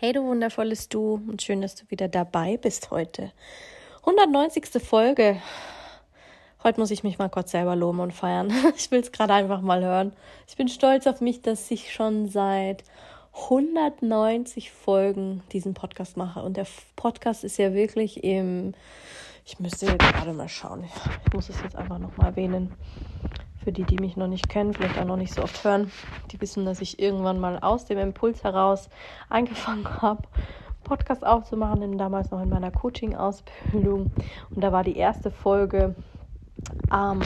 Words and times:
Hey 0.00 0.12
du 0.12 0.22
wundervolles 0.22 0.88
Du 0.88 1.14
und 1.14 1.42
schön, 1.42 1.60
dass 1.60 1.74
du 1.74 1.82
wieder 1.88 2.06
dabei 2.06 2.56
bist 2.56 2.92
heute. 2.92 3.32
190. 4.06 4.80
Folge. 4.80 5.42
Heute 6.62 6.78
muss 6.78 6.92
ich 6.92 7.02
mich 7.02 7.18
mal 7.18 7.28
kurz 7.28 7.50
selber 7.50 7.74
loben 7.74 7.98
und 7.98 8.12
feiern. 8.12 8.52
Ich 8.76 8.92
will 8.92 9.00
es 9.00 9.10
gerade 9.10 9.34
einfach 9.34 9.60
mal 9.60 9.82
hören. 9.82 10.12
Ich 10.46 10.56
bin 10.56 10.68
stolz 10.68 11.08
auf 11.08 11.20
mich, 11.20 11.42
dass 11.42 11.68
ich 11.72 11.92
schon 11.92 12.28
seit 12.28 12.84
190 13.32 14.70
Folgen 14.70 15.42
diesen 15.50 15.74
Podcast 15.74 16.16
mache. 16.16 16.42
Und 16.42 16.56
der 16.56 16.68
Podcast 16.94 17.42
ist 17.42 17.58
ja 17.58 17.74
wirklich 17.74 18.22
im, 18.22 18.74
ich 19.44 19.58
müsste 19.58 19.96
gerade 19.96 20.32
mal 20.32 20.48
schauen. 20.48 20.84
Ich 21.26 21.32
muss 21.32 21.48
es 21.48 21.60
jetzt 21.60 21.74
einfach 21.74 21.98
nochmal 21.98 22.28
erwähnen. 22.28 22.72
Für 23.62 23.72
die, 23.72 23.84
die 23.84 23.98
mich 23.98 24.16
noch 24.16 24.28
nicht 24.28 24.48
kennen, 24.48 24.72
vielleicht 24.72 24.98
auch 24.98 25.04
noch 25.04 25.16
nicht 25.16 25.34
so 25.34 25.42
oft 25.42 25.62
hören, 25.64 25.90
die 26.30 26.40
wissen, 26.40 26.64
dass 26.64 26.80
ich 26.80 27.00
irgendwann 27.00 27.40
mal 27.40 27.58
aus 27.58 27.84
dem 27.84 27.98
Impuls 27.98 28.44
heraus 28.44 28.88
angefangen 29.28 29.86
habe, 30.02 30.22
Podcast 30.84 31.26
aufzumachen, 31.26 31.80
denn 31.80 31.98
damals 31.98 32.30
noch 32.30 32.40
in 32.40 32.48
meiner 32.48 32.70
Coaching-Ausbildung. 32.70 34.12
Und 34.50 34.60
da 34.62 34.72
war 34.72 34.84
die 34.84 34.96
erste 34.96 35.30
Folge 35.30 35.94
am 36.88 37.20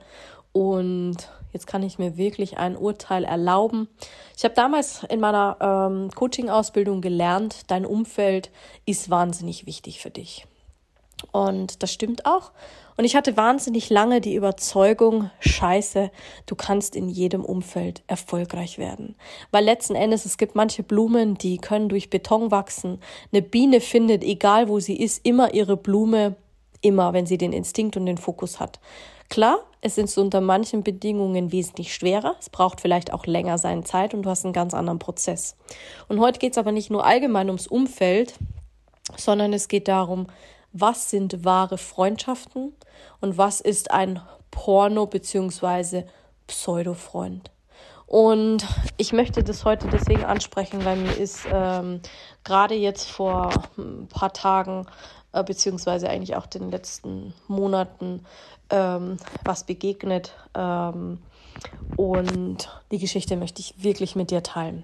und 0.53 1.17
jetzt 1.53 1.67
kann 1.67 1.84
ich 1.84 2.00
mir 2.00 2.17
wirklich 2.17 2.58
ein 2.58 2.76
Urteil 2.76 3.23
erlauben. 3.23 3.88
Ich 4.36 4.44
habe 4.44 4.53
damals 4.53 5.03
in 5.03 5.20
meiner 5.20 5.58
ähm, 5.59 6.09
Coaching-Ausbildung 6.14 7.02
gelernt, 7.02 7.62
dein 7.67 7.86
Umfeld 7.86 8.52
ist 8.86 9.09
wahnsinnig 9.09 9.66
wichtig 9.66 10.02
für 10.02 10.12
dich. 10.12 10.45
Und 11.31 11.81
das 11.81 11.92
stimmt 11.92 12.25
auch. 12.25 12.52
Und 12.95 13.06
ich 13.06 13.16
hatte 13.16 13.38
wahnsinnig 13.38 13.92
lange 13.92 14.22
die 14.22 14.34
Überzeugung, 14.34 15.30
scheiße, 15.40 16.09
du 16.48 16.56
kannst 16.56 16.95
in 16.95 17.09
jedem 17.09 17.45
Umfeld 17.45 18.02
erfolgreich 18.08 18.80
werden. 18.80 19.16
Weil 19.52 19.64
letzten 19.66 19.94
Endes, 19.94 20.25
es 20.25 20.38
gibt 20.38 20.56
manche 20.56 20.81
Blumen, 20.81 21.36
die 21.36 21.58
können 21.58 21.90
durch 21.90 22.09
Beton 22.09 22.50
wachsen. 22.50 23.00
Eine 23.31 23.44
Biene 23.44 23.81
findet, 23.81 24.23
egal 24.23 24.68
wo 24.68 24.80
sie 24.80 24.95
ist, 24.95 25.23
immer 25.25 25.53
ihre 25.53 25.78
Blume, 25.78 26.36
immer, 26.81 27.14
wenn 27.14 27.28
sie 27.28 27.38
den 27.38 27.53
Instinkt 27.53 27.98
und 27.98 28.08
den 28.08 28.18
Fokus 28.18 28.59
hat. 28.59 28.80
Klar, 29.30 29.60
es 29.82 29.98
ist 29.98 30.18
unter 30.18 30.42
manchen 30.42 30.84
Bedingungen 30.84 31.52
wesentlich 31.52 31.94
schwerer. 31.94 32.36
Es 32.40 32.50
braucht 32.50 32.82
vielleicht 32.82 33.14
auch 33.14 33.26
länger 33.26 33.58
seine 33.58 33.84
Zeit 33.84 34.14
und 34.14 34.24
du 34.24 34.30
hast 34.30 34.46
einen 34.46 34.54
ganz 34.54 34.74
anderen 34.74 35.00
Prozess. 35.00 35.56
Und 36.08 36.20
heute 36.20 36.40
geht 36.40 36.54
es 36.54 36.58
aber 36.58 36.72
nicht 36.72 36.90
nur 36.90 37.06
allgemein 37.06 37.48
ums 37.48 37.68
Umfeld, 37.68 38.34
sondern 39.18 39.54
es 39.54 39.68
geht 39.68 39.88
darum, 39.88 40.28
was 40.74 41.10
sind 41.10 41.46
wahre 41.46 41.78
Freundschaften 41.78 42.74
und 43.20 43.38
was 43.38 43.62
ist 43.62 43.92
ein 43.92 44.22
Porno 44.52 45.06
bzw. 45.06 46.04
Pseudo-Freund. 46.48 47.52
Und 48.08 48.66
ich 48.96 49.12
möchte 49.12 49.44
das 49.44 49.66
heute 49.66 49.90
deswegen 49.90 50.24
ansprechen, 50.24 50.86
weil 50.86 50.96
mir 50.96 51.12
ist 51.12 51.46
ähm, 51.52 52.00
gerade 52.46 52.74
jetzt 52.74 53.09
vor 53.09 53.50
ein 53.78 54.08
paar 54.08 54.32
Tagen 54.32 54.86
äh, 55.34 55.44
beziehungsweise 55.44 56.10
eigentlich 56.10 56.36
auch 56.36 56.46
den 56.46 56.72
letzten 56.72 57.34
Monaten 57.48 58.26
ähm, 58.70 59.18
was 59.44 59.64
begegnet. 59.64 60.34
Ähm, 60.56 61.20
und 61.96 62.70
die 62.92 63.00
Geschichte 63.00 63.36
möchte 63.36 63.62
ich 63.62 63.84
wirklich 63.84 64.16
mit 64.16 64.32
dir 64.32 64.44
teilen. 64.44 64.84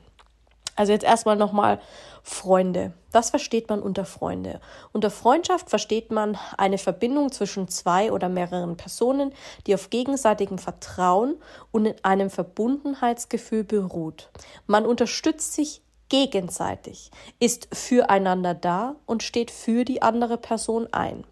Also 0.76 0.92
jetzt 0.92 1.06
erstmal 1.06 1.36
nochmal 1.36 1.80
Freunde. 2.24 2.94
Was 3.12 3.30
versteht 3.30 3.70
man 3.70 3.82
unter 3.82 4.06
Freunde? 4.06 4.60
Unter 4.92 5.12
Freundschaft 5.12 5.70
versteht 5.70 6.12
man 6.12 6.38
eine 6.58 6.80
Verbindung 6.80 7.32
zwischen 7.32 7.68
zwei 7.68 8.12
oder 8.12 8.28
mehreren 8.28 8.76
Personen, 8.76 9.34
die 9.68 9.76
auf 9.76 9.92
gegenseitigem 9.92 10.58
Vertrauen 10.58 11.36
und 11.72 11.86
in 11.86 11.96
einem 12.02 12.32
Verbundenheitsgefühl 12.32 13.64
beruht. 13.64 14.32
Man 14.66 14.88
unterstützt 14.88 15.54
sich 15.54 15.83
gegenseitig, 16.14 17.10
ist 17.40 17.68
füreinander 17.74 18.54
da 18.54 18.98
und 19.08 19.24
steht 19.24 19.50
für 19.50 19.84
die 19.84 20.04
andere 20.04 20.38
Person 20.38 20.88
ein. 20.92 21.24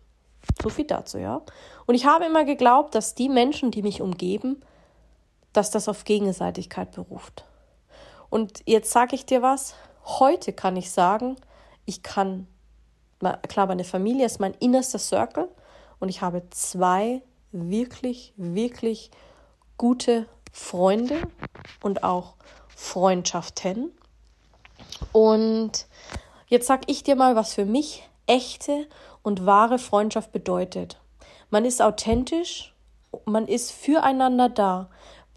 So 0.60 0.70
viel 0.70 0.86
dazu, 0.86 1.20
ja. 1.20 1.44
Und 1.86 1.94
ich 1.94 2.08
habe 2.08 2.26
immer 2.26 2.46
geglaubt, 2.46 2.96
dass 2.96 3.14
die 3.14 3.30
Menschen, 3.30 3.70
die 3.70 3.84
mich 3.84 4.02
umgeben, 4.02 4.60
dass 5.54 5.70
das 5.70 5.88
auf 5.88 6.04
Gegenseitigkeit 6.04 6.94
beruft. 6.94 7.46
Und 8.32 8.64
jetzt 8.66 8.90
sage 8.92 9.14
ich 9.14 9.28
dir 9.28 9.44
was, 9.44 9.76
heute 10.04 10.52
kann 10.52 10.76
ich 10.76 10.90
sagen, 10.90 11.36
ich 11.86 12.02
kann, 12.02 12.48
klar, 13.48 13.68
meine 13.68 13.84
Familie 13.84 14.26
ist 14.26 14.40
mein 14.40 14.56
innerster 14.56 14.98
Circle 14.98 15.48
und 16.00 16.10
ich 16.10 16.24
habe 16.24 16.42
zwei 16.50 17.22
wirklich, 17.52 18.34
wirklich 18.36 19.12
gute 19.78 20.26
Freunde 20.52 21.22
und 21.84 22.04
auch 22.04 22.34
Freundschaften. 22.76 23.92
Und 25.12 25.86
jetzt 26.48 26.68
sag 26.68 26.82
ich 26.88 27.04
dir 27.04 27.16
mal, 27.16 27.36
was 27.36 27.54
für 27.54 27.66
mich 27.66 28.08
echte 28.28 28.88
und 29.24 29.46
wahre 29.46 29.80
Freundschaft 29.80 30.32
bedeutet. 30.32 31.00
Man 31.50 31.66
ist 31.66 31.82
authentisch, 31.82 32.74
man 33.26 33.48
ist 33.48 33.72
füreinander 33.72 34.50
da 34.50 34.90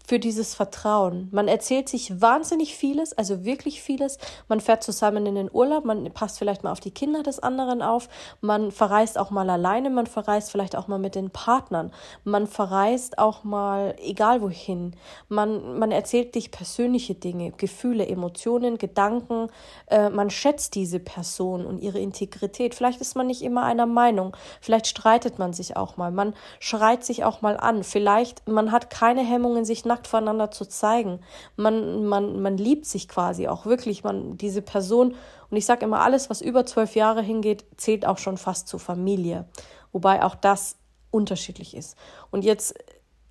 für 0.07 0.19
dieses 0.19 0.53
Vertrauen. 0.55 1.29
Man 1.31 1.47
erzählt 1.47 1.89
sich 1.89 2.21
wahnsinnig 2.21 2.75
vieles, 2.75 3.13
also 3.13 3.43
wirklich 3.43 3.81
vieles. 3.81 4.17
Man 4.47 4.61
fährt 4.61 4.83
zusammen 4.83 5.25
in 5.25 5.35
den 5.35 5.49
Urlaub, 5.51 5.85
man 5.85 6.11
passt 6.13 6.37
vielleicht 6.37 6.63
mal 6.63 6.71
auf 6.71 6.79
die 6.79 6.91
Kinder 6.91 7.23
des 7.23 7.39
anderen 7.39 7.81
auf, 7.81 8.07
man 8.41 8.71
verreist 8.71 9.17
auch 9.17 9.31
mal 9.31 9.49
alleine, 9.49 9.89
man 9.89 10.07
verreist 10.07 10.51
vielleicht 10.51 10.75
auch 10.75 10.87
mal 10.87 10.99
mit 10.99 11.15
den 11.15 11.31
Partnern, 11.31 11.91
man 12.23 12.47
verreist 12.47 13.17
auch 13.17 13.43
mal 13.43 13.95
egal 13.99 14.41
wohin. 14.41 14.95
Man, 15.27 15.79
man 15.79 15.91
erzählt 15.91 16.35
dich 16.35 16.51
persönliche 16.51 17.15
Dinge, 17.15 17.51
Gefühle, 17.51 18.07
Emotionen, 18.07 18.77
Gedanken. 18.77 19.49
Äh, 19.87 20.09
man 20.09 20.29
schätzt 20.29 20.75
diese 20.75 20.99
Person 20.99 21.65
und 21.65 21.79
ihre 21.79 21.99
Integrität. 21.99 22.75
Vielleicht 22.75 23.01
ist 23.01 23.15
man 23.15 23.27
nicht 23.27 23.41
immer 23.41 23.63
einer 23.63 23.85
Meinung, 23.85 24.35
vielleicht 24.61 24.87
streitet 24.87 25.39
man 25.39 25.53
sich 25.53 25.77
auch 25.77 25.97
mal, 25.97 26.11
man 26.11 26.33
schreit 26.59 27.03
sich 27.03 27.23
auch 27.23 27.41
mal 27.41 27.57
an, 27.57 27.83
vielleicht 27.83 28.47
man 28.47 28.71
hat 28.71 28.89
keine 28.89 29.21
Hemmungen, 29.21 29.65
sich 29.65 29.85
nach 29.85 29.94
nackt 29.95 30.07
voneinander 30.07 30.51
zu 30.51 30.65
zeigen. 30.65 31.21
Man, 31.55 32.05
man, 32.05 32.41
man 32.41 32.57
liebt 32.57 32.85
sich 32.85 33.07
quasi 33.07 33.47
auch 33.47 33.65
wirklich, 33.65 34.03
man, 34.03 34.37
diese 34.37 34.61
Person. 34.61 35.15
Und 35.49 35.57
ich 35.57 35.65
sage 35.65 35.85
immer, 35.85 36.01
alles, 36.01 36.29
was 36.29 36.41
über 36.41 36.65
zwölf 36.65 36.95
Jahre 36.95 37.21
hingeht, 37.21 37.65
zählt 37.77 38.05
auch 38.05 38.17
schon 38.17 38.37
fast 38.37 38.67
zur 38.67 38.81
Familie. 38.81 39.45
Wobei 39.93 40.23
auch 40.23 40.35
das 40.35 40.75
unterschiedlich 41.11 41.77
ist. 41.77 41.97
Und 42.29 42.43
jetzt 42.43 42.75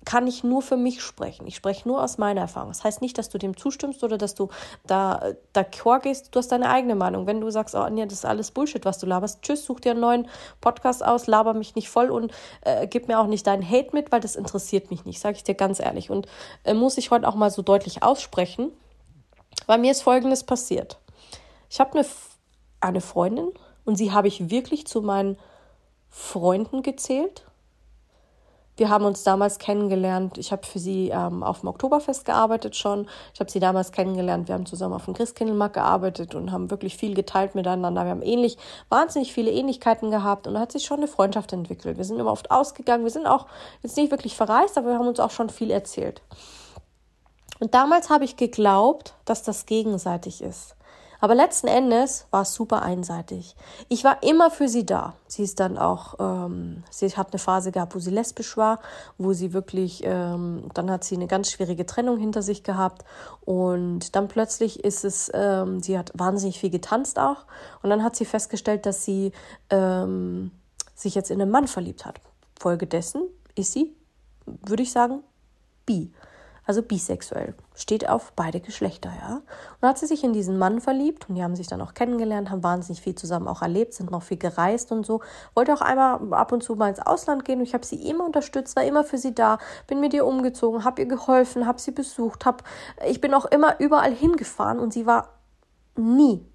kann 0.05 0.27
ich 0.27 0.43
nur 0.43 0.61
für 0.61 0.77
mich 0.77 1.01
sprechen. 1.01 1.47
Ich 1.47 1.55
spreche 1.55 1.87
nur 1.87 2.01
aus 2.01 2.17
meiner 2.17 2.41
Erfahrung. 2.41 2.69
Das 2.69 2.83
heißt 2.83 3.01
nicht, 3.01 3.17
dass 3.17 3.29
du 3.29 3.37
dem 3.37 3.57
zustimmst 3.57 4.03
oder 4.03 4.17
dass 4.17 4.35
du 4.35 4.49
da 4.85 5.33
d'accord 5.53 6.01
gehst. 6.01 6.33
Du 6.33 6.39
hast 6.39 6.51
deine 6.51 6.69
eigene 6.69 6.95
Meinung. 6.95 7.25
Wenn 7.25 7.41
du 7.41 7.49
sagst, 7.49 7.75
oh 7.75 7.89
nee, 7.89 8.05
das 8.05 8.19
ist 8.19 8.25
alles 8.25 8.51
Bullshit, 8.51 8.85
was 8.85 8.99
du 8.99 9.07
laberst, 9.07 9.41
tschüss, 9.41 9.65
such 9.65 9.79
dir 9.79 9.91
einen 9.91 10.01
neuen 10.01 10.27
Podcast 10.61 11.03
aus, 11.03 11.27
laber 11.27 11.53
mich 11.53 11.75
nicht 11.75 11.89
voll 11.89 12.11
und 12.11 12.31
äh, 12.61 12.87
gib 12.87 13.07
mir 13.07 13.19
auch 13.19 13.27
nicht 13.27 13.47
deinen 13.47 13.67
Hate 13.67 13.89
mit, 13.93 14.11
weil 14.11 14.21
das 14.21 14.35
interessiert 14.35 14.91
mich 14.91 15.05
nicht, 15.05 15.19
sage 15.19 15.37
ich 15.37 15.43
dir 15.43 15.55
ganz 15.55 15.79
ehrlich. 15.79 16.09
Und 16.09 16.27
äh, 16.63 16.73
muss 16.73 16.97
ich 16.97 17.09
heute 17.09 17.27
auch 17.27 17.35
mal 17.35 17.49
so 17.49 17.63
deutlich 17.63 18.03
aussprechen, 18.03 18.71
weil 19.65 19.79
mir 19.79 19.91
ist 19.91 20.03
Folgendes 20.03 20.43
passiert. 20.43 20.99
Ich 21.69 21.79
habe 21.79 21.97
eine, 21.97 22.07
eine 22.79 23.01
Freundin 23.01 23.51
und 23.85 23.95
sie 23.95 24.11
habe 24.11 24.27
ich 24.27 24.51
wirklich 24.51 24.85
zu 24.85 25.01
meinen 25.01 25.37
Freunden 26.09 26.83
gezählt 26.83 27.45
Wir 28.77 28.89
haben 28.89 29.05
uns 29.05 29.23
damals 29.23 29.57
kennengelernt. 29.57 30.37
Ich 30.37 30.51
habe 30.51 30.65
für 30.65 30.79
sie 30.79 31.09
ähm, 31.09 31.43
auf 31.43 31.61
dem 31.61 31.69
Oktoberfest 31.69 32.25
gearbeitet 32.25 32.75
schon. 32.75 33.07
Ich 33.33 33.39
habe 33.39 33.49
sie 33.49 33.59
damals 33.59 33.91
kennengelernt. 33.91 34.47
Wir 34.49 34.55
haben 34.55 34.65
zusammen 34.65 34.95
auf 34.95 35.05
dem 35.05 35.13
Christkindlmarkt 35.13 35.75
gearbeitet 35.75 36.35
und 36.35 36.51
haben 36.51 36.69
wirklich 36.69 36.97
viel 36.97 37.13
geteilt 37.13 37.55
miteinander. 37.55 38.03
Wir 38.03 38.11
haben 38.11 38.21
ähnlich, 38.21 38.57
wahnsinnig 38.89 39.31
viele 39.31 39.51
Ähnlichkeiten 39.51 40.11
gehabt 40.11 40.47
und 40.47 40.55
da 40.55 40.59
hat 40.59 40.73
sich 40.73 40.83
schon 40.83 40.97
eine 40.97 41.07
Freundschaft 41.07 41.53
entwickelt. 41.53 41.97
Wir 41.97 42.03
sind 42.03 42.19
immer 42.19 42.31
oft 42.31 42.51
ausgegangen. 42.51 43.03
Wir 43.03 43.11
sind 43.11 43.27
auch 43.27 43.45
jetzt 43.81 43.95
nicht 43.95 44.11
wirklich 44.11 44.35
verreist, 44.35 44.77
aber 44.77 44.89
wir 44.89 44.99
haben 44.99 45.07
uns 45.07 45.19
auch 45.19 45.31
schon 45.31 45.49
viel 45.49 45.71
erzählt. 45.71 46.21
Und 47.59 47.73
damals 47.73 48.09
habe 48.09 48.25
ich 48.25 48.35
geglaubt, 48.35 49.13
dass 49.23 49.43
das 49.43 49.65
gegenseitig 49.65 50.41
ist. 50.41 50.75
Aber 51.19 51.35
letzten 51.35 51.67
Endes 51.67 52.27
war 52.31 52.43
es 52.43 52.53
super 52.53 52.81
einseitig. 52.81 53.55
Ich 53.89 54.03
war 54.03 54.21
immer 54.23 54.51
für 54.51 54.67
sie 54.67 54.85
da. 54.85 55.13
Sie 55.27 55.43
ist 55.43 55.59
dann 55.59 55.77
auch, 55.77 56.15
ähm, 56.19 56.83
sie 56.89 57.07
hat 57.09 57.31
eine 57.31 57.39
Phase 57.39 57.71
gehabt, 57.71 57.95
wo 57.95 57.99
sie 57.99 58.11
lesbisch 58.11 58.57
war, 58.57 58.79
wo 59.17 59.33
sie 59.33 59.53
wirklich, 59.53 60.01
ähm, 60.03 60.69
dann 60.73 60.91
hat 60.91 61.03
sie 61.03 61.15
eine 61.15 61.27
ganz 61.27 61.51
schwierige 61.51 61.85
Trennung 61.85 62.17
hinter 62.17 62.41
sich 62.41 62.63
gehabt 62.63 63.03
und 63.43 64.15
dann 64.15 64.27
plötzlich 64.27 64.83
ist 64.83 65.05
es, 65.05 65.31
ähm, 65.33 65.81
sie 65.81 65.97
hat 65.97 66.11
wahnsinnig 66.13 66.59
viel 66.59 66.69
getanzt 66.69 67.19
auch 67.19 67.45
und 67.81 67.89
dann 67.89 68.03
hat 68.03 68.15
sie 68.15 68.25
festgestellt, 68.25 68.85
dass 68.85 69.03
sie 69.03 69.31
ähm, 69.69 70.51
sich 70.93 71.15
jetzt 71.15 71.31
in 71.31 71.41
einen 71.41 71.51
Mann 71.51 71.67
verliebt 71.67 72.05
hat. 72.05 72.21
Folgedessen 72.59 73.23
ist 73.55 73.73
sie, 73.73 73.95
würde 74.45 74.83
ich 74.83 74.91
sagen, 74.91 75.21
bi 75.85 76.11
also 76.65 76.81
bisexuell, 76.81 77.53
steht 77.75 78.09
auf 78.09 78.33
beide 78.35 78.59
Geschlechter, 78.59 79.11
ja. 79.21 79.41
Und 79.79 79.87
hat 79.87 79.99
sie 79.99 80.07
sich 80.07 80.23
in 80.23 80.33
diesen 80.33 80.57
Mann 80.57 80.81
verliebt 80.81 81.29
und 81.29 81.35
die 81.35 81.43
haben 81.43 81.55
sich 81.55 81.67
dann 81.67 81.81
auch 81.81 81.93
kennengelernt, 81.93 82.49
haben 82.49 82.63
wahnsinnig 82.63 83.01
viel 83.01 83.15
zusammen 83.15 83.47
auch 83.47 83.61
erlebt, 83.61 83.93
sind 83.93 84.09
noch 84.09 84.23
viel 84.23 84.37
gereist 84.37 84.91
und 84.91 85.05
so. 85.05 85.21
Wollte 85.53 85.73
auch 85.73 85.81
einmal 85.81 86.33
ab 86.33 86.51
und 86.51 86.63
zu 86.63 86.75
mal 86.75 86.89
ins 86.89 86.99
Ausland 86.99 87.45
gehen 87.45 87.59
und 87.59 87.65
ich 87.65 87.73
habe 87.75 87.85
sie 87.85 88.09
immer 88.09 88.25
unterstützt, 88.25 88.75
war 88.75 88.83
immer 88.83 89.03
für 89.03 89.19
sie 89.19 89.35
da, 89.35 89.59
bin 89.85 89.99
mit 89.99 90.13
ihr 90.13 90.25
umgezogen, 90.25 90.83
habe 90.83 91.03
ihr 91.03 91.07
geholfen, 91.07 91.67
habe 91.67 91.79
sie 91.79 91.91
besucht, 91.91 92.45
hab, 92.45 92.63
ich 93.07 93.21
bin 93.21 93.33
auch 93.33 93.45
immer 93.45 93.79
überall 93.79 94.13
hingefahren 94.13 94.79
und 94.79 94.91
sie 94.91 95.05
war 95.05 95.29
nie, 95.95 96.45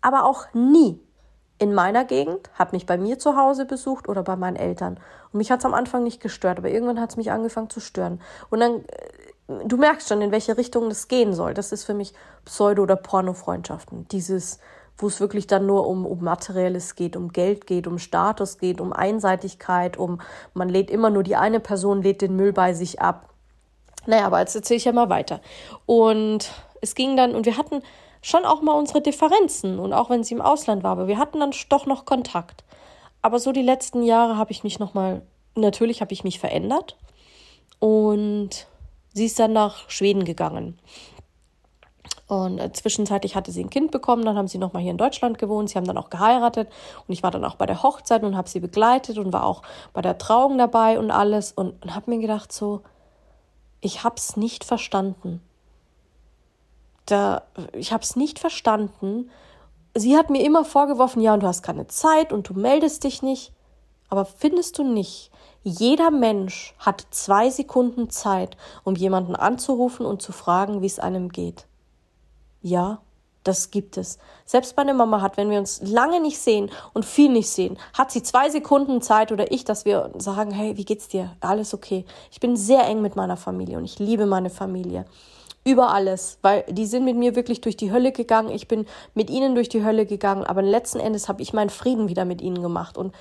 aber 0.00 0.24
auch 0.24 0.46
nie 0.52 1.00
in 1.62 1.74
meiner 1.74 2.04
Gegend, 2.04 2.50
hat 2.54 2.72
mich 2.72 2.86
bei 2.86 2.98
mir 2.98 3.20
zu 3.20 3.36
Hause 3.36 3.66
besucht 3.66 4.08
oder 4.08 4.24
bei 4.24 4.34
meinen 4.34 4.56
Eltern. 4.56 4.98
Und 5.32 5.38
mich 5.38 5.52
hat 5.52 5.60
es 5.60 5.64
am 5.64 5.74
Anfang 5.74 6.02
nicht 6.02 6.20
gestört, 6.20 6.58
aber 6.58 6.68
irgendwann 6.68 7.00
hat 7.00 7.10
es 7.10 7.16
mich 7.16 7.30
angefangen 7.30 7.70
zu 7.70 7.78
stören. 7.78 8.20
Und 8.50 8.58
dann, 8.58 8.80
äh, 8.80 9.64
du 9.68 9.76
merkst 9.76 10.08
schon, 10.08 10.20
in 10.22 10.32
welche 10.32 10.56
Richtung 10.56 10.88
das 10.88 11.06
gehen 11.06 11.34
soll. 11.34 11.54
Das 11.54 11.70
ist 11.70 11.84
für 11.84 11.94
mich 11.94 12.14
Pseudo- 12.44 12.82
oder 12.82 12.96
Porno-Freundschaften. 12.96 14.08
Dieses, 14.08 14.58
wo 14.98 15.06
es 15.06 15.20
wirklich 15.20 15.46
dann 15.46 15.64
nur 15.64 15.86
um, 15.86 16.04
um 16.04 16.24
Materielles 16.24 16.96
geht, 16.96 17.14
um 17.14 17.28
Geld 17.28 17.68
geht, 17.68 17.86
um 17.86 17.98
Status 17.98 18.58
geht, 18.58 18.80
um 18.80 18.92
Einseitigkeit, 18.92 19.96
um 19.96 20.20
man 20.54 20.68
lädt 20.68 20.90
immer 20.90 21.10
nur 21.10 21.22
die 21.22 21.36
eine 21.36 21.60
Person, 21.60 22.02
lädt 22.02 22.22
den 22.22 22.34
Müll 22.34 22.52
bei 22.52 22.74
sich 22.74 23.00
ab. 23.00 23.28
Naja, 24.06 24.26
aber 24.26 24.40
jetzt 24.40 24.56
erzähle 24.56 24.78
ich 24.78 24.84
ja 24.84 24.92
mal 24.92 25.10
weiter. 25.10 25.40
Und 25.86 26.50
es 26.80 26.96
ging 26.96 27.16
dann, 27.16 27.36
und 27.36 27.46
wir 27.46 27.56
hatten 27.56 27.82
schon 28.22 28.44
auch 28.44 28.62
mal 28.62 28.72
unsere 28.72 29.02
Differenzen 29.02 29.78
und 29.78 29.92
auch 29.92 30.08
wenn 30.08 30.24
sie 30.24 30.34
im 30.34 30.40
Ausland 30.40 30.82
war, 30.82 30.92
aber 30.92 31.08
wir 31.08 31.18
hatten 31.18 31.40
dann 31.40 31.52
doch 31.68 31.86
noch 31.86 32.06
Kontakt. 32.06 32.64
Aber 33.20 33.38
so 33.38 33.52
die 33.52 33.62
letzten 33.62 34.02
Jahre 34.02 34.36
habe 34.36 34.52
ich 34.52 34.64
mich 34.64 34.78
noch 34.78 34.94
mal 34.94 35.22
natürlich 35.54 36.00
habe 36.00 36.12
ich 36.12 36.24
mich 36.24 36.38
verändert 36.38 36.96
und 37.78 38.66
sie 39.12 39.26
ist 39.26 39.38
dann 39.38 39.52
nach 39.52 39.88
Schweden 39.90 40.24
gegangen. 40.24 40.78
Und 42.28 42.58
äh, 42.58 42.72
zwischenzeitlich 42.72 43.36
hatte 43.36 43.52
sie 43.52 43.62
ein 43.62 43.68
Kind 43.68 43.90
bekommen, 43.90 44.24
dann 44.24 44.36
haben 44.36 44.48
sie 44.48 44.56
noch 44.56 44.72
mal 44.72 44.80
hier 44.80 44.92
in 44.92 44.96
Deutschland 44.96 45.38
gewohnt, 45.38 45.68
sie 45.68 45.76
haben 45.76 45.86
dann 45.86 45.98
auch 45.98 46.08
geheiratet 46.08 46.68
und 47.06 47.12
ich 47.12 47.22
war 47.22 47.30
dann 47.30 47.44
auch 47.44 47.56
bei 47.56 47.66
der 47.66 47.82
Hochzeit 47.82 48.22
und 48.22 48.36
habe 48.36 48.48
sie 48.48 48.60
begleitet 48.60 49.18
und 49.18 49.32
war 49.32 49.44
auch 49.44 49.62
bei 49.92 50.00
der 50.00 50.16
Trauung 50.16 50.56
dabei 50.56 50.98
und 50.98 51.10
alles 51.10 51.52
und, 51.52 51.82
und 51.82 51.94
habe 51.94 52.10
mir 52.10 52.20
gedacht 52.20 52.50
so, 52.52 52.82
ich 53.80 54.04
habe 54.04 54.14
es 54.16 54.36
nicht 54.36 54.64
verstanden 54.64 55.42
da, 57.06 57.42
ich 57.72 57.92
habe 57.92 58.02
es 58.02 58.16
nicht 58.16 58.38
verstanden. 58.38 59.30
Sie 59.94 60.16
hat 60.16 60.30
mir 60.30 60.44
immer 60.44 60.64
vorgeworfen, 60.64 61.20
ja, 61.20 61.34
und 61.34 61.42
du 61.42 61.46
hast 61.46 61.62
keine 61.62 61.86
Zeit 61.86 62.32
und 62.32 62.48
du 62.48 62.54
meldest 62.54 63.04
dich 63.04 63.22
nicht. 63.22 63.52
Aber 64.08 64.24
findest 64.24 64.78
du 64.78 64.84
nicht, 64.84 65.30
jeder 65.62 66.10
Mensch 66.10 66.74
hat 66.78 67.06
zwei 67.10 67.50
Sekunden 67.50 68.10
Zeit, 68.10 68.56
um 68.84 68.94
jemanden 68.94 69.36
anzurufen 69.36 70.04
und 70.04 70.20
zu 70.22 70.32
fragen, 70.32 70.82
wie 70.82 70.86
es 70.86 70.98
einem 70.98 71.30
geht? 71.30 71.66
Ja, 72.60 73.00
das 73.44 73.70
gibt 73.70 73.96
es. 73.96 74.18
Selbst 74.44 74.76
meine 74.76 74.94
Mama 74.94 75.20
hat, 75.20 75.36
wenn 75.36 75.50
wir 75.50 75.58
uns 75.58 75.80
lange 75.82 76.20
nicht 76.20 76.38
sehen 76.38 76.70
und 76.92 77.04
viel 77.04 77.30
nicht 77.30 77.48
sehen, 77.48 77.78
hat 77.92 78.10
sie 78.10 78.22
zwei 78.22 78.50
Sekunden 78.50 79.02
Zeit 79.02 79.32
oder 79.32 79.50
ich, 79.50 79.64
dass 79.64 79.84
wir 79.84 80.12
sagen, 80.18 80.52
hey, 80.52 80.76
wie 80.76 80.84
geht's 80.84 81.08
dir? 81.08 81.36
Alles 81.40 81.74
okay. 81.74 82.04
Ich 82.30 82.38
bin 82.38 82.56
sehr 82.56 82.84
eng 82.86 83.02
mit 83.02 83.16
meiner 83.16 83.36
Familie 83.36 83.78
und 83.78 83.84
ich 83.84 83.98
liebe 83.98 84.26
meine 84.26 84.50
Familie 84.50 85.06
über 85.64 85.92
alles, 85.92 86.38
weil 86.42 86.64
die 86.68 86.86
sind 86.86 87.04
mit 87.04 87.16
mir 87.16 87.36
wirklich 87.36 87.60
durch 87.60 87.76
die 87.76 87.92
Hölle 87.92 88.12
gegangen. 88.12 88.50
Ich 88.50 88.66
bin 88.66 88.86
mit 89.14 89.30
ihnen 89.30 89.54
durch 89.54 89.68
die 89.68 89.84
Hölle 89.84 90.06
gegangen, 90.06 90.44
aber 90.44 90.62
letzten 90.62 90.98
Endes 90.98 91.28
habe 91.28 91.42
ich 91.42 91.52
meinen 91.52 91.70
Frieden 91.70 92.08
wieder 92.08 92.24
mit 92.24 92.40
ihnen 92.40 92.62
gemacht. 92.62 92.98
Und 92.98 93.14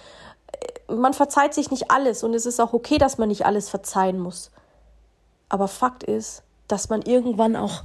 äh, 0.90 0.94
man 0.94 1.14
verzeiht 1.14 1.54
sich 1.54 1.70
nicht 1.70 1.92
alles 1.92 2.24
und 2.24 2.34
es 2.34 2.46
ist 2.46 2.60
auch 2.60 2.74
okay, 2.74 2.98
dass 2.98 3.18
man 3.18 3.30
nicht 3.30 3.46
alles 3.46 3.70
verzeihen 3.70 4.20
muss. 4.20 4.52
Aber 5.50 5.68
Fakt 5.68 6.04
ist, 6.04 6.44
dass 6.68 6.90
man 6.90 7.02
irgendwann 7.04 7.56
auch 7.56 7.84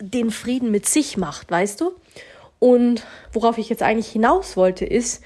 den 0.00 0.30
Frieden 0.30 0.70
mit 0.70 0.86
sich 0.86 1.16
macht, 1.16 1.50
weißt 1.50 1.80
du? 1.80 1.92
Und 2.60 3.04
worauf 3.32 3.58
ich 3.58 3.68
jetzt 3.68 3.82
eigentlich 3.82 4.10
hinaus 4.10 4.56
wollte, 4.56 4.84
ist, 4.84 5.22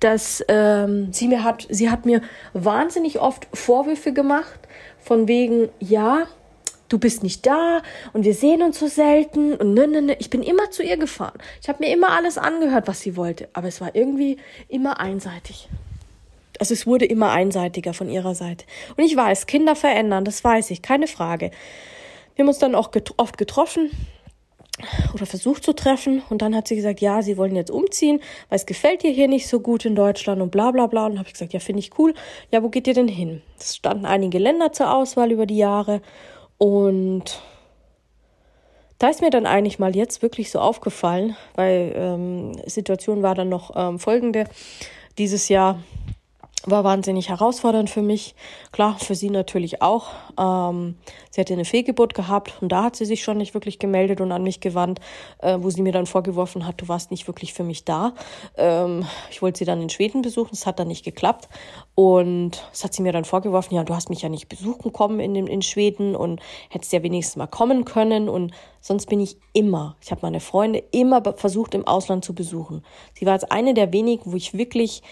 dass 0.00 0.44
ähm, 0.48 1.12
sie 1.12 1.28
mir 1.28 1.42
hat, 1.42 1.66
sie 1.70 1.90
hat 1.90 2.06
mir 2.06 2.22
wahnsinnig 2.52 3.20
oft 3.20 3.46
Vorwürfe 3.52 4.12
gemacht, 4.12 4.60
von 5.00 5.28
wegen, 5.28 5.68
ja, 5.78 6.26
du 6.88 6.98
bist 6.98 7.22
nicht 7.22 7.46
da 7.46 7.82
und 8.12 8.24
wir 8.24 8.34
sehen 8.34 8.62
uns 8.62 8.78
so 8.78 8.86
selten 8.86 9.54
und 9.54 9.74
ne, 9.74 9.86
ne, 9.86 10.02
ne. 10.02 10.16
Ich 10.18 10.30
bin 10.30 10.42
immer 10.42 10.70
zu 10.70 10.82
ihr 10.82 10.96
gefahren. 10.96 11.38
Ich 11.62 11.68
habe 11.68 11.84
mir 11.84 11.92
immer 11.92 12.10
alles 12.10 12.38
angehört, 12.38 12.88
was 12.88 13.00
sie 13.00 13.16
wollte, 13.16 13.48
aber 13.52 13.68
es 13.68 13.80
war 13.80 13.94
irgendwie 13.94 14.38
immer 14.68 15.00
einseitig. 15.00 15.68
Also 16.58 16.74
es 16.74 16.86
wurde 16.86 17.04
immer 17.04 17.32
einseitiger 17.32 17.92
von 17.92 18.08
ihrer 18.08 18.34
Seite. 18.34 18.64
Und 18.96 19.04
ich 19.04 19.14
weiß, 19.14 19.46
Kinder 19.46 19.76
verändern, 19.76 20.24
das 20.24 20.42
weiß 20.42 20.70
ich, 20.70 20.82
keine 20.82 21.06
Frage. 21.06 21.50
Wir 22.34 22.42
haben 22.42 22.48
uns 22.48 22.58
dann 22.58 22.74
auch 22.74 22.90
get 22.90 23.12
oft 23.18 23.38
getroffen 23.38 23.90
oder 25.14 25.24
versucht 25.24 25.64
zu 25.64 25.72
treffen 25.72 26.22
und 26.28 26.42
dann 26.42 26.54
hat 26.54 26.68
sie 26.68 26.76
gesagt, 26.76 27.00
ja, 27.00 27.22
sie 27.22 27.38
wollen 27.38 27.56
jetzt 27.56 27.70
umziehen, 27.70 28.20
weil 28.48 28.56
es 28.56 28.66
gefällt 28.66 29.04
ihr 29.04 29.10
hier 29.10 29.26
nicht 29.26 29.48
so 29.48 29.60
gut 29.60 29.86
in 29.86 29.94
Deutschland 29.94 30.42
und 30.42 30.50
bla 30.50 30.70
bla 30.70 30.86
bla. 30.86 31.06
Und 31.06 31.18
habe 31.18 31.28
ich 31.28 31.32
gesagt, 31.32 31.54
ja, 31.54 31.60
finde 31.60 31.80
ich 31.80 31.98
cool. 31.98 32.14
Ja, 32.50 32.62
wo 32.62 32.68
geht 32.68 32.86
ihr 32.86 32.94
denn 32.94 33.08
hin? 33.08 33.42
Es 33.58 33.76
standen 33.76 34.04
einige 34.04 34.38
Länder 34.38 34.72
zur 34.72 34.92
Auswahl 34.92 35.32
über 35.32 35.46
die 35.46 35.56
Jahre 35.56 36.02
und 36.58 37.40
da 38.98 39.08
ist 39.08 39.20
mir 39.20 39.30
dann 39.30 39.46
eigentlich 39.46 39.78
mal 39.78 39.94
jetzt 39.94 40.22
wirklich 40.22 40.50
so 40.50 40.58
aufgefallen, 40.58 41.36
weil 41.54 41.92
ähm, 41.94 42.52
Situation 42.66 43.22
war 43.22 43.34
dann 43.34 43.48
noch 43.48 43.72
ähm, 43.76 43.98
folgende. 43.98 44.44
Dieses 45.18 45.48
Jahr 45.48 45.82
war 46.66 46.84
wahnsinnig 46.84 47.28
herausfordernd 47.28 47.90
für 47.90 48.02
mich. 48.02 48.34
Klar, 48.72 48.96
für 48.98 49.14
sie 49.14 49.30
natürlich 49.30 49.82
auch. 49.82 50.08
Ähm, 50.38 50.96
sie 51.30 51.40
hatte 51.40 51.52
eine 51.52 51.64
Fehlgeburt 51.64 52.14
gehabt 52.14 52.54
und 52.60 52.70
da 52.70 52.84
hat 52.84 52.96
sie 52.96 53.04
sich 53.04 53.22
schon 53.22 53.38
nicht 53.38 53.54
wirklich 53.54 53.78
gemeldet 53.78 54.20
und 54.20 54.32
an 54.32 54.42
mich 54.42 54.60
gewandt, 54.60 55.00
äh, 55.38 55.58
wo 55.60 55.70
sie 55.70 55.82
mir 55.82 55.92
dann 55.92 56.06
vorgeworfen 56.06 56.66
hat, 56.66 56.80
du 56.80 56.88
warst 56.88 57.10
nicht 57.10 57.26
wirklich 57.26 57.52
für 57.52 57.64
mich 57.64 57.84
da. 57.84 58.14
Ähm, 58.56 59.06
ich 59.30 59.42
wollte 59.42 59.58
sie 59.58 59.64
dann 59.64 59.80
in 59.80 59.90
Schweden 59.90 60.22
besuchen, 60.22 60.50
es 60.52 60.66
hat 60.66 60.78
dann 60.78 60.88
nicht 60.88 61.04
geklappt. 61.04 61.48
Und 61.94 62.68
es 62.72 62.84
hat 62.84 62.92
sie 62.92 63.02
mir 63.02 63.12
dann 63.12 63.24
vorgeworfen, 63.24 63.74
ja, 63.74 63.84
du 63.84 63.94
hast 63.94 64.10
mich 64.10 64.22
ja 64.22 64.28
nicht 64.28 64.48
besuchen 64.48 64.92
kommen 64.92 65.18
in, 65.20 65.46
in 65.46 65.62
Schweden 65.62 66.14
und 66.14 66.40
hättest 66.68 66.92
ja 66.92 67.02
wenigstens 67.02 67.36
mal 67.36 67.46
kommen 67.46 67.84
können. 67.84 68.28
Und 68.28 68.52
sonst 68.80 69.06
bin 69.06 69.20
ich 69.20 69.38
immer, 69.54 69.96
ich 70.02 70.10
habe 70.10 70.20
meine 70.22 70.40
Freunde 70.40 70.82
immer 70.90 71.22
versucht, 71.36 71.74
im 71.74 71.86
Ausland 71.86 72.24
zu 72.24 72.34
besuchen. 72.34 72.84
Sie 73.14 73.24
war 73.24 73.32
jetzt 73.32 73.50
eine 73.50 73.72
der 73.72 73.92
wenigen, 73.92 74.32
wo 74.32 74.36
ich 74.36 74.52
wirklich 74.52 75.02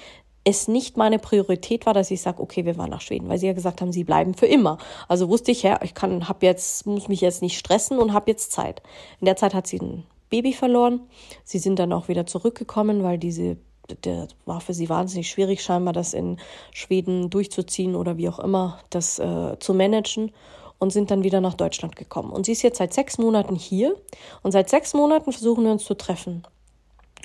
es 0.45 0.69
nicht 0.69 0.97
meine 0.97 1.19
Priorität 1.19 1.87
war, 1.87 1.95
dass 1.95 2.11
ich 2.11 2.21
sage, 2.21 2.43
okay, 2.43 2.65
wir 2.65 2.75
fahren 2.75 2.91
nach 2.91 3.01
Schweden, 3.01 3.29
weil 3.29 3.39
sie 3.39 3.47
ja 3.47 3.55
gesagt 3.55 3.81
haben, 3.81 3.93
sie 3.93 4.05
bleiben 4.05 4.35
für 4.35 4.47
immer. 4.47 4.79
Also 5.09 5.29
wusste 5.29 5.51
ich, 5.51 5.63
ja, 5.63 5.81
ich 5.83 5.95
kann, 5.95 6.29
hab 6.29 6.43
jetzt, 6.43 6.87
muss 6.87 7.09
mich 7.09 7.23
jetzt 7.23 7.43
nicht 7.43 7.59
stressen 7.59 7.99
und 7.99 8.13
habe 8.13 8.31
jetzt 8.31 8.53
Zeit. 8.53 8.83
In 9.21 9.25
der 9.25 9.37
Zeit 9.37 9.55
hat 9.55 9.67
sie 9.67 9.79
ein 9.79 10.05
Baby 10.29 10.53
verloren. 10.53 11.01
Sie 11.45 11.59
sind 11.59 11.79
dann 11.79 11.93
auch 11.93 12.09
wieder 12.09 12.27
zurückgekommen, 12.27 13.03
weil 13.03 13.19
diese, 13.19 13.57
der 14.05 14.29
war 14.45 14.61
für 14.61 14.75
sie 14.75 14.89
wahnsinnig 14.89 15.31
schwierig, 15.31 15.63
scheinbar 15.63 15.95
das 15.95 16.13
in 16.13 16.39
Schweden 16.73 17.31
durchzuziehen 17.31 17.97
oder 17.97 18.19
wie 18.19 18.29
auch 18.29 18.39
immer, 18.39 18.81
das 18.91 19.19
äh, 19.19 19.59
zu 19.59 19.73
managen 19.73 20.33
und 20.79 20.91
sind 20.91 21.11
dann 21.11 21.23
wieder 21.23 21.41
nach 21.41 21.55
Deutschland 21.55 21.97
gekommen. 21.97 22.33
Und 22.33 22.45
sie 22.45 22.53
ist 22.53 22.63
jetzt 22.63 22.79
seit 22.79 22.93
sechs 22.93 23.17
Monaten 23.17 23.55
hier 23.55 23.97
und 24.43 24.53
seit 24.53 24.69
sechs 24.69 24.93
Monaten 24.93 25.33
versuchen 25.33 25.65
wir 25.65 25.73
uns 25.73 25.85
zu 25.85 25.95
treffen. 25.95 26.43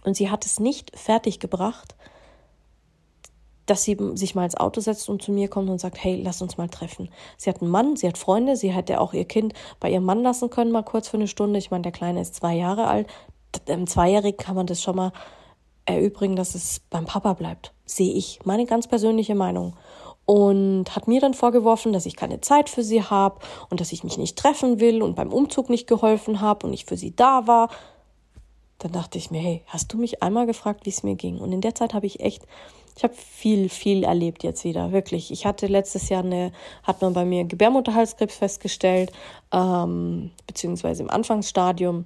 Und 0.05 0.15
sie 0.15 0.29
hat 0.29 0.45
es 0.45 0.59
nicht 0.59 0.97
fertiggebracht, 0.97 1.95
dass 3.69 3.83
sie 3.83 3.97
sich 4.15 4.35
mal 4.35 4.45
ins 4.45 4.55
Auto 4.57 4.81
setzt 4.81 5.09
und 5.09 5.21
zu 5.21 5.31
mir 5.31 5.47
kommt 5.47 5.69
und 5.69 5.79
sagt, 5.79 6.03
hey, 6.03 6.21
lass 6.23 6.41
uns 6.41 6.57
mal 6.57 6.69
treffen. 6.69 7.09
Sie 7.37 7.49
hat 7.49 7.61
einen 7.61 7.71
Mann, 7.71 7.95
sie 7.95 8.07
hat 8.07 8.17
Freunde, 8.17 8.55
sie 8.55 8.71
hätte 8.71 8.99
auch 8.99 9.13
ihr 9.13 9.25
Kind 9.25 9.53
bei 9.79 9.91
ihrem 9.91 10.05
Mann 10.05 10.23
lassen 10.23 10.49
können, 10.49 10.71
mal 10.71 10.83
kurz 10.83 11.07
für 11.07 11.17
eine 11.17 11.27
Stunde. 11.27 11.59
Ich 11.59 11.71
meine, 11.71 11.83
der 11.83 11.91
Kleine 11.91 12.21
ist 12.21 12.35
zwei 12.35 12.55
Jahre 12.55 12.87
alt. 12.87 13.07
Im 13.67 13.87
Zweijährigen 13.87 14.37
kann 14.37 14.55
man 14.55 14.67
das 14.67 14.81
schon 14.81 14.95
mal 14.95 15.11
erübrigen, 15.85 16.35
dass 16.35 16.55
es 16.55 16.81
beim 16.89 17.05
Papa 17.05 17.33
bleibt. 17.33 17.73
Sehe 17.85 18.13
ich. 18.13 18.39
Meine 18.43 18.65
ganz 18.65 18.87
persönliche 18.87 19.35
Meinung. 19.35 19.75
und 20.29 20.95
hat 20.95 21.07
mir 21.07 21.21
dann 21.21 21.33
vorgeworfen, 21.33 21.91
dass 21.91 22.05
ich 22.05 22.15
keine 22.15 22.39
Zeit 22.39 22.69
für 22.69 22.83
sie 22.83 23.01
habe 23.01 23.39
und 23.71 23.81
dass 23.81 23.91
ich 23.91 24.03
mich 24.03 24.19
nicht 24.19 24.37
treffen 24.37 24.79
will 24.79 25.01
und 25.01 25.15
beim 25.15 25.33
Umzug 25.33 25.71
nicht 25.71 25.87
geholfen 25.87 26.39
habe 26.39 26.67
und 26.67 26.69
nicht 26.69 26.87
für 26.87 26.97
sie 26.97 27.15
da 27.15 27.47
war. 27.47 27.69
Dann 28.77 28.91
dachte 28.91 29.17
ich 29.17 29.31
mir, 29.31 29.41
hey, 29.41 29.63
hast 29.65 29.91
du 29.91 29.97
mich 29.97 30.21
einmal 30.21 30.45
gefragt, 30.45 30.85
wie 30.85 30.91
es 30.91 31.01
mir 31.01 31.15
ging? 31.15 31.39
Und 31.39 31.51
in 31.51 31.61
der 31.61 31.73
Zeit 31.73 31.95
habe 31.95 32.05
ich 32.05 32.19
echt, 32.19 32.45
ich 32.99 33.03
habe 33.05 33.13
viel, 33.13 33.69
viel 33.69 34.03
erlebt 34.03 34.43
jetzt 34.43 34.65
wieder, 34.65 34.91
wirklich. 34.91 35.31
Ich 35.31 35.45
hatte 35.45 35.67
letztes 35.67 36.09
Jahr 36.09 36.21
eine, 36.21 36.51
hat 36.83 37.01
man 37.01 37.13
bei 37.13 37.23
mir 37.23 37.45
Gebärmutterhalskrebs 37.45 38.35
festgestellt, 38.35 39.13
ähm, 39.53 40.31
beziehungsweise 40.47 41.03
im 41.03 41.09
Anfangsstadium. 41.09 42.03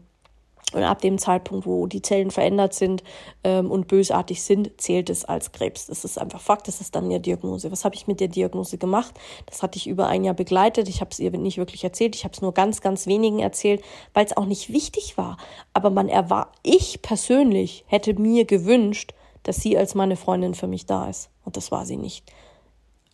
Und 0.72 0.84
ab 0.84 1.02
dem 1.02 1.18
Zeitpunkt, 1.18 1.66
wo 1.66 1.88
die 1.88 2.04
Zellen 2.04 2.30
verändert 2.30 2.76
sind 2.76 3.04
ähm, 3.44 3.72
und 3.72 3.88
bösartig 3.88 4.44
sind, 4.44 4.70
zählt 4.80 5.10
es 5.10 5.26
als 5.26 5.52
Krebs. 5.52 5.88
Das 5.88 6.06
ist 6.06 6.20
einfach 6.20 6.42
Fakt, 6.42 6.68
das 6.68 6.80
ist 6.80 6.94
dann 6.94 7.06
eine 7.06 7.20
Diagnose. 7.20 7.72
Was 7.72 7.86
habe 7.86 7.96
ich 7.96 8.06
mit 8.06 8.20
der 8.20 8.28
Diagnose 8.28 8.78
gemacht? 8.78 9.16
Das 9.48 9.64
hatte 9.64 9.78
ich 9.78 9.88
über 9.88 10.06
ein 10.06 10.24
Jahr 10.24 10.36
begleitet. 10.36 10.90
Ich 10.90 11.02
habe 11.02 11.10
es 11.10 11.20
ihr 11.20 11.32
nicht 11.32 11.58
wirklich 11.58 11.84
erzählt. 11.84 12.16
Ich 12.16 12.24
habe 12.24 12.36
es 12.36 12.42
nur 12.44 12.54
ganz, 12.54 12.82
ganz 12.82 13.08
wenigen 13.08 13.40
erzählt, 13.40 13.82
weil 14.14 14.28
es 14.28 14.38
auch 14.38 14.46
nicht 14.46 14.72
wichtig 14.72 15.18
war. 15.18 15.38
Aber 15.74 15.90
man 15.90 16.08
erwar 16.08 16.52
ich 16.62 17.02
persönlich 17.02 17.84
hätte 17.88 18.14
mir 18.14 18.46
gewünscht, 18.46 19.14
dass 19.44 19.58
sie 19.58 19.78
als 19.78 19.96
meine 19.96 20.16
Freundin 20.16 20.56
für 20.56 20.68
mich 20.68 20.86
da 20.86 21.10
ist. 21.10 21.30
Und 21.46 21.58
das 21.58 21.72
war 21.72 21.86
sie 21.86 21.98
nicht. 21.98 22.32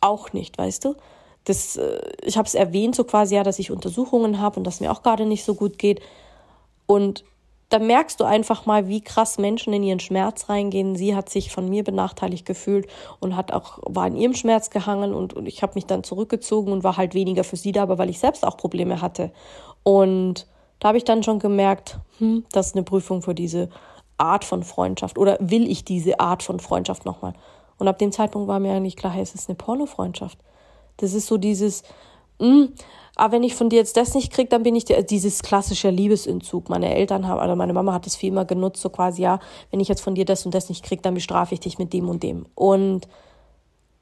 Auch 0.01 0.33
nicht, 0.33 0.57
weißt 0.57 0.86
du? 0.86 0.95
Das, 1.45 1.75
äh, 1.77 2.00
ich 2.24 2.38
habe 2.38 2.48
es 2.48 2.55
erwähnt, 2.55 2.95
so 2.95 3.03
quasi 3.03 3.36
ja, 3.36 3.43
dass 3.43 3.59
ich 3.59 3.71
Untersuchungen 3.71 4.39
habe 4.39 4.59
und 4.59 4.65
dass 4.65 4.79
mir 4.79 4.91
auch 4.91 5.03
gerade 5.03 5.25
nicht 5.25 5.43
so 5.43 5.55
gut 5.55 5.77
geht. 5.77 6.01
Und 6.86 7.24
da 7.69 7.77
merkst 7.77 8.19
du 8.19 8.24
einfach 8.24 8.65
mal, 8.65 8.88
wie 8.88 9.01
krass 9.01 9.38
Menschen 9.38 9.74
in 9.74 9.83
ihren 9.83 10.00
Schmerz 10.00 10.50
reingehen. 10.50 10.95
Sie 10.95 11.15
hat 11.15 11.29
sich 11.29 11.51
von 11.51 11.69
mir 11.69 11.83
benachteiligt 11.83 12.45
gefühlt 12.45 12.88
und 13.19 13.36
hat 13.36 13.51
auch, 13.51 13.79
war 13.83 14.07
in 14.07 14.15
ihrem 14.15 14.33
Schmerz 14.33 14.71
gehangen 14.71 15.13
und, 15.13 15.33
und 15.33 15.48
ich 15.48 15.62
habe 15.62 15.74
mich 15.75 15.86
dann 15.86 16.03
zurückgezogen 16.03 16.71
und 16.71 16.83
war 16.83 16.98
halt 16.98 17.13
weniger 17.13 17.43
für 17.43 17.57
sie 17.57 17.71
da, 17.71 17.83
aber 17.83 18.00
weil 18.00 18.09
ich 18.09 18.19
selbst 18.19 18.43
auch 18.43 18.57
Probleme 18.57 19.01
hatte. 19.01 19.31
Und 19.83 20.48
da 20.79 20.89
habe 20.89 20.98
ich 20.98 21.03
dann 21.03 21.24
schon 21.24 21.39
gemerkt, 21.39 22.00
hm, 22.17 22.45
das 22.51 22.67
ist 22.67 22.75
eine 22.75 22.83
Prüfung 22.83 23.21
für 23.21 23.36
diese 23.36 23.69
Art 24.19 24.45
von 24.45 24.63
Freundschaft 24.63 25.17
oder 25.17 25.38
will 25.39 25.69
ich 25.69 25.85
diese 25.85 26.19
Art 26.19 26.43
von 26.43 26.59
Freundschaft 26.59 27.05
nochmal? 27.05 27.33
Und 27.77 27.88
ab 27.88 27.97
dem 27.97 28.11
Zeitpunkt 28.11 28.47
war 28.47 28.59
mir 28.59 28.73
eigentlich 28.73 28.97
klar, 28.97 29.13
hey, 29.13 29.23
es 29.23 29.33
ist 29.33 29.49
eine 29.49 29.55
Pornofreundschaft. 29.55 30.38
Das 30.97 31.13
ist 31.13 31.27
so 31.27 31.38
dieses, 31.38 31.83
mh, 32.39 32.47
hm, 32.47 32.73
aber 33.15 33.33
wenn 33.33 33.43
ich 33.43 33.53
von 33.53 33.69
dir 33.69 33.77
jetzt 33.77 33.97
das 33.97 34.13
nicht 34.13 34.31
kriege, 34.31 34.47
dann 34.47 34.63
bin 34.63 34.77
ich 34.77 34.85
der, 34.85 35.03
dieses 35.03 35.41
klassische 35.41 35.89
Liebesentzug. 35.89 36.69
Meine 36.69 36.95
Eltern 36.95 37.27
haben, 37.27 37.41
oder 37.41 37.57
meine 37.57 37.73
Mama 37.73 37.91
hat 37.91 38.05
das 38.05 38.15
viel 38.15 38.29
immer 38.29 38.45
genutzt, 38.45 38.81
so 38.81 38.89
quasi, 38.89 39.23
ja, 39.23 39.39
wenn 39.71 39.81
ich 39.81 39.89
jetzt 39.89 40.01
von 40.01 40.15
dir 40.15 40.23
das 40.23 40.45
und 40.45 40.55
das 40.55 40.69
nicht 40.69 40.85
kriege, 40.85 41.01
dann 41.01 41.15
bestrafe 41.15 41.53
ich 41.53 41.59
dich 41.59 41.79
mit 41.79 41.91
dem 41.91 42.07
und 42.07 42.23
dem. 42.23 42.45
Und 42.55 43.09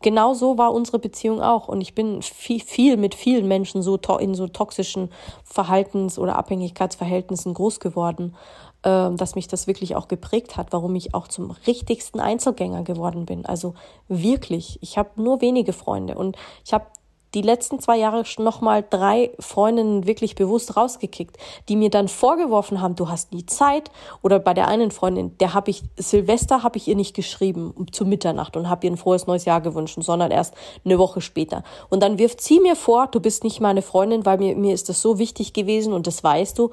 genau 0.01 0.35
so 0.35 0.59
war 0.59 0.71
unsere 0.71 0.99
Beziehung 0.99 1.41
auch. 1.41 1.67
Und 1.67 1.81
ich 1.81 1.95
bin 1.95 2.21
viel, 2.21 2.61
viel 2.61 2.97
mit 2.97 3.15
vielen 3.15 3.47
Menschen 3.47 3.81
so 3.81 3.97
in 4.19 4.35
so 4.35 4.47
toxischen 4.47 5.09
Verhaltens- 5.43 6.19
oder 6.19 6.37
Abhängigkeitsverhältnissen 6.37 7.55
groß 7.55 7.79
geworden, 7.79 8.35
äh, 8.35 8.66
dass 8.87 9.35
mich 9.35 9.47
das 9.47 9.67
wirklich 9.67 9.95
auch 9.95 10.07
geprägt 10.07 10.55
hat, 10.55 10.67
warum 10.71 10.95
ich 10.95 11.13
auch 11.13 11.27
zum 11.27 11.51
richtigsten 11.65 12.19
Einzelgänger 12.19 12.83
geworden 12.83 13.25
bin. 13.25 13.45
Also 13.45 13.73
wirklich, 14.07 14.79
ich 14.81 14.97
habe 14.97 15.21
nur 15.21 15.41
wenige 15.41 15.73
Freunde 15.73 16.15
und 16.15 16.37
ich 16.65 16.73
habe 16.73 16.85
die 17.33 17.41
letzten 17.41 17.79
zwei 17.79 17.97
Jahre 17.97 18.23
nochmal 18.39 18.85
drei 18.89 19.31
Freundinnen 19.39 20.07
wirklich 20.07 20.35
bewusst 20.35 20.77
rausgekickt, 20.77 21.37
die 21.67 21.75
mir 21.75 21.89
dann 21.89 22.07
vorgeworfen 22.07 22.81
haben, 22.81 22.95
du 22.95 23.09
hast 23.09 23.33
nie 23.33 23.45
Zeit. 23.45 23.91
Oder 24.21 24.39
bei 24.39 24.53
der 24.53 24.67
einen 24.67 24.91
Freundin, 24.91 25.37
der 25.39 25.53
habe 25.53 25.69
ich, 25.69 25.83
Silvester 25.97 26.63
habe 26.63 26.77
ich 26.77 26.87
ihr 26.87 26.95
nicht 26.95 27.15
geschrieben 27.15 27.73
zu 27.91 28.05
Mitternacht 28.05 28.55
und 28.55 28.69
habe 28.69 28.87
ihr 28.87 28.93
ein 28.93 28.97
frohes 28.97 29.27
neues 29.27 29.45
Jahr 29.45 29.61
gewünscht, 29.61 29.97
sondern 29.99 30.31
erst 30.31 30.53
eine 30.85 30.97
Woche 30.97 31.21
später. 31.21 31.63
Und 31.89 32.01
dann 32.01 32.17
wirft 32.17 32.41
sie 32.41 32.59
mir 32.59 32.75
vor, 32.75 33.07
du 33.07 33.19
bist 33.19 33.43
nicht 33.43 33.59
meine 33.59 33.81
Freundin, 33.81 34.25
weil 34.25 34.37
mir, 34.37 34.55
mir 34.55 34.73
ist 34.73 34.87
das 34.89 35.01
so 35.01 35.19
wichtig 35.19 35.53
gewesen 35.53 35.93
und 35.93 36.07
das 36.07 36.23
weißt 36.23 36.57
du. 36.57 36.71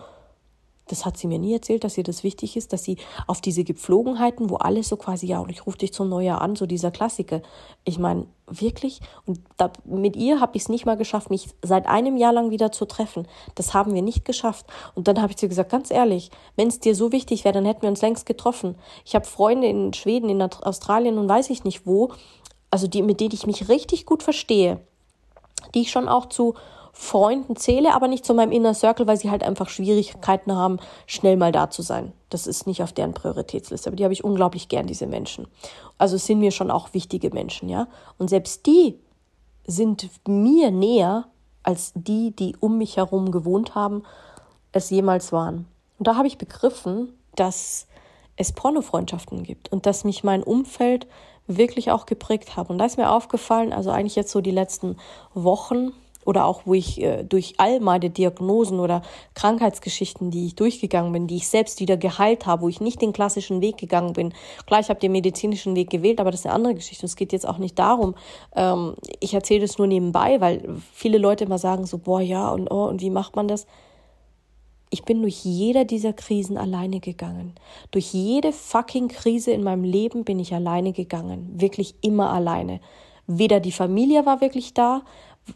Das 0.86 1.06
hat 1.06 1.16
sie 1.16 1.26
mir 1.26 1.38
nie 1.38 1.54
erzählt, 1.54 1.82
dass 1.82 1.96
ihr 1.96 2.04
das 2.04 2.24
wichtig 2.24 2.56
ist, 2.56 2.72
dass 2.72 2.84
sie 2.84 2.98
auf 3.26 3.40
diese 3.40 3.64
Gepflogenheiten, 3.64 4.50
wo 4.50 4.56
alles 4.56 4.88
so 4.88 4.96
quasi, 4.96 5.26
ja, 5.26 5.38
und 5.38 5.50
ich 5.50 5.66
rufe 5.66 5.78
dich 5.78 5.92
zum 5.94 6.08
Neujahr 6.08 6.42
an, 6.42 6.56
so 6.56 6.66
dieser 6.66 6.90
Klassiker. 6.90 7.40
Ich 7.84 7.98
meine, 7.98 8.26
wirklich? 8.46 9.00
Und 9.24 9.40
da, 9.56 9.72
mit 9.84 10.14
ihr 10.16 10.40
habe 10.40 10.56
ich 10.56 10.64
es 10.64 10.68
nicht 10.68 10.84
mal 10.84 10.96
geschafft, 10.96 11.30
mich 11.30 11.48
seit 11.62 11.86
einem 11.86 12.16
Jahr 12.16 12.34
lang 12.34 12.50
wieder 12.50 12.70
zu 12.70 12.84
treffen. 12.84 13.26
Das 13.54 13.72
haben 13.72 13.94
wir 13.94 14.02
nicht 14.02 14.24
geschafft. 14.24 14.66
Und 14.94 15.08
dann 15.08 15.22
habe 15.22 15.30
ich 15.30 15.38
zu 15.38 15.46
ihr 15.46 15.50
gesagt, 15.50 15.70
ganz 15.70 15.90
ehrlich, 15.90 16.30
wenn 16.56 16.68
es 16.68 16.80
dir 16.80 16.94
so 16.94 17.12
wichtig 17.12 17.44
wäre, 17.44 17.54
dann 17.54 17.64
hätten 17.64 17.82
wir 17.82 17.88
uns 17.88 18.02
längst 18.02 18.26
getroffen. 18.26 18.74
Ich 19.06 19.14
habe 19.14 19.24
Freunde 19.24 19.66
in 19.68 19.94
Schweden, 19.94 20.28
in 20.28 20.42
Australien 20.42 21.16
und 21.16 21.28
weiß 21.28 21.48
ich 21.48 21.64
nicht 21.64 21.86
wo, 21.86 22.12
also 22.70 22.88
die, 22.88 23.02
mit 23.02 23.20
denen 23.20 23.32
ich 23.32 23.46
mich 23.46 23.68
richtig 23.68 24.04
gut 24.04 24.22
verstehe, 24.22 24.80
die 25.74 25.82
ich 25.82 25.90
schon 25.90 26.08
auch 26.08 26.26
zu 26.26 26.54
Freunden 26.96 27.56
zähle, 27.56 27.92
aber 27.92 28.06
nicht 28.06 28.24
zu 28.24 28.34
meinem 28.34 28.52
Inner 28.52 28.72
Circle, 28.72 29.08
weil 29.08 29.16
sie 29.16 29.30
halt 29.30 29.42
einfach 29.42 29.68
Schwierigkeiten 29.68 30.54
haben, 30.54 30.78
schnell 31.06 31.36
mal 31.36 31.50
da 31.50 31.68
zu 31.68 31.82
sein. 31.82 32.12
Das 32.30 32.46
ist 32.46 32.68
nicht 32.68 32.82
auf 32.82 32.92
deren 32.92 33.14
Prioritätsliste, 33.14 33.88
aber 33.90 33.96
die 33.96 34.04
habe 34.04 34.14
ich 34.14 34.22
unglaublich 34.22 34.68
gern, 34.68 34.86
diese 34.86 35.08
Menschen. 35.08 35.48
Also 35.98 36.16
sind 36.16 36.38
mir 36.38 36.52
schon 36.52 36.70
auch 36.70 36.94
wichtige 36.94 37.30
Menschen, 37.30 37.68
ja. 37.68 37.88
Und 38.16 38.30
selbst 38.30 38.64
die 38.66 38.98
sind 39.66 40.08
mir 40.26 40.70
näher 40.70 41.26
als 41.64 41.92
die, 41.96 42.30
die 42.30 42.56
um 42.60 42.78
mich 42.78 42.96
herum 42.96 43.32
gewohnt 43.32 43.74
haben, 43.74 44.04
es 44.70 44.90
jemals 44.90 45.32
waren. 45.32 45.66
Und 45.98 46.06
da 46.06 46.16
habe 46.16 46.28
ich 46.28 46.38
begriffen, 46.38 47.12
dass 47.34 47.88
es 48.36 48.52
Pornofreundschaften 48.52 49.42
gibt 49.42 49.72
und 49.72 49.86
dass 49.86 50.04
mich 50.04 50.22
mein 50.22 50.42
Umfeld 50.44 51.08
wirklich 51.46 51.90
auch 51.90 52.06
geprägt 52.06 52.56
hat. 52.56 52.70
Und 52.70 52.78
da 52.78 52.84
ist 52.84 52.98
mir 52.98 53.10
aufgefallen, 53.10 53.72
also 53.72 53.90
eigentlich 53.90 54.16
jetzt 54.16 54.30
so 54.30 54.40
die 54.40 54.50
letzten 54.50 54.96
Wochen, 55.34 55.92
oder 56.24 56.46
auch 56.46 56.62
wo 56.64 56.74
ich 56.74 57.00
äh, 57.02 57.24
durch 57.24 57.54
all 57.58 57.80
meine 57.80 58.10
Diagnosen 58.10 58.80
oder 58.80 59.02
Krankheitsgeschichten, 59.34 60.30
die 60.30 60.46
ich 60.46 60.54
durchgegangen 60.54 61.12
bin, 61.12 61.26
die 61.26 61.36
ich 61.36 61.48
selbst 61.48 61.80
wieder 61.80 61.96
geheilt 61.96 62.46
habe, 62.46 62.62
wo 62.62 62.68
ich 62.68 62.80
nicht 62.80 63.02
den 63.02 63.12
klassischen 63.12 63.60
Weg 63.60 63.76
gegangen 63.78 64.12
bin. 64.12 64.32
Klar, 64.66 64.80
ich 64.80 64.88
habe 64.88 65.00
den 65.00 65.12
medizinischen 65.12 65.76
Weg 65.76 65.90
gewählt, 65.90 66.20
aber 66.20 66.30
das 66.30 66.40
ist 66.40 66.46
eine 66.46 66.54
andere 66.54 66.74
Geschichte. 66.74 67.06
Es 67.06 67.16
geht 67.16 67.32
jetzt 67.32 67.48
auch 67.48 67.58
nicht 67.58 67.78
darum. 67.78 68.14
Ähm, 68.54 68.94
ich 69.20 69.34
erzähle 69.34 69.60
das 69.60 69.78
nur 69.78 69.86
nebenbei, 69.86 70.40
weil 70.40 70.62
viele 70.92 71.18
Leute 71.18 71.44
immer 71.44 71.58
sagen 71.58 71.86
so, 71.86 71.98
boah, 71.98 72.20
ja, 72.20 72.50
und 72.50 72.70
oh, 72.70 72.84
und 72.86 73.00
wie 73.00 73.10
macht 73.10 73.36
man 73.36 73.48
das? 73.48 73.66
Ich 74.90 75.02
bin 75.02 75.22
durch 75.22 75.44
jede 75.44 75.86
dieser 75.86 76.12
Krisen 76.12 76.56
alleine 76.56 77.00
gegangen. 77.00 77.54
Durch 77.90 78.12
jede 78.12 78.52
fucking 78.52 79.08
Krise 79.08 79.50
in 79.50 79.64
meinem 79.64 79.82
Leben 79.82 80.22
bin 80.22 80.38
ich 80.38 80.54
alleine 80.54 80.92
gegangen. 80.92 81.50
Wirklich 81.54 81.96
immer 82.00 82.30
alleine. 82.30 82.80
Weder 83.26 83.58
die 83.58 83.72
Familie 83.72 84.24
war 84.26 84.40
wirklich 84.40 84.74
da, 84.74 85.02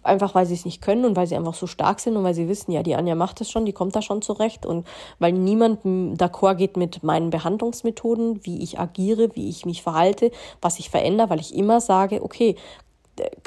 einfach 0.02 0.34
weil 0.34 0.46
sie 0.46 0.54
es 0.54 0.64
nicht 0.64 0.82
können 0.82 1.04
und 1.04 1.16
weil 1.16 1.26
sie 1.26 1.36
einfach 1.36 1.54
so 1.54 1.66
stark 1.66 2.00
sind 2.00 2.16
und 2.16 2.24
weil 2.24 2.34
sie 2.34 2.48
wissen, 2.48 2.72
ja, 2.72 2.82
die 2.82 2.94
Anja 2.94 3.14
macht 3.14 3.40
es 3.40 3.50
schon, 3.50 3.64
die 3.64 3.72
kommt 3.72 3.96
da 3.96 4.02
schon 4.02 4.22
zurecht 4.22 4.66
und 4.66 4.86
weil 5.18 5.32
niemand 5.32 5.84
d'accord 5.84 6.56
geht 6.56 6.76
mit 6.76 7.02
meinen 7.02 7.30
Behandlungsmethoden, 7.30 8.44
wie 8.44 8.62
ich 8.62 8.78
agiere, 8.78 9.30
wie 9.34 9.48
ich 9.48 9.64
mich 9.64 9.82
verhalte, 9.82 10.30
was 10.60 10.78
ich 10.78 10.90
verändere, 10.90 11.30
weil 11.30 11.40
ich 11.40 11.54
immer 11.54 11.80
sage, 11.80 12.22
okay, 12.22 12.56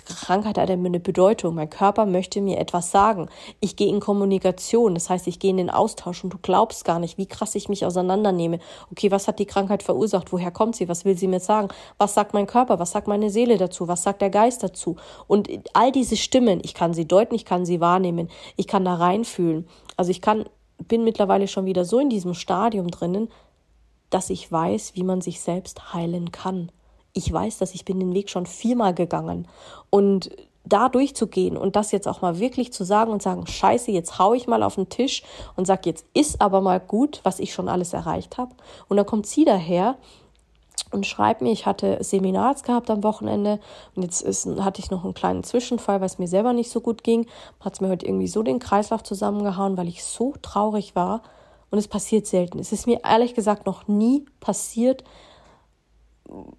Krankheit 0.05 0.57
hat 0.57 0.69
eine 0.69 0.99
Bedeutung. 0.99 1.55
Mein 1.55 1.69
Körper 1.69 2.05
möchte 2.05 2.41
mir 2.41 2.59
etwas 2.59 2.91
sagen. 2.91 3.29
Ich 3.59 3.75
gehe 3.75 3.89
in 3.89 3.99
Kommunikation, 3.99 4.93
das 4.93 5.09
heißt, 5.09 5.27
ich 5.27 5.39
gehe 5.39 5.51
in 5.51 5.57
den 5.57 5.69
Austausch 5.69 6.23
und 6.23 6.33
du 6.33 6.37
glaubst 6.41 6.85
gar 6.85 6.99
nicht, 6.99 7.17
wie 7.17 7.25
krass 7.25 7.55
ich 7.55 7.69
mich 7.69 7.85
auseinandernehme. 7.85 8.59
Okay, 8.91 9.11
was 9.11 9.27
hat 9.27 9.39
die 9.39 9.45
Krankheit 9.45 9.83
verursacht? 9.83 10.31
Woher 10.31 10.51
kommt 10.51 10.75
sie? 10.75 10.89
Was 10.89 11.05
will 11.05 11.17
sie 11.17 11.27
mir 11.27 11.39
sagen? 11.39 11.69
Was 11.97 12.13
sagt 12.13 12.33
mein 12.33 12.47
Körper? 12.47 12.79
Was 12.79 12.91
sagt 12.91 13.07
meine 13.07 13.29
Seele 13.29 13.57
dazu? 13.57 13.87
Was 13.87 14.03
sagt 14.03 14.21
der 14.21 14.29
Geist 14.29 14.63
dazu? 14.63 14.95
Und 15.27 15.49
all 15.73 15.91
diese 15.91 16.17
Stimmen, 16.17 16.61
ich 16.63 16.73
kann 16.73 16.93
sie 16.93 17.07
deuten, 17.07 17.35
ich 17.35 17.45
kann 17.45 17.65
sie 17.65 17.79
wahrnehmen, 17.79 18.29
ich 18.57 18.67
kann 18.67 18.85
da 18.85 18.95
reinfühlen. 18.95 19.67
Also 19.97 20.11
ich 20.11 20.21
kann, 20.21 20.45
bin 20.87 21.03
mittlerweile 21.03 21.47
schon 21.47 21.65
wieder 21.65 21.85
so 21.85 21.99
in 21.99 22.09
diesem 22.09 22.33
Stadium 22.33 22.89
drinnen, 22.89 23.29
dass 24.09 24.29
ich 24.29 24.51
weiß, 24.51 24.95
wie 24.95 25.03
man 25.03 25.21
sich 25.21 25.41
selbst 25.41 25.93
heilen 25.93 26.31
kann 26.31 26.71
ich 27.13 27.31
weiß, 27.31 27.57
dass 27.57 27.73
ich 27.73 27.85
bin 27.85 27.99
den 27.99 28.13
Weg 28.13 28.29
schon 28.29 28.45
viermal 28.45 28.93
gegangen 28.93 29.47
und 29.89 30.31
da 30.63 30.89
durchzugehen 30.89 31.57
und 31.57 31.75
das 31.75 31.91
jetzt 31.91 32.07
auch 32.07 32.21
mal 32.21 32.39
wirklich 32.39 32.71
zu 32.71 32.83
sagen 32.83 33.11
und 33.11 33.21
sagen, 33.21 33.47
scheiße, 33.47 33.91
jetzt 33.91 34.19
hau 34.19 34.33
ich 34.33 34.47
mal 34.47 34.63
auf 34.63 34.75
den 34.75 34.89
Tisch 34.89 35.23
und 35.55 35.65
sag, 35.65 35.85
jetzt 35.85 36.05
ist 36.13 36.39
aber 36.39 36.61
mal 36.61 36.79
gut, 36.79 37.19
was 37.23 37.39
ich 37.39 37.53
schon 37.53 37.67
alles 37.67 37.93
erreicht 37.93 38.37
habe. 38.37 38.55
Und 38.87 38.97
dann 38.97 39.05
kommt 39.05 39.25
sie 39.25 39.43
daher 39.43 39.97
und 40.91 41.07
schreibt 41.07 41.41
mir, 41.41 41.51
ich 41.51 41.65
hatte 41.65 41.97
Seminars 42.03 42.63
gehabt 42.63 42.89
am 42.89 43.03
Wochenende 43.03 43.59
und 43.95 44.03
jetzt 44.03 44.21
ist, 44.21 44.45
hatte 44.59 44.81
ich 44.81 44.91
noch 44.91 45.03
einen 45.03 45.13
kleinen 45.13 45.43
Zwischenfall, 45.43 45.99
weil 45.99 46.07
es 46.07 46.19
mir 46.19 46.27
selber 46.27 46.53
nicht 46.53 46.69
so 46.69 46.81
gut 46.81 47.03
ging. 47.03 47.27
Hat 47.59 47.73
es 47.73 47.81
mir 47.81 47.89
heute 47.89 48.05
irgendwie 48.05 48.27
so 48.27 48.43
den 48.43 48.59
Kreislauf 48.59 49.01
zusammengehauen, 49.03 49.77
weil 49.77 49.87
ich 49.87 50.03
so 50.03 50.33
traurig 50.41 50.95
war. 50.95 51.21
Und 51.69 51.77
es 51.77 51.87
passiert 51.87 52.27
selten. 52.27 52.59
Es 52.59 52.73
ist 52.73 52.85
mir 52.85 52.99
ehrlich 53.05 53.33
gesagt 53.33 53.65
noch 53.65 53.87
nie 53.87 54.25
passiert, 54.41 55.05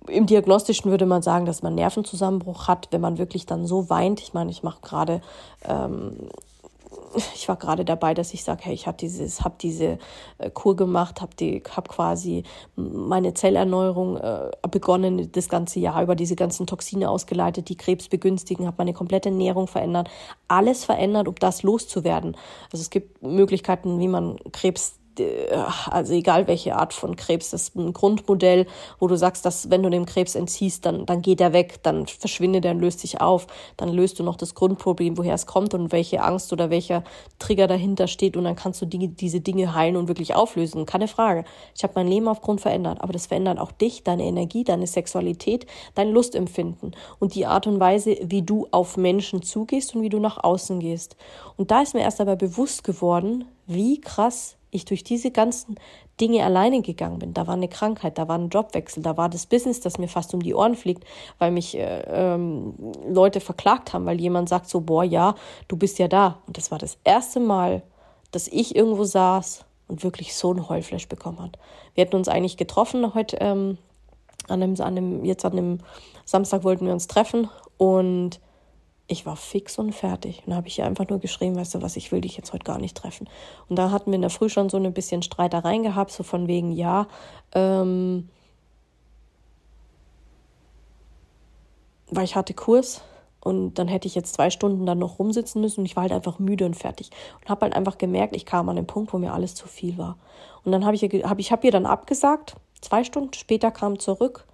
im 0.07 0.27
Diagnostischen 0.27 0.91
würde 0.91 1.07
man 1.07 1.23
sagen, 1.23 1.47
dass 1.47 1.63
man 1.63 1.75
Nervenzusammenbruch 1.75 2.69
hat, 2.69 2.89
wenn 2.91 3.01
man 3.01 3.19
wirklich 3.19 3.47
dann 3.47 3.67
so 3.67 3.89
weint. 3.89 4.21
Ich 4.21 4.35
meine, 4.35 4.51
ich 4.51 4.63
mache 4.63 4.81
gerade 4.83 5.21
ähm, 5.65 6.29
ich 7.35 7.49
war 7.49 7.57
gerade 7.57 7.85
dabei, 7.85 8.15
dass 8.15 8.35
ich 8.35 8.45
sage, 8.45 8.63
hey, 8.65 8.75
ich 8.75 8.87
habe 8.87 8.97
dieses, 8.97 9.43
habe 9.43 9.55
diese 9.61 9.99
äh, 10.39 10.51
Kur 10.51 10.77
gemacht, 10.77 11.21
habe 11.21 11.35
die, 11.39 11.63
habe 11.71 11.89
quasi 11.89 12.45
meine 12.77 13.35
Zellerneuerung 13.35 14.17
äh, 14.17 14.51
begonnen, 14.71 15.31
das 15.33 15.49
ganze 15.49 15.81
Jahr 15.81 16.03
über 16.03 16.15
diese 16.15 16.37
ganzen 16.37 16.67
Toxine 16.67 17.11
ausgeleitet, 17.11 17.69
die 17.69 17.77
Krebs 17.77 18.09
begünstigen, 18.09 18.67
habe 18.67 18.77
meine 18.79 18.93
komplette 18.93 19.29
Ernährung 19.29 19.67
verändert, 19.67 20.09
alles 20.49 20.85
verändert, 20.85 21.29
um 21.29 21.35
das 21.37 21.63
loszuwerden. 21.63 22.37
Also 22.73 22.83
es 22.83 22.91
gibt 22.91 23.23
Möglichkeiten, 23.23 23.99
wie 23.99 24.09
man 24.09 24.37
Krebs 24.53 24.99
also 25.91 26.13
egal 26.15 26.47
welche 26.47 26.77
Art 26.77 26.93
von 26.93 27.17
Krebs, 27.17 27.51
das 27.51 27.63
ist 27.63 27.77
ein 27.77 27.93
Grundmodell, 27.93 28.67
wo 28.99 29.07
du 29.07 29.17
sagst, 29.17 29.45
dass 29.45 29.71
wenn 29.71 29.83
du 29.83 29.91
dem 29.91 30.07
Krebs 30.07 30.35
entziehst, 30.35 30.87
dann, 30.87 31.07
dann 31.07 31.23
geht 31.23 31.41
er 31.41 31.53
weg, 31.53 31.83
dann 31.83 32.07
verschwindet 32.07 32.65
er 32.65 32.73
und 32.73 32.81
löst 32.81 33.01
sich 33.01 33.21
auf, 33.21 33.47
dann 33.77 33.91
löst 33.91 34.19
du 34.19 34.23
noch 34.23 34.37
das 34.37 34.55
Grundproblem, 34.55 35.19
woher 35.19 35.35
es 35.35 35.47
kommt 35.47 35.75
und 35.75 35.93
welche 35.93 36.23
Angst 36.23 36.53
oder 36.53 36.71
welcher 36.71 37.05
Trigger 37.39 37.67
dahinter 37.67 38.07
steht 38.07 38.37
und 38.37 38.45
dann 38.45 38.57
kannst 38.57 38.81
du 38.81 38.87
Dinge, 38.87 39.09
diese 39.09 39.41
Dinge 39.41 39.75
heilen 39.75 39.97
und 39.97 40.09
wirklich 40.09 40.35
auflösen. 40.35 40.87
Keine 40.87 41.09
Frage. 41.09 41.45
Ich 41.77 41.83
habe 41.83 41.95
mein 41.97 42.09
Leben 42.09 42.29
aufgrund 42.29 42.61
verändert, 42.61 43.01
aber 43.01 43.13
das 43.13 43.27
verändert 43.27 43.59
auch 43.59 43.73
dich, 43.73 44.05
deine 44.05 44.25
Energie, 44.25 44.65
deine 44.65 44.87
Sexualität, 44.87 45.67
dein 45.95 46.11
Lustempfinden 46.11 46.95
und 47.19 47.35
die 47.35 47.47
Art 47.47 47.67
und 47.67 47.81
Weise, 47.81 48.17
wie 48.23 48.43
du 48.43 48.67
auf 48.71 48.97
Menschen 48.97 49.43
zugehst 49.43 49.95
und 49.95 50.03
wie 50.03 50.09
du 50.09 50.19
nach 50.19 50.43
außen 50.43 50.81
gehst. 50.81 51.17
Und 51.57 51.71
da 51.71 51.83
ist 51.83 51.95
mir 51.95 52.01
erst 52.01 52.21
aber 52.21 52.37
bewusst 52.37 52.85
geworden, 52.85 53.45
wie 53.67 54.01
krass 54.01 54.57
ich 54.73 54.85
durch 54.85 55.05
diese 55.05 55.31
ganzen 55.31 55.77
Dinge 56.21 56.45
alleine 56.45 56.83
gegangen 56.83 57.19
bin. 57.19 57.35
Da 57.35 57.47
war 57.47 57.55
eine 57.55 57.69
Krankheit, 57.69 58.19
da 58.19 58.27
war 58.27 58.39
ein 58.39 58.49
Jobwechsel, 58.49 59.03
da 59.03 59.17
war 59.17 59.29
das 59.29 59.47
Business, 59.47 59.81
das 59.81 59.99
mir 59.99 60.09
fast 60.09 60.35
um 60.35 60.43
die 60.43 60.55
Ohren 60.55 60.75
fliegt, 60.75 61.05
weil 61.39 61.53
mich 61.53 61.77
äh, 61.77 62.03
ähm, 62.09 62.75
Leute 63.07 63.41
verklagt 63.41 63.93
haben, 63.93 64.07
weil 64.07 64.21
jemand 64.21 64.49
sagt 64.49 64.69
so, 64.69 64.81
boah, 64.81 65.05
ja, 65.05 65.35
du 65.69 65.77
bist 65.77 65.99
ja 65.99 66.09
da. 66.09 66.39
Und 66.47 66.57
das 66.57 66.71
war 66.71 66.79
das 66.79 66.99
erste 67.05 67.39
Mal, 67.39 67.83
dass 68.33 68.49
ich 68.49 68.75
irgendwo 68.75 69.05
saß 69.05 69.65
und 69.89 70.03
wirklich 70.03 70.35
so 70.35 70.53
ein 70.53 70.69
Heulflash 70.69 71.07
bekommen 71.07 71.41
hat. 71.41 71.59
Wir 71.95 72.05
hätten 72.05 72.17
uns 72.17 72.29
eigentlich 72.29 72.57
getroffen 72.57 73.15
heute, 73.15 73.37
ähm, 73.41 73.79
an 74.49 74.63
einem, 74.63 74.75
an 74.81 74.97
einem, 74.97 75.25
jetzt 75.25 75.45
an 75.45 75.55
dem 75.55 75.79
Samstag 76.25 76.65
wollten 76.65 76.87
wir 76.87 76.93
uns 76.93 77.07
treffen 77.07 77.49
und 77.77 78.41
ich 79.07 79.27
war 79.27 79.37
fix 79.37 79.79
und 79.79 79.93
fertig. 79.93 80.43
Und 80.47 80.55
habe 80.55 80.69
ich 80.69 80.79
ihr 80.79 80.87
einfach 80.87 81.09
nur 81.09 81.19
geschrieben, 81.19 81.57
weißt 81.57 81.75
du 81.75 81.83
was, 81.83 81.97
ich 81.97 82.13
will 82.13 82.21
dich 82.21 82.37
jetzt 82.37 82.53
heute 82.53 82.65
gar 82.65 82.79
nicht 82.79 82.97
treffen. 82.97 83.29
Und 83.69 83.77
da 83.77 83.91
hatten 83.91 84.11
wir 84.11 84.17
in 84.17 84.23
der 84.23 84.31
Früh 84.31 84.49
schon 84.49 84.69
so 84.69 84.77
ein 84.77 84.93
bisschen 84.93 85.23
Streitereien 85.23 85.83
gehabt, 85.83 86.13
so 86.13 86.23
von 86.23 86.49
wegen, 86.49 86.73
ja, 86.73 87.07
ähm, 87.55 88.29
weil 92.11 92.25
ich 92.25 92.37
hatte 92.37 92.55
Kurs 92.55 93.03
und 93.41 93.75
dann 93.75 93.89
hätte 93.89 94.07
ich 94.07 94.15
jetzt 94.15 94.35
zwei 94.35 94.51
Stunden 94.51 94.87
dann 94.87 94.99
noch 94.99 95.19
rumsitzen 95.19 95.61
müssen 95.61 95.81
und 95.81 95.87
ich 95.87 95.97
war 95.97 96.03
halt 96.03 96.13
einfach 96.13 96.39
müde 96.39 96.65
und 96.65 96.75
fertig. 96.75 97.11
Und 97.41 97.49
habe 97.49 97.63
halt 97.63 97.75
einfach 97.75 97.99
gemerkt, 97.99 98.37
ich 98.37 98.47
kam 98.47 98.69
an 98.69 98.77
den 98.77 98.87
Punkt, 98.87 99.13
wo 99.13 99.19
mir 99.19 99.33
alles 99.33 99.55
zu 99.55 99.67
viel 99.67 99.99
war. 99.99 100.17
Und 100.65 100.73
dann 100.73 100.85
habe 100.85 100.95
ich, 100.95 101.03
hab, 101.03 101.39
ich 101.39 101.51
hab 101.51 101.65
ihr 101.65 101.73
dann 101.73 101.87
abgesagt, 101.87 102.55
zwei 102.81 103.03
Stunden 103.03 103.33
später 103.33 103.71
kam 103.71 103.99
zurück 103.99 104.47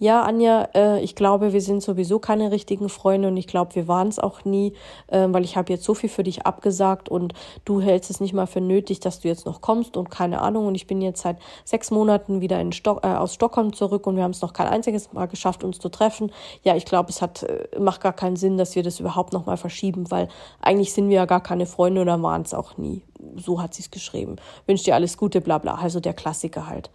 ja, 0.00 0.22
Anja, 0.22 0.66
äh, 0.74 1.00
ich 1.02 1.14
glaube, 1.14 1.52
wir 1.52 1.60
sind 1.60 1.82
sowieso 1.82 2.18
keine 2.18 2.50
richtigen 2.50 2.88
Freunde 2.88 3.28
und 3.28 3.36
ich 3.36 3.46
glaube, 3.46 3.74
wir 3.74 3.86
waren 3.86 4.08
es 4.08 4.18
auch 4.18 4.46
nie, 4.46 4.72
äh, 5.08 5.26
weil 5.28 5.44
ich 5.44 5.58
habe 5.58 5.70
jetzt 5.70 5.84
so 5.84 5.92
viel 5.92 6.08
für 6.08 6.22
dich 6.22 6.46
abgesagt 6.46 7.10
und 7.10 7.34
du 7.66 7.82
hältst 7.82 8.08
es 8.08 8.18
nicht 8.18 8.32
mal 8.32 8.46
für 8.46 8.62
nötig, 8.62 9.00
dass 9.00 9.20
du 9.20 9.28
jetzt 9.28 9.44
noch 9.44 9.60
kommst 9.60 9.98
und 9.98 10.10
keine 10.10 10.40
Ahnung. 10.40 10.66
Und 10.66 10.74
ich 10.74 10.86
bin 10.86 11.02
jetzt 11.02 11.20
seit 11.20 11.36
sechs 11.66 11.90
Monaten 11.90 12.40
wieder 12.40 12.58
in 12.62 12.72
Stock, 12.72 13.04
äh, 13.04 13.08
aus 13.08 13.34
Stockholm 13.34 13.74
zurück 13.74 14.06
und 14.06 14.16
wir 14.16 14.22
haben 14.22 14.30
es 14.30 14.40
noch 14.40 14.54
kein 14.54 14.68
einziges 14.68 15.12
Mal 15.12 15.26
geschafft, 15.26 15.64
uns 15.64 15.78
zu 15.78 15.90
treffen. 15.90 16.32
Ja, 16.62 16.76
ich 16.76 16.86
glaube, 16.86 17.10
es 17.10 17.20
hat 17.20 17.42
äh, 17.42 17.68
macht 17.78 18.00
gar 18.00 18.14
keinen 18.14 18.36
Sinn, 18.36 18.56
dass 18.56 18.74
wir 18.74 18.82
das 18.82 19.00
überhaupt 19.00 19.34
noch 19.34 19.44
mal 19.44 19.58
verschieben, 19.58 20.10
weil 20.10 20.28
eigentlich 20.62 20.94
sind 20.94 21.10
wir 21.10 21.16
ja 21.16 21.26
gar 21.26 21.42
keine 21.42 21.66
Freunde 21.66 22.00
oder 22.00 22.22
waren 22.22 22.40
es 22.40 22.54
auch 22.54 22.78
nie. 22.78 23.02
So 23.36 23.60
hat 23.60 23.74
sie 23.74 23.82
es 23.82 23.90
geschrieben. 23.90 24.36
Wünsche 24.66 24.84
dir 24.84 24.94
alles 24.94 25.18
Gute, 25.18 25.42
bla 25.42 25.58
bla. 25.58 25.74
Also 25.74 26.00
der 26.00 26.14
Klassiker 26.14 26.66
halt. 26.66 26.90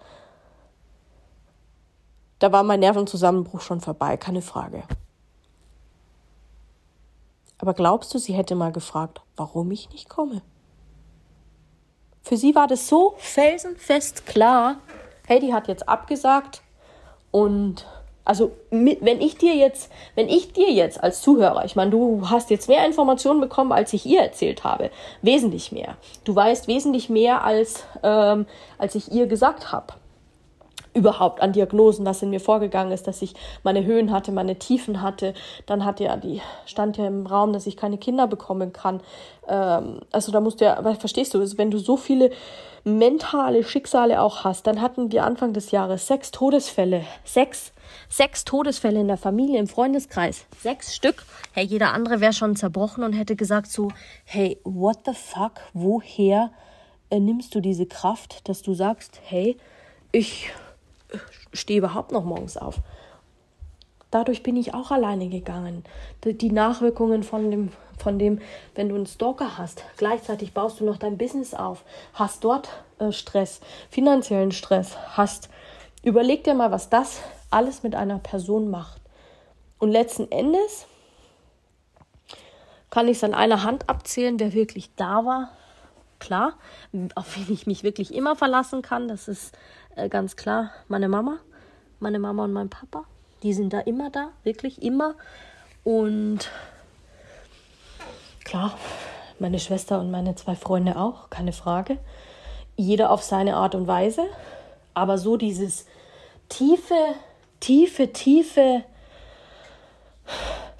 Da 2.39 2.51
war 2.51 2.63
mein 2.63 2.82
Nervenzusammenbruch 2.82 3.62
schon 3.62 3.82
vorbei, 3.82 4.18
keine 4.18 4.42
Frage. 4.42 4.84
Aber 7.58 7.74
glaubst 7.74 8.13
du, 8.13 8.18
sie 8.18 8.34
hätte 8.34 8.56
mal 8.56 8.72
gefragt, 8.72 9.22
warum 9.38 9.72
ich 9.72 9.89
nicht 9.92 10.10
komme? 10.10 10.42
Für 12.22 12.38
sie 12.38 12.56
war 12.56 12.68
das 12.68 12.88
so 12.89 13.13
felsenfest 13.18 14.25
klar, 14.25 14.77
hey, 15.27 15.39
die 15.39 15.54
hat 15.54 15.68
jetzt 15.68 15.88
abgesagt 15.88 16.62
und 17.32 17.86
also 18.25 18.51
wenn 18.72 19.22
ich 19.22 19.38
dir 19.38 19.55
jetzt, 19.55 19.92
wenn 20.16 20.27
ich 20.27 20.51
dir 20.51 20.72
jetzt 20.72 21.01
als 21.01 21.22
Zuhörer, 21.22 21.64
ich 21.64 21.75
meine, 21.75 21.92
du 21.92 22.27
hast 22.27 22.50
jetzt 22.50 22.68
mehr 22.68 22.83
Informationen 22.86 23.40
bekommen, 23.40 23.72
als 23.72 23.94
ich 23.94 24.07
ihr 24.07 24.22
erzählt 24.22 24.64
habe, 24.64 24.90
wesentlich 25.22 25.72
mehr. 25.72 25.96
Du 26.24 26.36
weißt 26.36 26.68
wesentlich 26.68 27.07
mehr, 27.07 27.44
als 27.44 27.83
ähm, 28.01 28.48
als 28.79 28.96
ich 28.96 29.12
ihr 29.12 29.27
gesagt 29.27 29.72
habe 29.72 29.94
überhaupt 30.96 31.42
an 31.42 31.51
Diagnosen, 31.51 32.05
was 32.05 32.24
in 32.24 32.31
mir 32.31 32.40
vorgegangen 32.40 32.92
ist, 32.92 33.05
dass 33.05 33.22
ich 33.22 33.34
meine 33.64 33.86
Höhen 33.86 34.12
hatte, 34.12 34.31
meine 34.31 34.58
Tiefen 34.58 35.01
hatte. 35.01 35.34
Dann 35.66 35.86
hat 35.86 36.00
ja 36.00 36.16
die, 36.16 36.42
stand 36.66 36.98
ja 36.98 37.05
im 37.05 37.27
Raum, 37.27 37.53
dass 37.53 37.68
ich 37.68 37.77
keine 37.77 37.98
Kinder 37.98 38.27
bekommen 38.27 38.74
kann. 38.74 39.01
Ähm, 39.48 40.00
also 40.12 40.31
da 40.31 40.40
musst 40.40 40.62
du 40.62 40.66
ja, 40.66 40.77
aber 40.77 40.96
verstehst 40.96 41.34
du, 41.34 41.58
wenn 41.58 41.70
du 41.70 41.77
so 41.77 41.98
viele 41.98 42.31
mentale 42.86 43.64
Schicksale 43.64 44.22
auch 44.22 44.44
hast, 44.44 44.68
dann 44.68 44.81
hatten 44.81 45.12
wir 45.12 45.25
Anfang 45.25 45.53
des 45.53 45.72
Jahres 45.72 46.08
sechs 46.08 46.31
Todesfälle. 46.31 47.03
Sechs. 47.25 47.74
Sechs 48.10 48.46
Todesfälle 48.46 49.00
in 49.01 49.08
der 49.08 49.18
Familie, 49.18 49.60
im 49.60 49.68
Freundeskreis. 49.68 50.46
Sechs 50.60 50.96
Stück. 50.96 51.25
Hey, 51.51 51.66
jeder 51.66 51.94
andere 51.94 52.22
wäre 52.22 52.34
schon 52.34 52.55
zerbrochen 52.55 53.03
und 53.03 53.14
hätte 53.14 53.36
gesagt 53.36 53.70
so, 53.70 53.90
hey, 54.24 54.60
what 54.64 55.00
the 55.05 55.14
fuck, 55.14 55.62
woher 55.74 56.51
äh, 57.10 57.20
nimmst 57.20 57.53
du 57.53 57.60
diese 57.60 57.86
Kraft, 57.86 58.48
dass 58.48 58.62
du 58.62 58.74
sagst, 58.74 59.20
hey, 59.24 59.58
ich 60.12 60.50
stehe 61.54 61.80
überhaupt 61.80 62.12
noch 62.12 62.24
morgens 62.24 62.58
auf. 62.58 62.82
Dadurch 64.12 64.44
bin 64.44 64.56
ich 64.56 64.74
auch 64.74 64.92
alleine 64.92 65.28
gegangen. 65.28 65.84
Die 66.24 66.51
Nachwirkungen 66.51 67.24
von 67.24 67.51
dem, 67.51 67.70
von 67.98 68.18
dem, 68.18 68.40
wenn 68.74 68.88
du 68.88 68.96
einen 68.96 69.08
Stalker 69.08 69.58
hast, 69.58 69.84
gleichzeitig 69.98 70.54
baust 70.54 70.80
du 70.80 70.86
noch 70.86 70.98
dein 70.98 71.18
Business 71.18 71.54
auf, 71.54 71.84
hast 72.14 72.44
dort 72.44 72.70
äh, 73.00 73.12
Stress, 73.12 73.60
finanziellen 73.90 74.51
Stress, 74.51 74.98
hast. 75.18 75.50
Überleg 76.01 76.44
dir 76.44 76.54
mal, 76.54 76.72
was 76.72 76.90
das 76.90 77.20
alles 77.50 77.84
mit 77.84 77.96
einer 77.96 78.20
Person 78.20 78.70
macht. 78.70 79.01
Und 79.80 79.92
letzten 79.92 80.32
Endes 80.32 80.86
kann 82.90 83.10
ich 83.10 83.18
es 83.18 83.24
an 83.24 83.34
einer 83.34 83.64
Hand 83.64 83.90
abzählen, 83.90 84.40
wer 84.40 84.54
wirklich 84.54 84.96
da 84.96 85.25
war. 85.25 85.51
Klar, 86.20 86.54
auf 87.16 87.36
wen 87.36 87.54
ich 87.54 87.68
mich 87.68 87.84
wirklich 87.84 88.14
immer 88.14 88.38
verlassen 88.38 88.82
kann, 88.82 89.10
das 89.10 89.28
ist 89.28 89.58
äh, 89.96 90.10
ganz 90.10 90.36
klar 90.36 90.72
meine 90.88 91.10
Mama, 91.10 91.40
meine 92.00 92.20
Mama 92.20 92.44
und 92.44 92.53
mein 92.53 92.70
Papa. 92.70 93.05
Die 93.44 93.53
sind 93.53 93.74
da 93.74 93.79
immer 93.79 94.10
da, 94.10 94.29
wirklich 94.44 94.81
immer. 94.81 95.16
Und 95.84 96.50
klar, 98.44 98.77
meine 99.40 99.60
Schwester 99.60 100.00
und 100.00 100.12
meine 100.12 100.36
zwei 100.36 100.55
Freunde 100.55 100.98
auch, 100.98 101.29
keine 101.29 101.51
Frage. 101.51 101.98
Jeder 102.75 103.12
auf 103.12 103.24
seine 103.24 103.55
Art 103.55 103.75
und 103.75 103.88
Weise. 103.88 104.25
Aber 104.94 105.18
so 105.18 105.38
dieses 105.38 105.86
tiefe, 106.50 106.96
tiefe, 107.60 108.12
tiefe 108.14 108.84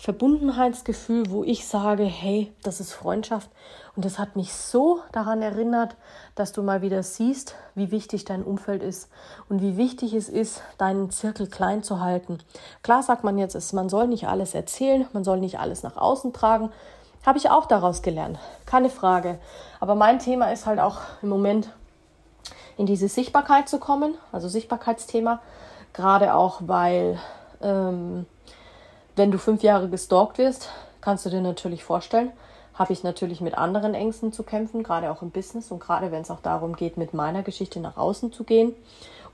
Verbundenheitsgefühl, 0.06 1.32
wo 1.32 1.44
ich 1.44 1.66
sage, 1.66 2.04
hey, 2.04 2.54
das 2.62 2.80
ist 2.80 2.94
Freundschaft. 2.94 3.50
Und 3.96 4.06
das 4.06 4.20
hat 4.20 4.36
mich 4.36 4.54
so 4.54 5.00
daran 5.12 5.42
erinnert, 5.42 5.96
dass 6.36 6.52
du 6.52 6.62
mal 6.62 6.84
wieder 6.84 7.02
siehst, 7.02 7.56
wie 7.74 7.90
wichtig 7.90 8.24
dein 8.24 8.44
Umfeld 8.44 8.84
ist 8.84 9.10
und 9.50 9.64
wie 9.64 9.78
wichtig 9.78 10.14
es 10.14 10.30
ist, 10.30 10.62
deinen 10.78 11.10
Zirkel 11.10 11.48
klein 11.48 11.82
zu 11.82 12.02
halten. 12.02 12.38
Klar 12.84 13.02
sagt 13.02 13.24
man 13.24 13.40
jetzt, 13.40 13.74
man 13.74 13.90
soll 13.90 14.06
nicht 14.06 14.28
alles 14.28 14.54
erzählen, 14.54 15.08
man 15.12 15.24
soll 15.24 15.40
nicht 15.40 15.60
alles 15.60 15.82
nach 15.82 15.98
außen 15.98 16.34
tragen. 16.34 16.70
Habe 17.26 17.40
ich 17.40 17.50
auch 17.50 17.66
daraus 17.66 18.04
gelernt, 18.04 18.38
keine 18.68 18.92
Frage. 18.92 19.40
Aber 19.80 19.96
mein 19.96 20.20
Thema 20.20 20.52
ist 20.52 20.68
halt 20.68 20.80
auch 20.80 21.00
im 21.24 21.30
Moment 21.30 21.70
in 22.78 22.86
diese 22.86 23.08
Sichtbarkeit 23.08 23.68
zu 23.68 23.80
kommen, 23.80 24.14
also 24.32 24.50
Sichtbarkeitsthema, 24.50 25.42
gerade 25.94 26.36
auch 26.36 26.62
weil 26.64 27.18
ähm, 27.60 28.28
wenn 29.16 29.32
du 29.32 29.38
fünf 29.38 29.64
Jahre 29.64 29.90
gestalkt 29.90 30.38
wirst, 30.38 30.70
kannst 31.02 31.26
du 31.26 31.30
dir 31.30 31.42
natürlich 31.42 31.84
vorstellen, 31.84 32.32
habe 32.74 32.94
ich 32.94 33.04
natürlich 33.04 33.40
mit 33.40 33.58
anderen 33.58 33.94
Ängsten 33.94 34.34
zu 34.34 34.44
kämpfen, 34.44 34.84
gerade 34.84 35.10
auch 35.10 35.22
im 35.22 35.32
Business 35.32 35.72
und 35.72 35.80
gerade 35.80 36.12
wenn 36.12 36.22
es 36.22 36.32
auch 36.32 36.42
darum 36.42 36.76
geht, 36.76 36.98
mit 36.98 37.14
meiner 37.14 37.42
Geschichte 37.42 37.80
nach 37.80 37.96
außen 37.96 38.34
zu 38.34 38.44
gehen 38.44 38.74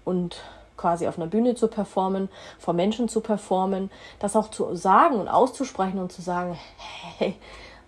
und 0.05 0.41
quasi 0.77 1.07
auf 1.07 1.17
einer 1.17 1.27
Bühne 1.27 1.55
zu 1.55 1.67
performen, 1.67 2.29
vor 2.59 2.73
Menschen 2.73 3.07
zu 3.07 3.21
performen, 3.21 3.91
das 4.19 4.35
auch 4.35 4.49
zu 4.49 4.75
sagen 4.75 5.15
und 5.15 5.27
auszusprechen 5.27 5.99
und 5.99 6.11
zu 6.11 6.21
sagen, 6.21 6.57
hey, 7.17 7.35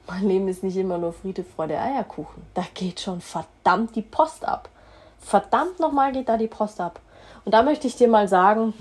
mein 0.08 0.27
Leben 0.27 0.47
ist 0.47 0.63
nicht 0.63 0.77
immer 0.77 0.97
nur 0.97 1.13
Friede, 1.13 1.43
Freude, 1.43 1.79
Eierkuchen. 1.79 2.43
Da 2.53 2.63
geht 2.73 2.99
schon 2.99 3.21
verdammt 3.21 3.95
die 3.95 4.01
Post 4.01 4.45
ab. 4.45 4.69
Verdammt 5.19 5.79
nochmal 5.79 6.12
geht 6.12 6.29
da 6.29 6.38
die 6.38 6.47
Post 6.47 6.82
ab. 6.82 6.99
Und 7.45 7.53
da 7.53 7.63
möchte 7.63 7.88
ich 7.88 7.95
dir 7.95 8.08
mal 8.08 8.27
sagen, 8.27 8.73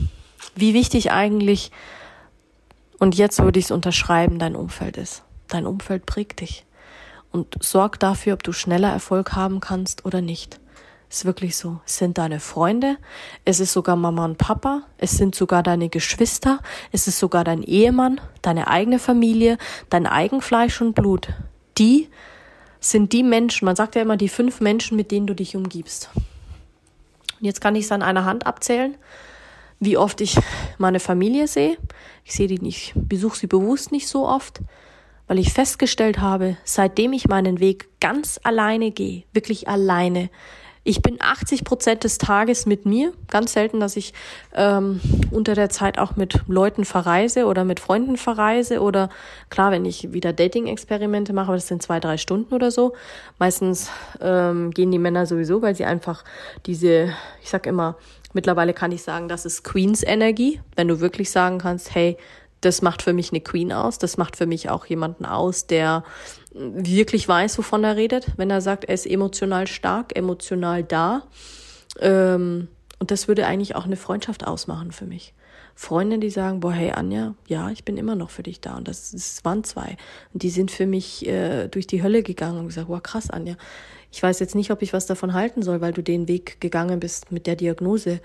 wie 0.55 0.75
wichtig 0.75 1.13
eigentlich 1.13 1.71
und 3.03 3.17
jetzt 3.17 3.43
würde 3.43 3.59
ich 3.59 3.65
es 3.65 3.71
unterschreiben, 3.73 4.39
dein 4.39 4.55
Umfeld 4.55 4.97
ist. 4.97 5.25
Dein 5.49 5.67
Umfeld 5.67 6.07
prägt 6.07 6.41
dich. 6.41 6.65
und 7.33 7.57
sorg 7.61 7.99
dafür, 7.99 8.35
ob 8.35 8.45
du 8.45 8.53
schneller 8.53 8.93
Erfolg 8.93 9.33
haben 9.33 9.59
kannst 9.59 10.05
oder 10.05 10.21
nicht. 10.21 10.61
Ist 11.11 11.25
wirklich 11.25 11.57
so. 11.57 11.81
Es 11.85 11.97
sind 11.97 12.17
deine 12.17 12.39
Freunde, 12.39 12.97
es 13.45 13.59
ist 13.59 13.73
sogar 13.73 13.97
Mama 13.97 14.25
und 14.25 14.39
Papa, 14.39 14.83
es 14.99 15.17
sind 15.17 15.35
sogar 15.35 15.65
deine 15.65 15.89
Geschwister, 15.89 16.61
es 16.93 17.09
ist 17.09 17.19
sogar 17.19 17.43
dein 17.43 17.65
Ehemann, 17.65 18.21
deine 18.41 18.69
eigene 18.69 19.01
Familie, 19.01 19.59
dein 19.91 20.07
Eigenfleisch 20.07 20.81
und 20.81 20.95
Blut. 20.95 21.31
Die 21.79 22.09
sind 22.79 23.13
die 23.13 23.25
Menschen, 23.25 23.65
man 23.65 23.75
sagt 23.75 23.97
ja 23.97 24.03
immer 24.03 24.17
die 24.17 24.29
fünf 24.29 24.61
Menschen, 24.61 24.97
mit 24.97 25.11
denen 25.11 25.27
du 25.27 25.35
dich 25.35 25.57
umgibst. 25.57 26.09
Und 26.15 27.47
jetzt 27.47 27.61
kann 27.61 27.75
ich 27.75 27.87
es 27.87 27.91
an 27.91 28.03
einer 28.03 28.27
Hand 28.27 28.47
abzählen, 28.47 28.95
wie 29.83 29.97
oft 29.97 30.21
ich 30.21 30.39
meine 30.79 31.01
Familie 31.01 31.49
sehe. 31.49 31.77
Ich 32.25 32.35
sehe 32.35 32.47
die 32.47 32.61
nicht, 32.61 32.93
besuche 32.95 33.37
sie 33.37 33.49
bewusst 33.49 33.91
nicht 33.91 34.07
so 34.07 34.29
oft, 34.29 34.61
weil 35.27 35.41
ich 35.41 35.53
festgestellt 35.53 36.21
habe, 36.21 36.57
seitdem 36.65 37.13
ich 37.13 37.27
meinen 37.27 37.59
Weg 37.59 37.89
ganz 38.01 38.39
alleine 38.45 38.93
gehe, 38.93 39.25
wirklich 39.33 39.69
alleine, 39.69 40.31
ich 40.85 41.01
bin 41.01 41.19
80 41.21 41.63
Prozent 41.63 42.03
des 42.03 42.19
Tages 42.19 42.67
mit 42.67 42.87
mir. 42.87 43.13
Ganz 43.29 43.53
selten, 43.53 43.79
dass 43.79 43.97
ich 43.97 44.13
ähm, 44.53 45.01
unter 45.31 45.55
der 45.55 45.69
Zeit 45.69 45.97
auch 45.97 46.17
mit 46.17 46.41
Leuten 46.49 46.85
verreise 46.85 47.47
oder 47.47 47.65
mit 47.65 47.79
Freunden 47.79 48.17
verreise 48.17 48.81
oder 48.81 49.09
klar, 49.49 49.71
wenn 49.71 49.85
ich 49.85 50.13
wieder 50.13 50.33
Dating-Experimente 50.33 51.33
mache, 51.33 51.47
aber 51.49 51.57
das 51.57 51.69
sind 51.69 51.85
zwei, 51.85 52.01
drei 52.01 52.17
Stunden 52.17 52.53
oder 52.53 52.73
so. 52.73 52.95
Meistens 53.39 53.91
ähm, 54.21 54.73
gehen 54.73 54.91
die 54.91 54.99
Männer 54.99 55.25
sowieso, 55.25 55.63
weil 55.63 55.77
sie 55.77 55.85
einfach 55.85 56.25
diese, 56.67 57.15
ich 57.41 57.51
sag 57.51 57.67
immer, 57.67 57.97
mittlerweile 58.35 58.75
kann 58.75 58.93
ich 58.93 59.03
sagen, 59.03 59.29
das 59.29 59.45
ist 59.45 59.65
Queens 59.65 60.03
Energie, 60.03 60.61
wenn 60.77 60.89
du 60.89 61.01
wirklich 61.01 61.31
sagen 61.31 61.59
kannst, 61.59 61.95
hey, 61.95 62.17
das 62.63 62.81
macht 62.81 63.03
für 63.03 63.13
mich 63.13 63.31
eine 63.31 63.41
Queen 63.41 63.73
aus. 63.73 63.99
Das 63.99 64.17
macht 64.17 64.37
für 64.37 64.47
mich 64.47 64.71
auch 64.71 64.87
jemanden 64.87 65.27
aus, 65.27 65.67
der 65.67 66.05
wirklich 66.53 67.27
weiß, 67.29 67.59
wovon 67.59 67.85
er 67.85 67.97
redet, 67.97 68.29
wenn 68.37 68.51
er 68.51 68.61
sagt, 68.61 68.85
er 68.85 68.95
ist 68.95 69.07
emotional 69.07 69.67
stark, 69.67 70.17
emotional 70.17 70.83
da. 70.85 71.25
Ähm, 72.01 72.69
und 72.99 73.11
das 73.11 73.27
würde 73.27 73.47
eigentlich 73.47 73.75
auch 73.75 73.85
eine 73.85 73.97
Freundschaft 73.97 74.47
ausmachen 74.47 74.93
für 74.93 75.07
mich. 75.07 75.35
Freunde, 75.75 76.19
die 76.19 76.31
sagen, 76.31 76.61
boah, 76.61 76.73
hey 76.73 76.93
Anja, 76.93 77.35
ja, 77.49 77.71
ich 77.71 77.85
bin 77.85 77.97
immer 77.97 78.15
noch 78.15 78.31
für 78.31 78.43
dich 78.43 78.61
da. 78.61 78.77
Und 78.77 78.87
das, 78.87 79.11
das 79.11 79.45
waren 79.45 79.65
zwei. 79.65 79.97
Und 80.33 80.43
die 80.43 80.51
sind 80.51 80.71
für 80.71 80.87
mich 80.87 81.27
äh, 81.27 81.67
durch 81.69 81.87
die 81.87 82.03
Hölle 82.03 82.23
gegangen 82.23 82.61
und 82.61 82.67
gesagt, 82.69 82.89
boah, 82.89 83.03
krass, 83.03 83.31
Anja. 83.31 83.57
Ich 84.13 84.23
weiß 84.23 84.41
jetzt 84.41 84.55
nicht, 84.55 84.71
ob 84.71 84.83
ich 84.83 84.93
was 84.93 85.07
davon 85.07 85.33
halten 85.33 85.63
soll, 85.63 85.81
weil 85.81 85.95
du 85.95 86.03
den 86.03 86.29
Weg 86.29 86.61
gegangen 86.61 87.01
bist 87.01 87.33
mit 87.33 87.47
der 87.47 87.57
Diagnose. 87.57 88.21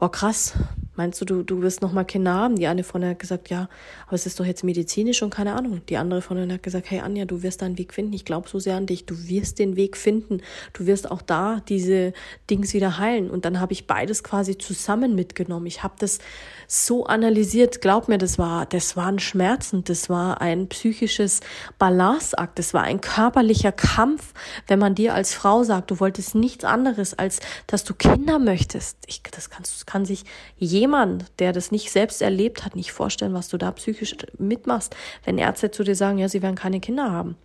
Boah, 0.00 0.10
krass. 0.10 0.54
Meinst 0.96 1.20
du, 1.20 1.24
du, 1.24 1.42
du 1.42 1.62
wirst 1.62 1.80
noch 1.80 1.92
mal 1.92 2.04
Kinder 2.04 2.34
haben? 2.34 2.56
Die 2.56 2.66
eine 2.66 2.84
von 2.84 3.04
hat 3.04 3.18
gesagt, 3.18 3.48
ja, 3.48 3.68
aber 4.06 4.14
es 4.14 4.26
ist 4.26 4.38
doch 4.40 4.44
jetzt 4.44 4.64
medizinisch 4.64 5.22
und 5.22 5.30
keine 5.30 5.54
Ahnung. 5.54 5.80
Die 5.88 5.96
andere 5.96 6.20
von 6.20 6.52
hat 6.52 6.62
gesagt, 6.62 6.90
hey 6.90 7.00
Anja, 7.00 7.24
du 7.24 7.42
wirst 7.42 7.62
deinen 7.62 7.78
Weg 7.78 7.94
finden. 7.94 8.12
Ich 8.12 8.24
glaube 8.24 8.48
so 8.48 8.58
sehr 8.58 8.76
an 8.76 8.86
dich. 8.86 9.06
Du 9.06 9.28
wirst 9.28 9.58
den 9.58 9.76
Weg 9.76 9.96
finden. 9.96 10.42
Du 10.72 10.86
wirst 10.86 11.10
auch 11.10 11.22
da 11.22 11.60
diese 11.68 12.12
Dings 12.50 12.74
wieder 12.74 12.98
heilen. 12.98 13.30
Und 13.30 13.44
dann 13.44 13.60
habe 13.60 13.72
ich 13.72 13.86
beides 13.86 14.22
quasi 14.24 14.58
zusammen 14.58 15.14
mitgenommen. 15.14 15.66
Ich 15.66 15.82
habe 15.82 15.94
das 15.98 16.18
so 16.66 17.06
analysiert. 17.06 17.80
Glaub 17.80 18.08
mir, 18.08 18.18
das 18.18 18.38
war, 18.38 18.66
das 18.66 18.96
waren 18.96 19.18
Schmerzen. 19.20 19.84
Das 19.84 20.10
war 20.10 20.40
ein 20.42 20.68
psychisches 20.68 21.40
Balanceakt. 21.78 22.58
Das 22.58 22.74
war 22.74 22.82
ein 22.82 23.00
körperlicher 23.00 23.72
Kampf, 23.72 24.34
wenn 24.66 24.78
man 24.78 24.94
dir 24.94 25.14
als 25.14 25.32
Frau 25.32 25.62
sagt, 25.62 25.90
du 25.90 26.00
wolltest 26.00 26.34
nichts 26.34 26.64
anderes, 26.64 27.18
als 27.18 27.40
dass 27.66 27.84
du 27.84 27.94
Kinder 27.94 28.38
möchtest. 28.38 28.98
Ich, 29.06 29.22
das 29.22 29.48
kannst, 29.48 29.86
kann 29.90 30.04
sich 30.04 30.24
jemand 30.56 31.24
der 31.38 31.52
das 31.52 31.72
nicht 31.72 31.90
selbst 31.90 32.22
erlebt 32.22 32.64
hat, 32.64 32.76
nicht 32.76 32.92
vorstellen, 32.92 33.34
was 33.34 33.48
du 33.48 33.56
da 33.56 33.70
psychisch 33.72 34.14
mitmachst, 34.38 34.94
wenn 35.24 35.38
Ärzte 35.38 35.70
zu 35.70 35.82
dir 35.82 35.96
sagen, 35.96 36.18
ja, 36.18 36.28
sie 36.28 36.42
werden 36.42 36.54
keine 36.54 36.80
Kinder 36.80 37.10
haben. 37.10 37.36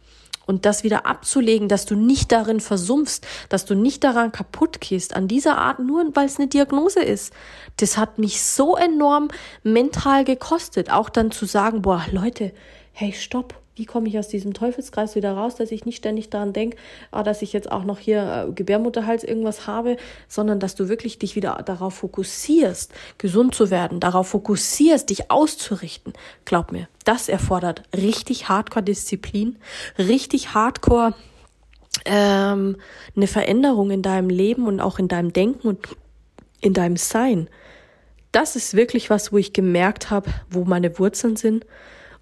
Und 0.46 0.66
das 0.66 0.84
wieder 0.84 1.08
abzulegen, 1.08 1.68
dass 1.68 1.88
du 1.88 1.96
nicht 1.96 2.32
darin 2.32 2.60
versumpfst, 2.60 3.26
dass 3.50 3.66
du 3.66 3.74
nicht 3.74 4.04
daran 4.04 4.32
kaputt 4.32 4.80
gehst, 4.80 5.16
an 5.16 5.28
dieser 5.28 5.58
Art, 5.58 5.80
nur 5.80 6.06
weil 6.14 6.28
es 6.28 6.38
eine 6.38 6.48
Diagnose 6.48 7.02
ist. 7.02 7.34
Das 7.78 7.98
hat 7.98 8.20
mich 8.20 8.44
so 8.44 8.76
enorm 8.76 9.30
mental 9.64 10.24
gekostet, 10.24 10.92
auch 10.92 11.10
dann 11.10 11.32
zu 11.32 11.48
sagen, 11.48 11.82
boah, 11.82 12.06
Leute, 12.12 12.54
hey, 12.94 13.12
stopp, 13.12 13.60
wie 13.76 13.86
komme 13.86 14.08
ich 14.08 14.18
aus 14.18 14.30
diesem 14.30 14.54
Teufelskreis 14.54 15.16
wieder 15.16 15.34
raus, 15.34 15.56
dass 15.56 15.72
ich 15.72 15.86
nicht 15.86 15.98
ständig 15.98 16.30
daran 16.30 16.54
denke, 16.54 16.78
ah, 17.12 17.24
dass 17.24 17.42
ich 17.42 17.52
jetzt 17.52 17.72
auch 17.72 17.84
noch 17.84 18.00
hier 18.00 18.48
äh, 18.48 18.52
Gebärmutterhals 18.54 19.24
irgendwas 19.24 19.68
habe, 19.68 19.98
sondern 20.30 20.60
dass 20.60 20.76
du 20.76 20.88
wirklich 20.88 21.20
dich 21.20 21.36
wieder 21.36 21.62
darauf 21.66 21.96
fokussierst, 21.96 22.94
gesund 23.18 23.54
zu 23.54 23.70
werden, 23.70 24.00
darauf 24.00 24.30
fokussierst, 24.30 25.10
dich 25.10 25.30
auszurichten. 25.30 26.14
Glaub 26.46 26.72
mir, 26.72 26.88
das 27.04 27.28
erfordert 27.28 27.84
richtig 27.94 28.48
Hardcore-Disziplin, 28.48 29.58
richtig 29.98 30.54
Hardcore 30.54 31.14
ähm, 32.06 32.78
eine 33.16 33.28
Veränderung 33.28 33.92
in 33.92 34.02
deinem 34.02 34.30
Leben 34.30 34.68
und 34.68 34.80
auch 34.80 35.00
in 35.00 35.10
deinem 35.10 35.34
Denken 35.34 35.68
und 35.68 35.80
in 36.62 36.74
deinem 36.74 36.98
Sein. 36.98 37.50
Das 38.32 38.56
ist 38.56 38.76
wirklich 38.76 39.10
was, 39.10 39.34
wo 39.34 39.38
ich 39.38 39.54
gemerkt 39.54 40.12
habe, 40.12 40.30
wo 40.50 40.64
meine 40.64 40.98
Wurzeln 40.98 41.36
sind 41.36 41.66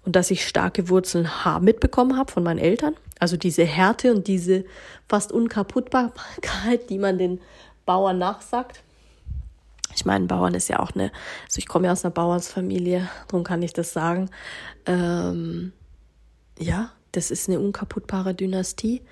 und 0.04 0.16
dass 0.16 0.30
ich 0.30 0.46
starke 0.46 0.88
Wurzeln 0.88 1.28
mitbekommen 1.60 2.16
habe 2.16 2.30
von 2.30 2.42
meinen 2.42 2.58
Eltern. 2.58 2.94
Also 3.18 3.36
diese 3.36 3.64
Härte 3.64 4.12
und 4.12 4.26
diese 4.26 4.64
fast 5.08 5.32
Unkaputtbarkeit, 5.32 6.90
die 6.90 6.98
man 6.98 7.18
den 7.18 7.40
Bauern 7.86 8.18
nachsagt. 8.18 8.82
Ich 9.94 10.04
meine, 10.04 10.26
Bauern 10.26 10.54
ist 10.54 10.68
ja 10.68 10.80
auch 10.80 10.92
eine, 10.94 11.12
also 11.44 11.58
ich 11.58 11.68
komme 11.68 11.86
ja 11.86 11.92
aus 11.92 12.04
einer 12.04 12.12
Bauernsfamilie, 12.12 13.08
darum 13.28 13.44
kann 13.44 13.62
ich 13.62 13.72
das 13.72 13.92
sagen. 13.92 14.28
Ähm, 14.86 15.72
ja, 16.58 16.90
das 17.12 17.30
ist 17.30 17.48
eine 17.48 17.60
unkaputtbare 17.60 18.34
Dynastie 18.34 19.02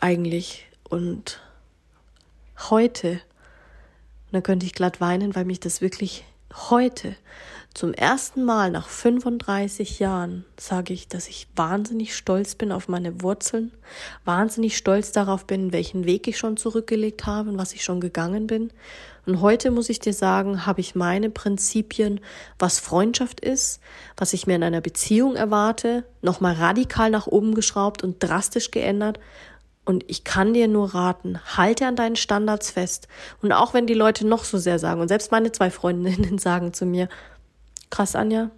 eigentlich. 0.00 0.66
Und 0.88 1.40
heute, 2.70 3.20
da 4.32 4.40
könnte 4.40 4.66
ich 4.66 4.72
glatt 4.72 5.00
weinen, 5.00 5.34
weil 5.34 5.44
mich 5.44 5.60
das 5.60 5.80
wirklich 5.80 6.24
heute 6.70 7.14
zum 7.80 7.94
ersten 7.94 8.44
Mal 8.44 8.70
nach 8.70 8.88
35 8.88 10.00
Jahren 10.00 10.44
sage 10.58 10.92
ich, 10.92 11.08
dass 11.08 11.28
ich 11.28 11.48
wahnsinnig 11.56 12.14
stolz 12.14 12.54
bin 12.54 12.72
auf 12.72 12.88
meine 12.88 13.22
Wurzeln, 13.22 13.72
wahnsinnig 14.26 14.76
stolz 14.76 15.12
darauf 15.12 15.46
bin, 15.46 15.72
welchen 15.72 16.04
Weg 16.04 16.28
ich 16.28 16.36
schon 16.36 16.58
zurückgelegt 16.58 17.24
habe 17.24 17.48
und 17.48 17.56
was 17.56 17.72
ich 17.72 17.82
schon 17.82 18.02
gegangen 18.02 18.46
bin. 18.46 18.70
Und 19.24 19.40
heute 19.40 19.70
muss 19.70 19.88
ich 19.88 19.98
dir 19.98 20.12
sagen, 20.12 20.66
habe 20.66 20.82
ich 20.82 20.94
meine 20.94 21.30
Prinzipien, 21.30 22.20
was 22.58 22.80
Freundschaft 22.80 23.40
ist, 23.40 23.80
was 24.14 24.34
ich 24.34 24.46
mir 24.46 24.56
in 24.56 24.62
einer 24.62 24.82
Beziehung 24.82 25.34
erwarte, 25.34 26.04
nochmal 26.20 26.56
radikal 26.56 27.08
nach 27.08 27.28
oben 27.28 27.54
geschraubt 27.54 28.04
und 28.04 28.22
drastisch 28.22 28.72
geändert. 28.72 29.18
Und 29.86 30.04
ich 30.06 30.24
kann 30.24 30.52
dir 30.52 30.68
nur 30.68 30.94
raten, 30.94 31.40
halte 31.56 31.86
an 31.86 31.96
deinen 31.96 32.16
Standards 32.16 32.70
fest. 32.70 33.08
Und 33.40 33.52
auch 33.52 33.72
wenn 33.72 33.86
die 33.86 33.94
Leute 33.94 34.26
noch 34.26 34.44
so 34.44 34.58
sehr 34.58 34.78
sagen, 34.78 35.00
und 35.00 35.08
selbst 35.08 35.32
meine 35.32 35.50
zwei 35.50 35.70
Freundinnen 35.70 36.36
sagen 36.38 36.74
zu 36.74 36.84
mir, 36.84 37.08
Krass, 37.90 38.14
Anja. 38.14 38.50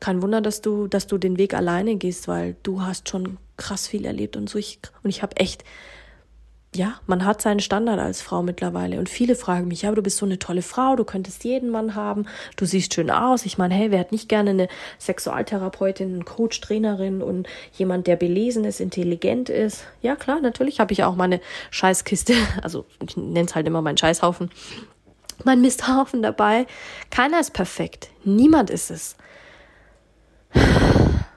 Kein 0.00 0.22
Wunder, 0.22 0.40
dass 0.40 0.60
du, 0.60 0.88
dass 0.88 1.06
du 1.06 1.18
den 1.18 1.38
Weg 1.38 1.54
alleine 1.54 1.96
gehst, 1.96 2.26
weil 2.26 2.56
du 2.62 2.82
hast 2.82 3.08
schon 3.08 3.38
krass 3.56 3.86
viel 3.86 4.04
erlebt 4.04 4.36
und 4.36 4.48
so. 4.48 4.58
Ich, 4.58 4.80
und 5.02 5.10
ich 5.10 5.22
habe 5.22 5.36
echt, 5.36 5.62
ja, 6.74 6.94
man 7.06 7.24
hat 7.24 7.40
seinen 7.40 7.60
Standard 7.60 8.00
als 8.00 8.20
Frau 8.20 8.42
mittlerweile. 8.42 8.98
Und 8.98 9.08
viele 9.08 9.36
fragen 9.36 9.68
mich, 9.68 9.82
ja, 9.82 9.90
aber 9.90 9.96
du 9.96 10.02
bist 10.02 10.16
so 10.16 10.26
eine 10.26 10.38
tolle 10.38 10.62
Frau, 10.62 10.96
du 10.96 11.04
könntest 11.04 11.44
jeden 11.44 11.70
Mann 11.70 11.94
haben, 11.94 12.26
du 12.56 12.64
siehst 12.64 12.94
schön 12.94 13.10
aus. 13.10 13.46
Ich 13.46 13.58
meine, 13.58 13.74
hey, 13.74 13.90
wer 13.90 14.00
hat 14.00 14.10
nicht 14.10 14.28
gerne 14.28 14.50
eine 14.50 14.68
Sexualtherapeutin, 14.98 16.12
einen 16.12 16.24
Coach, 16.24 16.60
Trainerin 16.60 17.22
und 17.22 17.46
jemand, 17.72 18.06
der 18.06 18.16
belesen 18.16 18.64
ist, 18.64 18.80
intelligent 18.80 19.48
ist? 19.48 19.84
Ja, 20.02 20.16
klar, 20.16 20.40
natürlich 20.40 20.80
habe 20.80 20.92
ich 20.92 21.04
auch 21.04 21.14
meine 21.14 21.40
Scheißkiste, 21.70 22.34
also 22.62 22.84
ich 23.06 23.16
nenne 23.16 23.46
es 23.46 23.54
halt 23.54 23.66
immer 23.66 23.82
meinen 23.82 23.98
Scheißhaufen 23.98 24.50
mein 25.44 25.60
Misthaufen 25.60 26.22
dabei. 26.22 26.66
Keiner 27.10 27.40
ist 27.40 27.52
perfekt. 27.52 28.10
Niemand 28.24 28.70
ist 28.70 28.90
es. 28.90 29.16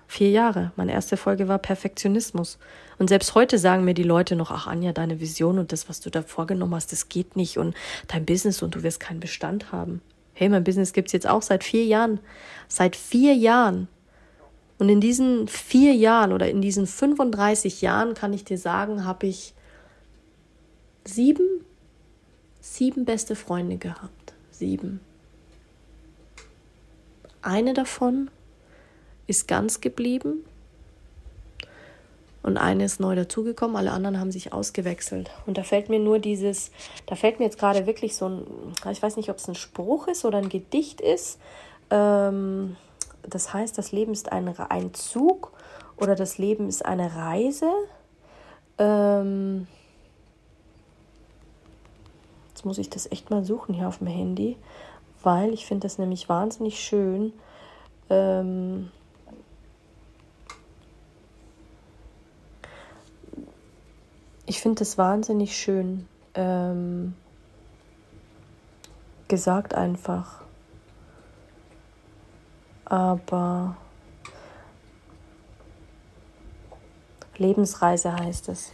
Vier 0.08 0.30
Jahre. 0.30 0.72
Meine 0.76 0.94
erste 0.94 1.18
Folge 1.18 1.48
war 1.48 1.58
Perfektionismus. 1.58 2.60
Und 2.98 3.10
selbst 3.10 3.36
heute 3.36 3.58
sagen 3.58 3.84
mir 3.84 3.94
die 3.94 4.04
Leute 4.04 4.36
noch, 4.36 4.52
ach 4.52 4.68
Anja, 4.68 4.92
deine 4.92 5.20
Vision 5.20 5.60
und 5.60 5.72
das, 5.72 5.90
was 5.90 6.00
du 6.00 6.10
da 6.10 6.22
vorgenommen 6.22 6.76
hast, 6.76 6.92
das 6.92 7.10
geht 7.10 7.36
nicht 7.36 7.58
und 7.58 7.76
dein 8.08 8.26
Business 8.26 8.62
und 8.62 8.76
du 8.76 8.84
wirst 8.84 9.00
keinen 9.00 9.20
Bestand 9.20 9.72
haben. 9.72 10.02
Hey, 10.34 10.50
mein 10.50 10.64
Business 10.64 10.94
gibt's 10.94 11.14
jetzt 11.14 11.28
auch 11.28 11.42
seit 11.42 11.64
vier 11.64 11.86
Jahren. 11.86 12.20
Seit 12.68 12.96
vier 12.96 13.34
Jahren. 13.34 13.88
Und 14.78 14.90
in 14.90 15.02
diesen 15.02 15.48
vier 15.48 15.94
Jahren 15.94 16.32
oder 16.32 16.50
in 16.50 16.62
diesen 16.62 16.86
35 16.86 17.82
Jahren 17.82 18.14
kann 18.14 18.34
ich 18.34 18.44
dir 18.46 18.58
sagen, 18.58 19.06
habe 19.06 19.28
ich 19.28 19.54
sieben 21.06 21.66
sieben 22.74 23.06
beste 23.06 23.36
Freunde 23.36 23.78
gehabt. 23.78 24.34
Sieben. 24.52 25.00
Eine 27.42 27.74
davon 27.74 28.30
ist 29.28 29.48
ganz 29.48 29.82
geblieben 29.82 30.44
und 32.44 32.58
eine 32.58 32.86
ist 32.86 33.00
neu 33.00 33.16
dazugekommen, 33.16 33.76
alle 33.76 33.92
anderen 33.92 34.20
haben 34.20 34.32
sich 34.32 34.54
ausgewechselt. 34.54 35.32
Und 35.46 35.58
da 35.58 35.64
fällt 35.64 35.90
mir 35.90 36.00
nur 36.00 36.20
dieses, 36.20 36.72
da 37.06 37.16
fällt 37.16 37.40
mir 37.40 37.46
jetzt 37.46 37.60
gerade 37.60 37.86
wirklich 37.86 38.16
so 38.16 38.28
ein, 38.28 38.48
ich 38.92 39.02
weiß 39.02 39.18
nicht, 39.18 39.30
ob 39.30 39.38
es 39.38 39.48
ein 39.48 39.56
Spruch 39.56 40.08
ist 40.08 40.26
oder 40.26 40.38
ein 40.38 40.50
Gedicht 40.50 41.02
ist. 41.02 41.40
Ähm, 41.90 42.76
das 43.24 43.54
heißt, 43.54 43.78
das 43.78 43.92
Leben 43.92 44.14
ist 44.14 44.32
ein, 44.32 44.48
ein 44.58 44.94
Zug 44.94 45.52
oder 45.98 46.16
das 46.16 46.38
Leben 46.38 46.68
ist 46.70 46.86
eine 46.86 47.16
Reise. 47.16 47.70
Ähm, 48.78 49.68
muss 52.68 52.78
ich 52.78 52.90
das 52.90 53.12
echt 53.12 53.30
mal 53.30 53.44
suchen 53.44 53.74
hier 53.74 53.88
auf 53.88 53.98
dem 54.00 54.08
Handy, 54.08 54.58
weil 55.24 55.54
ich 55.54 55.66
finde 55.66 55.88
das 55.88 55.98
nämlich 55.98 56.30
wahnsinnig 56.30 56.80
schön. 56.80 57.34
Ähm, 58.10 58.92
ich 64.46 64.62
finde 64.62 64.84
es 64.84 64.98
wahnsinnig 64.98 65.58
schön 65.58 66.08
ähm, 66.36 67.16
gesagt 69.28 69.74
einfach. 69.74 70.42
Aber 72.86 73.76
Lebensreise 77.38 78.14
heißt 78.14 78.50
es. 78.50 78.72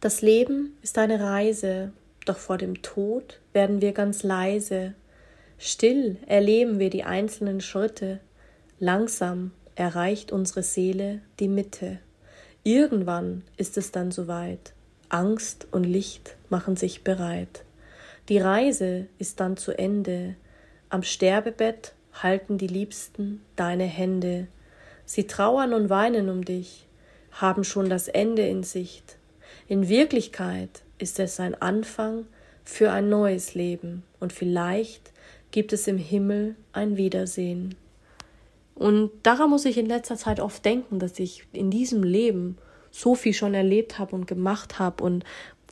Das 0.00 0.22
Leben 0.22 0.76
ist 0.82 0.98
eine 0.98 1.20
Reise, 1.20 1.92
doch 2.28 2.38
vor 2.38 2.58
dem 2.58 2.82
Tod 2.82 3.40
werden 3.52 3.80
wir 3.80 3.92
ganz 3.92 4.22
leise. 4.22 4.94
Still 5.58 6.18
erleben 6.26 6.78
wir 6.78 6.90
die 6.90 7.04
einzelnen 7.04 7.60
Schritte. 7.60 8.20
Langsam 8.78 9.52
erreicht 9.74 10.32
unsere 10.32 10.62
Seele 10.62 11.20
die 11.40 11.48
Mitte. 11.48 11.98
Irgendwann 12.62 13.42
ist 13.56 13.78
es 13.78 13.92
dann 13.92 14.10
soweit. 14.10 14.72
Angst 15.08 15.68
und 15.70 15.84
Licht 15.84 16.36
machen 16.50 16.76
sich 16.76 17.04
bereit. 17.04 17.64
Die 18.28 18.38
Reise 18.38 19.06
ist 19.18 19.38
dann 19.40 19.56
zu 19.56 19.78
Ende. 19.78 20.34
Am 20.88 21.02
Sterbebett 21.02 21.94
halten 22.12 22.58
die 22.58 22.66
Liebsten 22.66 23.40
deine 23.54 23.84
Hände. 23.84 24.48
Sie 25.04 25.28
trauern 25.28 25.72
und 25.72 25.90
weinen 25.90 26.28
um 26.28 26.44
dich, 26.44 26.88
haben 27.30 27.62
schon 27.62 27.88
das 27.88 28.08
Ende 28.08 28.46
in 28.46 28.64
Sicht. 28.64 29.16
In 29.68 29.88
Wirklichkeit 29.88 30.82
ist 30.98 31.18
es 31.18 31.40
ein 31.40 31.54
Anfang 31.60 32.26
für 32.64 32.90
ein 32.90 33.08
neues 33.08 33.54
Leben 33.54 34.02
und 34.20 34.32
vielleicht 34.32 35.12
gibt 35.50 35.72
es 35.72 35.86
im 35.86 35.98
Himmel 35.98 36.56
ein 36.72 36.96
Wiedersehen. 36.96 37.76
Und 38.74 39.10
daran 39.22 39.50
muss 39.50 39.64
ich 39.64 39.78
in 39.78 39.86
letzter 39.86 40.16
Zeit 40.16 40.40
oft 40.40 40.64
denken, 40.64 40.98
dass 40.98 41.18
ich 41.18 41.44
in 41.52 41.70
diesem 41.70 42.02
Leben 42.02 42.58
so 42.90 43.14
viel 43.14 43.32
schon 43.32 43.54
erlebt 43.54 43.98
habe 43.98 44.14
und 44.14 44.26
gemacht 44.26 44.78
habe 44.78 45.02
und 45.02 45.24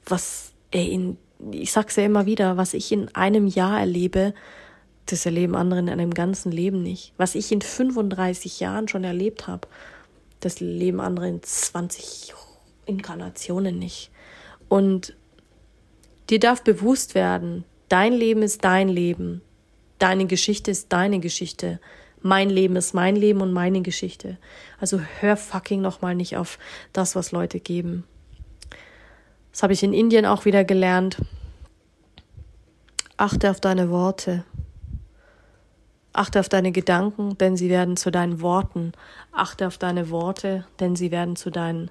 was, 0.07 0.53
ey, 0.71 0.89
in, 0.89 1.19
ich 1.51 1.73
sag's 1.73 1.97
ja 1.97 2.05
immer 2.05 2.27
wieder, 2.27 2.57
was 2.57 2.75
ich 2.75 2.93
in 2.93 3.15
einem 3.15 3.47
Jahr 3.47 3.81
erlebe, 3.81 4.35
das 5.07 5.27
erleben 5.27 5.55
andere 5.55 5.81
in 5.81 5.91
einem 5.91 6.15
ganzen 6.15 6.51
Leben 6.51 6.83
nicht. 6.83 7.13
Was 7.17 7.35
ich 7.35 7.53
in 7.53 7.61
35 7.61 8.61
Jahren 8.61 8.89
schon 8.89 9.05
erlebt 9.05 9.47
habe, 9.47 9.69
das 10.41 10.61
leben 10.61 11.01
andere 11.01 11.29
in 11.29 11.43
20 11.43 12.33
Inkarnationen 12.87 13.79
nicht. 13.79 14.11
Und 14.75 15.15
dir 16.31 16.41
darf 16.41 16.65
bewusst 16.65 17.15
werden, 17.15 17.65
dein 17.89 18.13
Leben 18.13 18.43
ist 18.43 18.65
dein 18.65 18.89
Leben. 18.89 19.43
Deine 19.99 20.27
Geschichte 20.27 20.71
ist 20.71 20.93
deine 20.93 21.21
Geschichte 21.21 21.79
mein 22.25 22.49
Leben 22.49 22.75
ist 22.77 22.95
mein 22.95 23.17
Leben 23.17 23.43
und 23.43 23.53
meine 23.53 23.83
Geschichte. 23.83 24.39
Also 24.81 24.99
hör 25.21 25.37
fucking 25.37 25.83
nochmal 25.83 26.15
nicht 26.15 26.39
auf 26.39 26.59
das, 26.95 27.15
was 27.15 27.33
Leute 27.33 27.61
geben. 27.61 28.05
Das 29.53 29.63
habe 29.63 29.75
ich 29.75 29.83
in 29.83 29.93
Indien 29.93 30.25
auch 30.25 30.47
wieder 30.47 30.65
gelernt. 30.65 31.19
Achte 33.19 33.51
auf 33.51 33.61
deine 33.61 33.91
Worte. 33.91 34.43
Achte 36.15 36.41
auf 36.41 36.49
deine 36.49 36.73
Gedanken, 36.73 37.37
denn 37.37 37.59
sie 37.59 37.69
werden 37.69 37.99
zu 37.99 38.11
deinen 38.11 38.41
Worten. 38.41 38.93
Achte 39.31 39.67
auf 39.67 39.77
deine 39.77 40.09
Worte, 40.09 40.67
denn 40.81 40.97
sie 40.97 41.11
werden 41.11 41.37
zu 41.37 41.51
deinen 41.51 41.91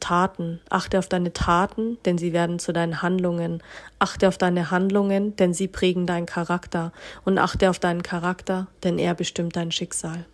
Taten. 0.00 0.60
Achte 0.70 0.98
auf 0.98 1.08
deine 1.08 1.32
Taten, 1.32 1.98
denn 2.04 2.18
sie 2.18 2.32
werden 2.32 2.58
zu 2.58 2.72
deinen 2.72 3.02
Handlungen. 3.02 3.62
Achte 3.98 4.28
auf 4.28 4.38
deine 4.38 4.70
Handlungen, 4.70 5.36
denn 5.36 5.52
sie 5.54 5.68
prägen 5.68 6.06
deinen 6.06 6.26
Charakter. 6.26 6.92
Und 7.24 7.38
achte 7.38 7.70
auf 7.70 7.78
deinen 7.78 8.02
Charakter, 8.02 8.66
denn 8.82 8.98
er 8.98 9.14
bestimmt 9.14 9.56
dein 9.56 9.70
Schicksal. 9.70 10.24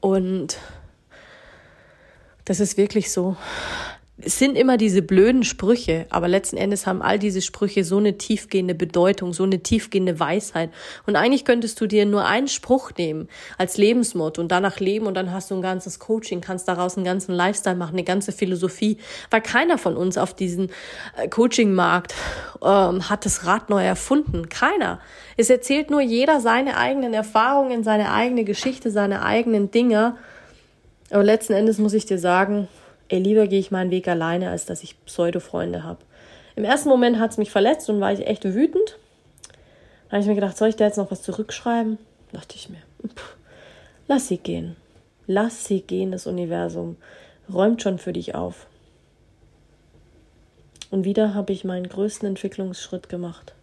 Und 0.00 0.58
das 2.44 2.60
ist 2.60 2.76
wirklich 2.76 3.10
so 3.10 3.36
es 4.16 4.38
sind 4.38 4.56
immer 4.56 4.76
diese 4.76 5.02
blöden 5.02 5.42
Sprüche, 5.42 6.06
aber 6.08 6.28
letzten 6.28 6.56
Endes 6.56 6.86
haben 6.86 7.02
all 7.02 7.18
diese 7.18 7.42
Sprüche 7.42 7.82
so 7.82 7.96
eine 7.96 8.16
tiefgehende 8.16 8.74
Bedeutung, 8.74 9.32
so 9.32 9.42
eine 9.42 9.60
tiefgehende 9.60 10.20
Weisheit. 10.20 10.70
Und 11.04 11.16
eigentlich 11.16 11.44
könntest 11.44 11.80
du 11.80 11.88
dir 11.88 12.06
nur 12.06 12.24
einen 12.24 12.46
Spruch 12.46 12.92
nehmen 12.96 13.28
als 13.58 13.76
Lebensmotto 13.76 14.40
und 14.40 14.52
danach 14.52 14.78
leben 14.78 15.06
und 15.06 15.14
dann 15.14 15.32
hast 15.32 15.50
du 15.50 15.56
ein 15.56 15.62
ganzes 15.62 15.98
Coaching, 15.98 16.40
kannst 16.40 16.68
daraus 16.68 16.96
einen 16.96 17.04
ganzen 17.04 17.34
Lifestyle 17.34 17.74
machen, 17.74 17.94
eine 17.94 18.04
ganze 18.04 18.30
Philosophie, 18.30 18.98
weil 19.30 19.40
keiner 19.40 19.78
von 19.78 19.96
uns 19.96 20.16
auf 20.16 20.32
diesem 20.32 20.68
äh, 21.16 21.26
Coaching-Markt 21.26 22.14
ähm, 22.62 23.10
hat 23.10 23.26
das 23.26 23.46
Rad 23.46 23.68
neu 23.68 23.84
erfunden. 23.84 24.48
Keiner. 24.48 25.00
Es 25.36 25.50
erzählt 25.50 25.90
nur 25.90 26.00
jeder 26.00 26.40
seine 26.40 26.76
eigenen 26.76 27.14
Erfahrungen, 27.14 27.82
seine 27.82 28.12
eigene 28.12 28.44
Geschichte, 28.44 28.92
seine 28.92 29.24
eigenen 29.24 29.72
Dinge. 29.72 30.16
Aber 31.10 31.24
letzten 31.24 31.54
Endes 31.54 31.78
muss 31.78 31.94
ich 31.94 32.06
dir 32.06 32.18
sagen, 32.20 32.68
ey, 33.08 33.18
lieber 33.18 33.46
gehe 33.46 33.60
ich 33.60 33.70
meinen 33.70 33.90
Weg 33.90 34.08
alleine, 34.08 34.50
als 34.50 34.66
dass 34.66 34.82
ich 34.82 35.02
Pseudo-Freunde 35.04 35.82
habe. 35.82 36.00
Im 36.56 36.64
ersten 36.64 36.88
Moment 36.88 37.18
hat 37.18 37.32
es 37.32 37.38
mich 37.38 37.50
verletzt 37.50 37.88
und 37.90 38.00
war 38.00 38.12
ich 38.12 38.26
echt 38.26 38.44
wütend. 38.44 38.98
Dann 40.08 40.12
habe 40.12 40.20
ich 40.20 40.28
mir 40.28 40.34
gedacht, 40.34 40.56
soll 40.56 40.68
ich 40.68 40.76
da 40.76 40.84
jetzt 40.84 40.98
noch 40.98 41.10
was 41.10 41.22
zurückschreiben? 41.22 41.98
Dachte 42.32 42.56
ich 42.56 42.68
mir, 42.68 42.82
pff, 43.06 43.36
lass 44.06 44.28
sie 44.28 44.38
gehen. 44.38 44.76
Lass 45.26 45.64
sie 45.64 45.80
gehen, 45.80 46.12
das 46.12 46.26
Universum 46.26 46.96
räumt 47.52 47.82
schon 47.82 47.98
für 47.98 48.12
dich 48.12 48.34
auf. 48.34 48.66
Und 50.90 51.04
wieder 51.04 51.34
habe 51.34 51.52
ich 51.52 51.64
meinen 51.64 51.88
größten 51.88 52.28
Entwicklungsschritt 52.28 53.08
gemacht. 53.08 53.54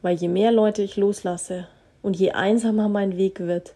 Weil 0.00 0.16
je 0.16 0.28
mehr 0.28 0.50
Leute 0.50 0.82
ich 0.82 0.96
loslasse 0.96 1.68
und 2.02 2.16
je 2.16 2.32
einsamer 2.32 2.88
mein 2.88 3.16
Weg 3.16 3.40
wird, 3.40 3.74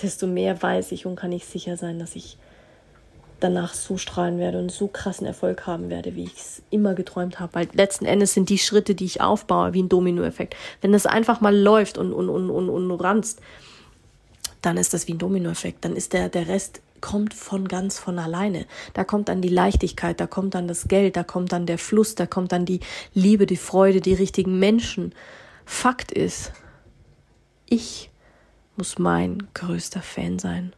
desto 0.00 0.26
mehr 0.26 0.62
weiß 0.62 0.92
ich 0.92 1.04
und 1.04 1.16
kann 1.16 1.32
ich 1.32 1.44
sicher 1.44 1.76
sein, 1.76 1.98
dass 1.98 2.16
ich 2.16 2.38
danach 3.42 3.74
so 3.74 3.96
strahlen 3.96 4.38
werde 4.38 4.58
und 4.58 4.70
so 4.70 4.88
krassen 4.88 5.26
Erfolg 5.26 5.66
haben 5.66 5.90
werde, 5.90 6.14
wie 6.14 6.24
ich 6.24 6.36
es 6.36 6.62
immer 6.70 6.94
geträumt 6.94 7.40
habe. 7.40 7.54
Weil 7.54 7.68
letzten 7.72 8.04
Endes 8.04 8.34
sind 8.34 8.48
die 8.48 8.58
Schritte, 8.58 8.94
die 8.94 9.04
ich 9.04 9.20
aufbaue, 9.20 9.72
wie 9.72 9.82
ein 9.82 9.88
Dominoeffekt. 9.88 10.56
Wenn 10.80 10.92
das 10.92 11.06
einfach 11.06 11.40
mal 11.40 11.56
läuft 11.56 11.98
und, 11.98 12.12
und, 12.12 12.28
und, 12.28 12.50
und, 12.50 12.70
und 12.70 13.00
ranzt, 13.00 13.40
dann 14.60 14.76
ist 14.76 14.94
das 14.94 15.08
wie 15.08 15.14
ein 15.14 15.18
Dominoeffekt. 15.18 15.84
Dann 15.84 15.96
ist 15.96 16.12
der, 16.12 16.28
der 16.28 16.48
Rest 16.48 16.80
kommt 17.00 17.34
von 17.34 17.66
ganz 17.66 17.98
von 17.98 18.18
alleine. 18.18 18.66
Da 18.94 19.04
kommt 19.04 19.28
dann 19.28 19.42
die 19.42 19.48
Leichtigkeit, 19.48 20.20
da 20.20 20.26
kommt 20.26 20.54
dann 20.54 20.68
das 20.68 20.88
Geld, 20.88 21.16
da 21.16 21.24
kommt 21.24 21.52
dann 21.52 21.66
der 21.66 21.78
Fluss, 21.78 22.14
da 22.14 22.26
kommt 22.26 22.52
dann 22.52 22.64
die 22.64 22.80
Liebe, 23.12 23.46
die 23.46 23.56
Freude, 23.56 24.00
die 24.00 24.14
richtigen 24.14 24.58
Menschen. 24.58 25.14
Fakt 25.64 26.12
ist, 26.12 26.52
ich 27.68 28.10
muss 28.76 28.98
mein 28.98 29.48
größter 29.54 30.00
Fan 30.00 30.38
sein 30.38 30.72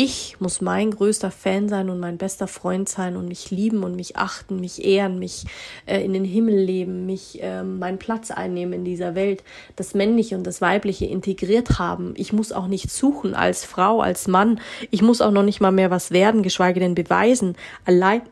ich 0.00 0.36
muss 0.38 0.60
mein 0.60 0.92
größter 0.92 1.32
Fan 1.32 1.68
sein 1.68 1.90
und 1.90 1.98
mein 1.98 2.18
bester 2.18 2.46
Freund 2.46 2.88
sein 2.88 3.16
und 3.16 3.26
mich 3.26 3.50
lieben 3.50 3.82
und 3.82 3.96
mich 3.96 4.16
achten, 4.16 4.60
mich 4.60 4.84
ehren, 4.84 5.18
mich 5.18 5.44
äh, 5.86 6.04
in 6.04 6.12
den 6.12 6.24
Himmel 6.24 6.56
leben, 6.56 7.04
mich 7.04 7.42
äh, 7.42 7.64
meinen 7.64 7.98
Platz 7.98 8.30
einnehmen 8.30 8.74
in 8.74 8.84
dieser 8.84 9.16
Welt, 9.16 9.42
das 9.74 9.94
Männliche 9.94 10.36
und 10.36 10.46
das 10.46 10.60
Weibliche 10.60 11.06
integriert 11.06 11.80
haben. 11.80 12.14
Ich 12.16 12.32
muss 12.32 12.52
auch 12.52 12.68
nicht 12.68 12.92
suchen 12.92 13.34
als 13.34 13.64
Frau, 13.64 14.00
als 14.00 14.28
Mann. 14.28 14.60
Ich 14.92 15.02
muss 15.02 15.20
auch 15.20 15.32
noch 15.32 15.42
nicht 15.42 15.60
mal 15.60 15.72
mehr 15.72 15.90
was 15.90 16.12
werden, 16.12 16.44
geschweige 16.44 16.78
denn 16.78 16.94
beweisen. 16.94 17.56
Allein 17.84 18.22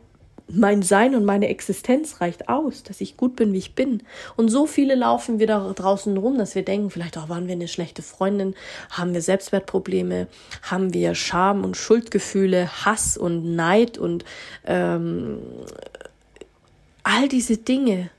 mein 0.49 0.83
Sein 0.83 1.15
und 1.15 1.25
meine 1.25 1.49
Existenz 1.49 2.21
reicht 2.21 2.49
aus, 2.49 2.83
dass 2.85 3.01
ich 3.01 3.17
gut 3.17 3.35
bin, 3.37 3.53
wie 3.53 3.59
ich 3.59 3.75
bin. 3.75 4.03
Und 4.37 4.49
so 4.49 4.67
viele 4.67 4.95
laufen 4.95 5.39
wir 5.39 5.47
da 5.47 5.73
draußen 5.73 6.17
rum, 6.17 6.39
dass 6.39 6.55
wir 6.55 6.65
denken, 6.65 6.91
vielleicht 6.91 7.19
auch 7.19 7.29
waren 7.29 7.47
wir 7.47 7.55
eine 7.55 7.69
schlechte 7.69 8.03
Freundin, 8.03 8.55
haben 8.91 9.13
wir 9.13 9.23
Selbstwertprobleme, 9.23 10.29
haben 10.63 10.95
wir 10.95 11.15
Scham 11.15 11.65
und 11.65 11.77
Schuldgefühle, 11.77 12.85
Hass 12.85 13.17
und 13.17 13.57
Neid 13.57 13.99
und 13.99 14.25
ähm, 14.67 15.39
all 17.03 17.29
diese 17.29 17.57
Dinge. 17.57 18.11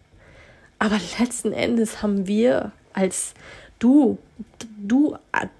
Aber 0.80 1.00
letzten 1.20 1.54
Endes 1.54 2.02
haben 2.02 2.28
wir 2.28 2.72
als 2.94 3.34
du, 3.80 4.18
du 4.78 5.16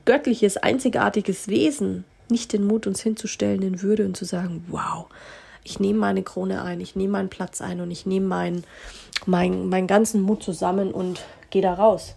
göttliches, 0.06 0.58
einzigartiges 0.58 1.47
Wesen, 1.47 2.03
nicht 2.30 2.51
den 2.51 2.65
Mut, 2.65 2.88
uns 2.88 3.01
hinzustellen 3.01 3.62
in 3.62 3.82
Würde 3.82 4.06
und 4.06 4.17
zu 4.17 4.25
sagen, 4.25 4.65
wow, 4.67 5.08
ich 5.67 5.82
nehme 5.82 5.99
meine 5.99 6.23
Krone 6.23 6.62
ein, 6.63 6.80
ich 6.80 6.95
nehme 6.95 7.12
meinen 7.13 7.30
Platz 7.30 7.60
ein 7.60 7.82
und 7.82 7.91
ich 7.91 8.06
nehme 8.06 8.25
meinen 8.25 8.63
mein, 9.25 9.67
meinen 9.67 9.88
ganzen 9.88 10.21
Mut 10.21 10.41
zusammen 10.41 10.91
und 10.91 11.25
gehe 11.49 11.62
da 11.62 11.73
raus 11.73 12.15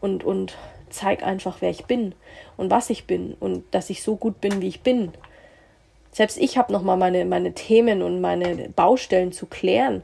und, 0.00 0.22
und 0.22 0.56
zeig 0.90 1.24
einfach, 1.24 1.56
wer 1.60 1.70
ich 1.70 1.86
bin 1.86 2.14
und 2.56 2.70
was 2.70 2.90
ich 2.90 3.06
bin 3.06 3.34
und 3.40 3.64
dass 3.72 3.90
ich 3.90 4.02
so 4.02 4.14
gut 4.16 4.40
bin, 4.40 4.60
wie 4.60 4.68
ich 4.68 4.82
bin. 4.82 5.12
Selbst 6.12 6.38
ich 6.38 6.56
habe 6.56 6.72
nochmal 6.72 6.96
meine, 6.96 7.24
meine 7.24 7.52
Themen 7.54 8.00
und 8.00 8.20
meine 8.20 8.68
Baustellen 8.68 9.32
zu 9.32 9.46
klären. 9.46 10.02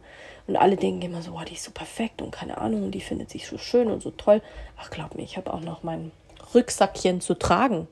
Und 0.48 0.56
alle 0.56 0.74
denken 0.74 1.02
immer 1.02 1.22
so, 1.22 1.36
oh, 1.36 1.44
die 1.48 1.54
ist 1.54 1.62
so 1.62 1.70
perfekt 1.70 2.20
und 2.20 2.32
keine 2.32 2.58
Ahnung, 2.58 2.90
die 2.90 3.00
findet 3.00 3.30
sich 3.30 3.46
so 3.46 3.56
schön 3.56 3.88
und 3.88 4.02
so 4.02 4.10
toll. 4.10 4.42
Ach, 4.76 4.90
glaub 4.90 5.14
mir, 5.14 5.22
ich 5.22 5.36
habe 5.36 5.54
auch 5.54 5.60
noch 5.60 5.84
mein 5.84 6.10
Rücksackchen 6.52 7.20
zu 7.20 7.34
tragen. 7.34 7.86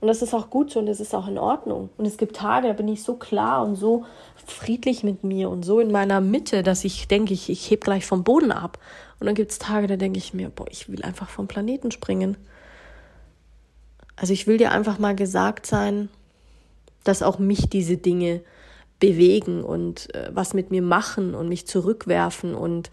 Und 0.00 0.08
das 0.08 0.20
ist 0.20 0.34
auch 0.34 0.50
gut 0.50 0.70
so 0.70 0.80
und 0.80 0.86
das 0.86 1.00
ist 1.00 1.14
auch 1.14 1.26
in 1.26 1.38
Ordnung. 1.38 1.88
Und 1.96 2.06
es 2.06 2.18
gibt 2.18 2.36
Tage, 2.36 2.68
da 2.68 2.74
bin 2.74 2.88
ich 2.88 3.02
so 3.02 3.14
klar 3.14 3.64
und 3.64 3.76
so 3.76 4.04
friedlich 4.44 5.02
mit 5.02 5.24
mir 5.24 5.48
und 5.48 5.64
so 5.64 5.80
in 5.80 5.90
meiner 5.90 6.20
Mitte, 6.20 6.62
dass 6.62 6.84
ich 6.84 7.08
denke, 7.08 7.32
ich, 7.32 7.48
ich 7.48 7.70
heb 7.70 7.84
gleich 7.84 8.04
vom 8.04 8.22
Boden 8.22 8.52
ab. 8.52 8.78
Und 9.18 9.26
dann 9.26 9.34
gibt 9.34 9.52
es 9.52 9.58
Tage, 9.58 9.86
da 9.86 9.96
denke 9.96 10.18
ich 10.18 10.34
mir, 10.34 10.50
boah, 10.50 10.66
ich 10.70 10.90
will 10.90 11.02
einfach 11.02 11.30
vom 11.30 11.48
Planeten 11.48 11.90
springen. 11.90 12.36
Also 14.16 14.32
ich 14.32 14.46
will 14.46 14.58
dir 14.58 14.72
einfach 14.72 14.98
mal 14.98 15.16
gesagt 15.16 15.66
sein, 15.66 16.10
dass 17.04 17.22
auch 17.22 17.38
mich 17.38 17.68
diese 17.68 17.96
Dinge 17.96 18.42
bewegen 18.98 19.62
und 19.62 20.14
äh, 20.14 20.30
was 20.32 20.54
mit 20.54 20.70
mir 20.70 20.82
machen 20.82 21.34
und 21.34 21.48
mich 21.48 21.66
zurückwerfen 21.66 22.54
und 22.54 22.90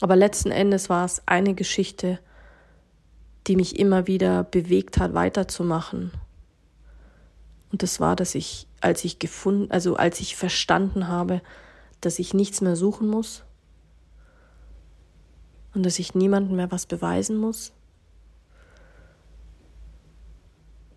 aber 0.00 0.16
letzten 0.16 0.50
Endes 0.50 0.88
war 0.88 1.04
es 1.04 1.22
eine 1.26 1.54
Geschichte, 1.54 2.18
die 3.46 3.56
mich 3.56 3.78
immer 3.78 4.06
wieder 4.06 4.44
bewegt 4.44 4.98
hat, 4.98 5.14
weiterzumachen. 5.14 6.12
Und 7.72 7.82
das 7.82 8.00
war, 8.00 8.16
dass 8.16 8.34
ich, 8.34 8.66
als 8.80 9.04
ich 9.04 9.18
gefunden, 9.18 9.70
also 9.70 9.96
als 9.96 10.20
ich 10.20 10.36
verstanden 10.36 11.08
habe, 11.08 11.40
dass 12.00 12.18
ich 12.18 12.34
nichts 12.34 12.60
mehr 12.60 12.76
suchen 12.76 13.08
muss 13.08 13.44
und 15.74 15.84
dass 15.84 15.98
ich 15.98 16.14
niemandem 16.14 16.56
mehr 16.56 16.70
was 16.70 16.86
beweisen 16.86 17.36
muss 17.36 17.72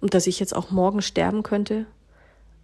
und 0.02 0.14
dass 0.14 0.28
ich 0.28 0.40
jetzt 0.40 0.56
auch 0.56 0.72
morgen 0.72 1.02
sterben 1.02 1.44
könnte, 1.44 1.86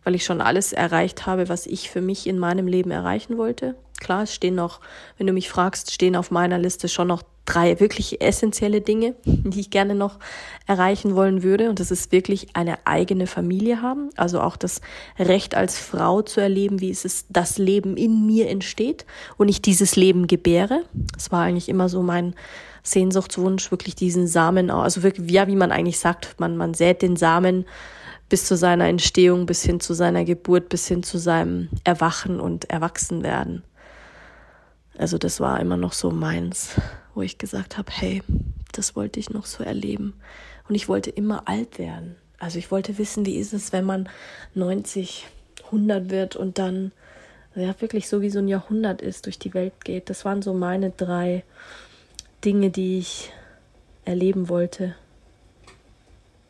weil 0.03 0.15
ich 0.15 0.25
schon 0.25 0.41
alles 0.41 0.73
erreicht 0.73 1.25
habe, 1.25 1.49
was 1.49 1.67
ich 1.67 1.89
für 1.89 2.01
mich 2.01 2.25
in 2.25 2.39
meinem 2.39 2.67
Leben 2.67 2.91
erreichen 2.91 3.37
wollte. 3.37 3.75
Klar, 3.99 4.23
es 4.23 4.33
stehen 4.33 4.55
noch, 4.55 4.79
wenn 5.17 5.27
du 5.27 5.33
mich 5.33 5.49
fragst, 5.49 5.91
stehen 5.91 6.15
auf 6.15 6.31
meiner 6.31 6.57
Liste 6.57 6.87
schon 6.87 7.07
noch 7.07 7.21
drei 7.49 7.79
wirklich 7.79 8.21
essentielle 8.21 8.81
Dinge, 8.81 9.15
die 9.25 9.59
ich 9.59 9.69
gerne 9.69 9.95
noch 9.95 10.19
erreichen 10.67 11.15
wollen 11.15 11.41
würde. 11.41 11.69
Und 11.69 11.79
das 11.79 11.91
ist 11.91 12.12
wirklich 12.12 12.47
eine 12.53 12.77
eigene 12.85 13.27
Familie 13.27 13.81
haben. 13.81 14.09
Also 14.15 14.41
auch 14.41 14.55
das 14.55 14.81
Recht 15.17 15.55
als 15.55 15.77
Frau 15.77 16.21
zu 16.21 16.41
erleben, 16.41 16.79
wie 16.79 16.91
es 16.91 17.05
ist, 17.05 17.27
das 17.29 17.57
Leben 17.57 17.97
in 17.97 18.25
mir 18.25 18.49
entsteht 18.49 19.05
und 19.38 19.49
ich 19.49 19.62
dieses 19.62 19.95
Leben 19.95 20.27
gebäre. 20.27 20.83
Das 21.13 21.31
war 21.31 21.41
eigentlich 21.41 21.69
immer 21.69 21.89
so 21.89 22.03
mein 22.03 22.35
Sehnsuchtswunsch, 22.83 23.71
wirklich 23.71 23.95
diesen 23.95 24.27
Samen, 24.27 24.69
also 24.69 25.03
wirklich, 25.03 25.29
ja, 25.31 25.47
wie 25.47 25.55
man 25.55 25.71
eigentlich 25.71 25.99
sagt, 25.99 26.39
man, 26.39 26.55
man 26.55 26.73
sät 26.73 27.01
den 27.01 27.15
Samen 27.15 27.65
bis 28.29 28.45
zu 28.45 28.55
seiner 28.55 28.88
Entstehung, 28.88 29.47
bis 29.47 29.63
hin 29.63 29.79
zu 29.79 29.93
seiner 29.93 30.23
Geburt, 30.23 30.69
bis 30.69 30.88
hin 30.88 31.03
zu 31.03 31.17
seinem 31.17 31.69
Erwachen 31.83 32.39
und 32.39 32.69
Erwachsenwerden. 32.69 33.63
Also 34.99 35.17
das 35.17 35.39
war 35.39 35.59
immer 35.59 35.77
noch 35.77 35.93
so 35.93 36.12
meins, 36.12 36.75
wo 37.19 37.21
ich 37.21 37.38
gesagt 37.38 37.77
habe, 37.77 37.91
hey, 37.91 38.23
das 38.71 38.95
wollte 38.95 39.19
ich 39.19 39.29
noch 39.29 39.45
so 39.45 39.62
erleben. 39.62 40.13
Und 40.69 40.75
ich 40.75 40.88
wollte 40.88 41.10
immer 41.10 41.49
alt 41.49 41.77
werden. 41.77 42.15
Also 42.39 42.60
ich 42.60 42.71
wollte 42.71 42.97
wissen, 42.97 43.25
wie 43.25 43.36
ist 43.36 43.51
es, 43.51 43.73
wenn 43.73 43.84
man 43.84 44.08
90, 44.55 45.27
100 45.65 46.12
wird 46.12 46.38
und 46.38 46.58
dann 46.58 46.93
ja 47.55 47.75
wirklich 47.82 48.08
so 48.08 48.21
wie 48.21 48.29
so 48.29 48.39
ein 48.39 48.47
Jahrhundert 48.47 49.01
ist, 49.01 49.25
durch 49.25 49.38
die 49.38 49.53
Welt 49.53 49.84
geht. 49.84 50.10
Das 50.10 50.23
waren 50.23 50.41
so 50.41 50.53
meine 50.53 50.91
drei 50.91 51.43
Dinge, 52.45 52.69
die 52.69 52.99
ich 52.99 53.34
erleben 54.05 54.47
wollte. 54.47 54.95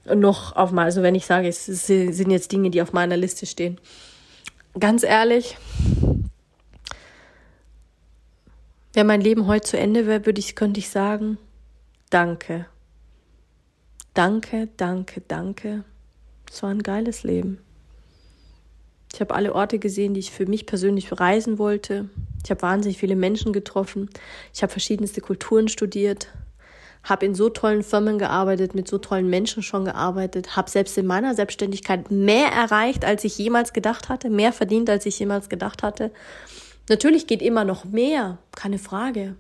Und 0.05 0.19
noch 0.19 0.55
auf 0.55 0.71
mal, 0.71 0.83
also 0.83 1.01
wenn 1.01 1.15
ich 1.15 1.25
sage, 1.25 1.47
es 1.47 1.65
sind 1.65 2.29
jetzt 2.29 2.51
Dinge, 2.51 2.69
die 2.69 2.83
auf 2.83 2.93
meiner 2.93 3.17
Liste 3.17 3.47
stehen. 3.47 3.79
Ganz 4.79 5.01
ehrlich, 5.01 5.57
Wenn 8.99 9.07
mein 9.07 9.21
Leben 9.21 9.47
heute 9.47 9.65
zu 9.65 9.77
Ende 9.77 10.07
wäre, 10.07 10.25
würde 10.25 10.39
ich, 10.41 10.57
könnte 10.57 10.81
ich 10.81 10.89
sagen, 10.89 11.37
danke. 12.09 12.65
Danke, 14.13 14.67
danke, 14.75 15.21
danke. 15.25 15.85
Es 16.51 16.61
war 16.63 16.69
ein 16.71 16.83
geiles 16.83 17.23
Leben. 17.23 17.59
Ich 19.13 19.21
habe 19.21 19.35
alle 19.35 19.55
Orte 19.55 19.79
gesehen, 19.79 20.15
die 20.15 20.19
ich 20.19 20.31
für 20.31 20.47
mich 20.47 20.65
persönlich 20.65 21.17
reisen 21.17 21.59
wollte. 21.59 22.09
Ich 22.43 22.51
habe 22.51 22.61
wahnsinnig 22.61 22.97
viele 22.97 23.15
Menschen 23.15 23.53
getroffen. 23.53 24.09
Ich 24.53 24.63
habe 24.63 24.71
verschiedenste 24.73 25.21
Kulturen 25.21 25.69
studiert, 25.69 26.27
habe 27.01 27.25
in 27.25 27.35
so 27.35 27.47
tollen 27.47 27.83
Firmen 27.83 28.19
gearbeitet, 28.19 28.75
mit 28.75 28.89
so 28.89 28.97
tollen 28.97 29.29
Menschen 29.29 29.63
schon 29.63 29.85
gearbeitet, 29.85 30.57
habe 30.57 30.69
selbst 30.69 30.97
in 30.97 31.05
meiner 31.05 31.35
Selbstständigkeit 31.35 32.11
mehr 32.11 32.49
erreicht, 32.49 33.05
als 33.05 33.23
ich 33.23 33.37
jemals 33.37 33.71
gedacht 33.71 34.09
hatte, 34.09 34.29
mehr 34.29 34.51
verdient, 34.51 34.89
als 34.89 35.05
ich 35.05 35.17
jemals 35.19 35.47
gedacht 35.47 35.83
hatte. 35.83 36.11
Natürlich 36.89 37.27
geht 37.27 37.41
immer 37.41 37.63
noch 37.63 37.85
mehr, 37.85 38.39
keine 38.55 38.79
Frage. 38.79 39.35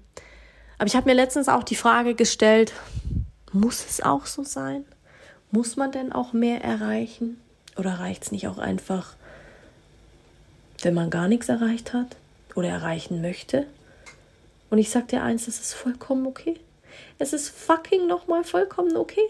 Aber 0.77 0.87
ich 0.87 0.95
habe 0.95 1.09
mir 1.09 1.15
letztens 1.15 1.49
auch 1.49 1.63
die 1.63 1.75
Frage 1.75 2.15
gestellt, 2.15 2.73
muss 3.51 3.85
es 3.89 4.01
auch 4.01 4.27
so 4.27 4.43
sein? 4.43 4.85
Muss 5.51 5.75
man 5.75 5.91
denn 5.91 6.11
auch 6.11 6.31
mehr 6.31 6.63
erreichen? 6.63 7.41
Oder 7.75 7.99
reicht 7.99 8.23
es 8.23 8.31
nicht 8.31 8.47
auch 8.47 8.59
einfach, 8.59 9.15
wenn 10.83 10.93
man 10.93 11.09
gar 11.09 11.27
nichts 11.27 11.49
erreicht 11.49 11.93
hat 11.93 12.15
oder 12.53 12.69
erreichen 12.69 13.21
möchte? 13.21 13.65
Und 14.69 14.77
ich 14.77 14.91
sag 14.91 15.07
dir 15.07 15.23
eins, 15.23 15.45
das 15.45 15.59
ist 15.59 15.73
vollkommen 15.73 16.27
okay. 16.27 16.59
Es 17.17 17.33
ist 17.33 17.49
fucking 17.49 18.07
nochmal 18.07 18.43
vollkommen 18.43 18.95
okay. 18.95 19.27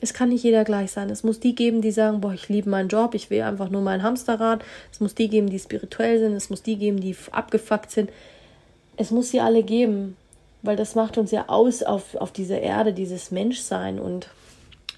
Es 0.00 0.12
kann 0.12 0.28
nicht 0.28 0.44
jeder 0.44 0.64
gleich 0.64 0.92
sein. 0.92 1.08
Es 1.08 1.24
muss 1.24 1.40
die 1.40 1.54
geben, 1.54 1.80
die 1.80 1.90
sagen, 1.90 2.20
boah, 2.20 2.32
ich 2.32 2.48
liebe 2.48 2.68
meinen 2.68 2.88
Job, 2.88 3.14
ich 3.14 3.30
will 3.30 3.40
einfach 3.42 3.70
nur 3.70 3.80
mein 3.80 4.02
Hamsterrad. 4.02 4.62
Es 4.92 5.00
muss 5.00 5.14
die 5.14 5.28
geben, 5.28 5.48
die 5.48 5.58
spirituell 5.58 6.18
sind. 6.18 6.34
Es 6.34 6.50
muss 6.50 6.62
die 6.62 6.76
geben, 6.76 7.00
die 7.00 7.16
abgefuckt 7.32 7.90
sind. 7.90 8.10
Es 8.96 9.10
muss 9.10 9.30
sie 9.30 9.40
alle 9.40 9.62
geben, 9.62 10.16
weil 10.62 10.76
das 10.76 10.94
macht 10.94 11.16
uns 11.16 11.30
ja 11.30 11.48
aus 11.48 11.82
auf, 11.82 12.14
auf 12.16 12.32
dieser 12.32 12.60
Erde, 12.60 12.92
dieses 12.92 13.30
Menschsein. 13.30 13.98
Und 13.98 14.28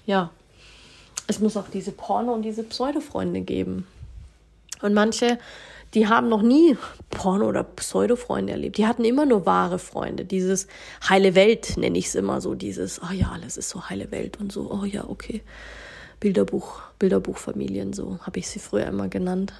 ja, 0.05 0.31
es 1.27 1.39
muss 1.39 1.55
auch 1.55 1.69
diese 1.71 1.91
Porno- 1.91 2.33
und 2.33 2.41
diese 2.41 2.63
Pseudo-Freunde 2.63 3.41
geben. 3.41 3.87
Und 4.81 4.93
manche 4.93 5.37
die 5.93 6.07
haben 6.07 6.29
noch 6.29 6.41
nie 6.41 6.77
Porno- 7.09 7.47
oder 7.47 7.63
Pseudo-Freunde 7.63 8.53
erlebt. 8.53 8.77
Die 8.77 8.85
hatten 8.85 9.05
immer 9.05 9.25
nur 9.25 9.45
wahre 9.45 9.79
Freunde. 9.79 10.23
Dieses 10.23 10.67
heile 11.07 11.33
Welt 11.35 11.77
nenne 11.77 11.97
ich 11.97 12.07
es 12.07 12.15
immer 12.15 12.41
so. 12.41 12.53
Dieses, 12.53 13.01
oh 13.01 13.11
ja, 13.11 13.31
alles 13.31 13.57
ist 13.57 13.69
so 13.69 13.89
heile 13.89 14.11
Welt 14.11 14.39
und 14.39 14.51
so. 14.51 14.71
Oh 14.71 14.85
ja, 14.85 15.07
okay. 15.07 15.41
Bilderbuch, 16.19 16.81
Bilderbuchfamilien, 16.99 17.93
so 17.93 18.19
habe 18.21 18.39
ich 18.39 18.47
sie 18.49 18.59
früher 18.59 18.85
immer 18.85 19.07
genannt. 19.07 19.53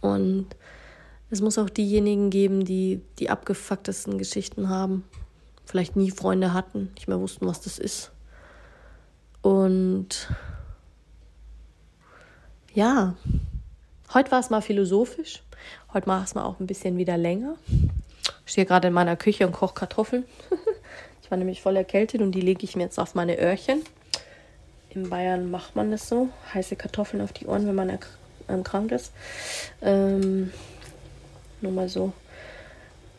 Und 0.00 0.46
es 1.30 1.40
muss 1.40 1.58
auch 1.58 1.70
diejenigen 1.70 2.30
geben, 2.30 2.64
die 2.64 3.00
die 3.18 3.30
abgefucktesten 3.30 4.18
Geschichten 4.18 4.68
haben. 4.68 5.04
Vielleicht 5.64 5.96
nie 5.96 6.10
Freunde 6.10 6.52
hatten, 6.52 6.90
nicht 6.94 7.08
mehr 7.08 7.20
wussten, 7.20 7.46
was 7.46 7.62
das 7.62 7.78
ist. 7.78 8.12
Und 9.40 10.28
ja, 12.74 13.14
heute 14.12 14.30
war 14.30 14.40
es 14.40 14.50
mal 14.50 14.62
philosophisch. 14.62 15.42
Heute 15.94 16.08
mache 16.08 16.24
ich 16.24 16.30
es 16.30 16.34
mal 16.34 16.44
auch 16.44 16.58
ein 16.58 16.66
bisschen 16.66 16.98
wieder 16.98 17.16
länger. 17.16 17.54
Ich 18.44 18.52
stehe 18.52 18.66
gerade 18.66 18.88
in 18.88 18.94
meiner 18.94 19.14
Küche 19.14 19.46
und 19.46 19.52
koche 19.52 19.74
Kartoffeln. 19.74 20.24
ich 21.22 21.30
war 21.30 21.38
nämlich 21.38 21.62
voll 21.62 21.76
erkältet 21.76 22.20
und 22.20 22.32
die 22.32 22.40
lege 22.40 22.64
ich 22.64 22.74
mir 22.74 22.82
jetzt 22.82 22.98
auf 22.98 23.14
meine 23.14 23.38
Öhrchen. 23.38 23.80
In 24.90 25.08
Bayern 25.08 25.52
macht 25.52 25.76
man 25.76 25.92
das 25.92 26.08
so. 26.08 26.30
Heiße 26.52 26.74
Kartoffeln 26.74 27.22
auf 27.22 27.32
die 27.32 27.46
Ohren, 27.46 27.68
wenn 27.68 27.76
man 27.76 27.96
ähm, 28.48 28.64
krank 28.64 28.90
ist. 28.90 29.12
Ähm, 29.82 30.52
nur 31.60 31.70
mal 31.70 31.88
so 31.88 32.12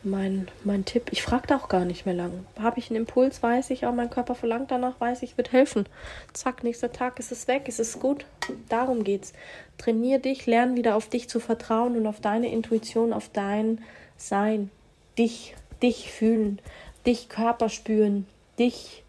mein, 0.06 0.48
mein 0.64 0.84
Tipp. 0.84 1.08
Ich 1.10 1.22
frage 1.22 1.48
da 1.48 1.56
auch 1.56 1.68
gar 1.68 1.84
nicht 1.84 2.06
mehr 2.06 2.14
lang. 2.14 2.46
Habe 2.58 2.78
ich 2.78 2.90
einen 2.90 3.00
Impuls, 3.00 3.42
weiß 3.42 3.70
ich, 3.70 3.84
auch 3.86 3.92
mein 3.92 4.10
Körper 4.10 4.34
verlangt 4.34 4.70
danach, 4.70 5.00
weiß 5.00 5.22
ich, 5.22 5.36
wird 5.36 5.52
helfen. 5.52 5.86
Zack, 6.32 6.64
nächster 6.64 6.92
Tag 6.92 7.18
ist 7.18 7.32
es 7.32 7.48
weg, 7.48 7.68
ist 7.68 7.80
es 7.80 7.98
gut. 8.00 8.24
Darum 8.68 9.04
geht's. 9.04 9.32
Trainier 9.76 10.18
dich, 10.18 10.46
lern 10.46 10.76
wieder 10.76 10.96
auf 10.96 11.08
dich 11.08 11.28
zu 11.28 11.40
vertrauen 11.40 11.96
und 11.96 12.06
auf 12.06 12.20
deine 12.20 12.50
Intuition, 12.50 13.12
auf 13.12 13.28
dein 13.32 13.82
Sein. 14.16 14.70
Dich, 15.18 15.54
dich 15.82 16.10
fühlen, 16.10 16.60
dich 17.06 17.28
Körper 17.28 17.68
spüren, 17.68 18.26
dich, 18.58 19.02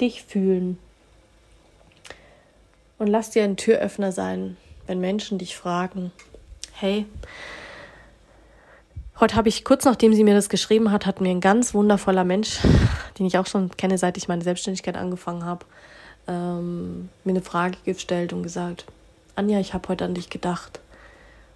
dich 0.00 0.22
fühlen. 0.22 0.78
Und 2.98 3.06
lass 3.06 3.30
dir 3.30 3.44
ein 3.44 3.56
Türöffner 3.56 4.12
sein, 4.12 4.56
wenn 4.86 5.00
Menschen 5.00 5.38
dich 5.38 5.56
fragen, 5.56 6.12
hey, 6.72 7.06
Heute 9.20 9.36
habe 9.36 9.50
ich, 9.50 9.64
kurz 9.66 9.84
nachdem 9.84 10.14
sie 10.14 10.24
mir 10.24 10.34
das 10.34 10.48
geschrieben 10.48 10.90
hat, 10.90 11.04
hat 11.04 11.20
mir 11.20 11.28
ein 11.28 11.42
ganz 11.42 11.74
wundervoller 11.74 12.24
Mensch, 12.24 12.60
den 13.18 13.26
ich 13.26 13.36
auch 13.36 13.46
schon 13.46 13.68
kenne, 13.76 13.98
seit 13.98 14.16
ich 14.16 14.28
meine 14.28 14.42
Selbstständigkeit 14.42 14.96
angefangen 14.96 15.44
habe, 15.44 15.66
ähm, 16.26 17.10
mir 17.24 17.32
eine 17.32 17.42
Frage 17.42 17.76
gestellt 17.84 18.32
und 18.32 18.42
gesagt, 18.42 18.86
Anja, 19.36 19.60
ich 19.60 19.74
habe 19.74 19.88
heute 19.88 20.06
an 20.06 20.14
dich 20.14 20.30
gedacht. 20.30 20.80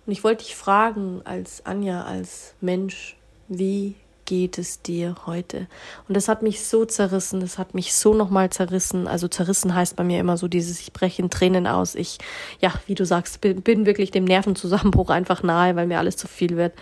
Und 0.05 0.13
ich 0.13 0.23
wollte 0.25 0.45
dich 0.45 0.55
fragen, 0.55 1.23
als 1.25 1.65
Anja, 1.65 2.03
als 2.05 2.53
Mensch, 2.61 3.17
wie 3.49 3.95
geht 4.27 4.59
es 4.59 4.83
dir 4.83 5.17
heute? 5.25 5.67
Und 6.07 6.19
das 6.19 6.29
hat 6.29 6.43
mich 6.43 6.67
so 6.67 6.85
zerrissen, 6.85 7.41
das 7.41 7.57
hat 7.57 7.73
mich 7.73 7.95
so 7.95 8.13
nochmal 8.13 8.51
zerrissen. 8.51 9.09
Also 9.09 9.27
zerrissen 9.27 9.75
heißt 9.75 9.97
bei 9.97 10.05
mir 10.05 10.21
immer 10.21 10.37
so 10.37 10.49
dieses, 10.49 10.81
ich 10.81 10.93
breche 10.93 11.23
in 11.23 11.31
Tränen 11.31 11.67
aus. 11.67 11.95
Ich, 11.95 12.19
ja, 12.61 12.75
wie 12.87 12.95
du 12.95 13.07
sagst, 13.07 13.41
bin, 13.41 13.63
bin 13.63 13.87
wirklich 13.87 14.11
dem 14.11 14.25
Nervenzusammenbruch 14.25 15.09
einfach 15.11 15.43
nahe, 15.43 15.77
weil 15.77 15.87
mir 15.87 15.99
alles 15.99 16.19
zu 16.19 16.29
viel 16.29 16.59
wird 16.59 16.75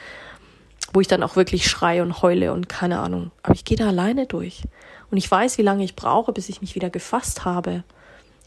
wo 0.93 1.01
ich 1.01 1.09
dann 1.09 1.23
auch 1.23 1.37
wirklich 1.37 1.69
schreie 1.69 2.03
und 2.03 2.23
heule 2.23 2.53
und 2.53 2.69
keine 2.69 2.99
Ahnung. 2.99 3.31
Aber 3.43 3.55
ich 3.55 3.65
gehe 3.65 3.77
da 3.77 3.89
alleine 3.89 4.27
durch. 4.27 4.63
Und 5.11 5.19
ich 5.19 5.31
weiß, 5.31 5.59
wie 5.59 5.63
lange 5.63 5.85
ich 5.85 5.97
brauche, 5.97 6.33
bis 6.33 6.49
ich 6.49 6.61
mich 6.61 6.75
wieder 6.75 6.91
gefasst 6.91 7.45
habe. 7.45 7.85